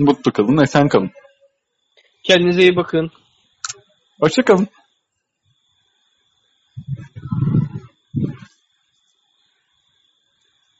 Mutlu 0.00 0.32
kalın, 0.32 0.62
esen 0.62 0.88
kalın. 0.88 1.10
Kendinize 2.24 2.62
iyi 2.62 2.76
bakın. 2.76 3.10
Hoşçakalın. 4.20 4.68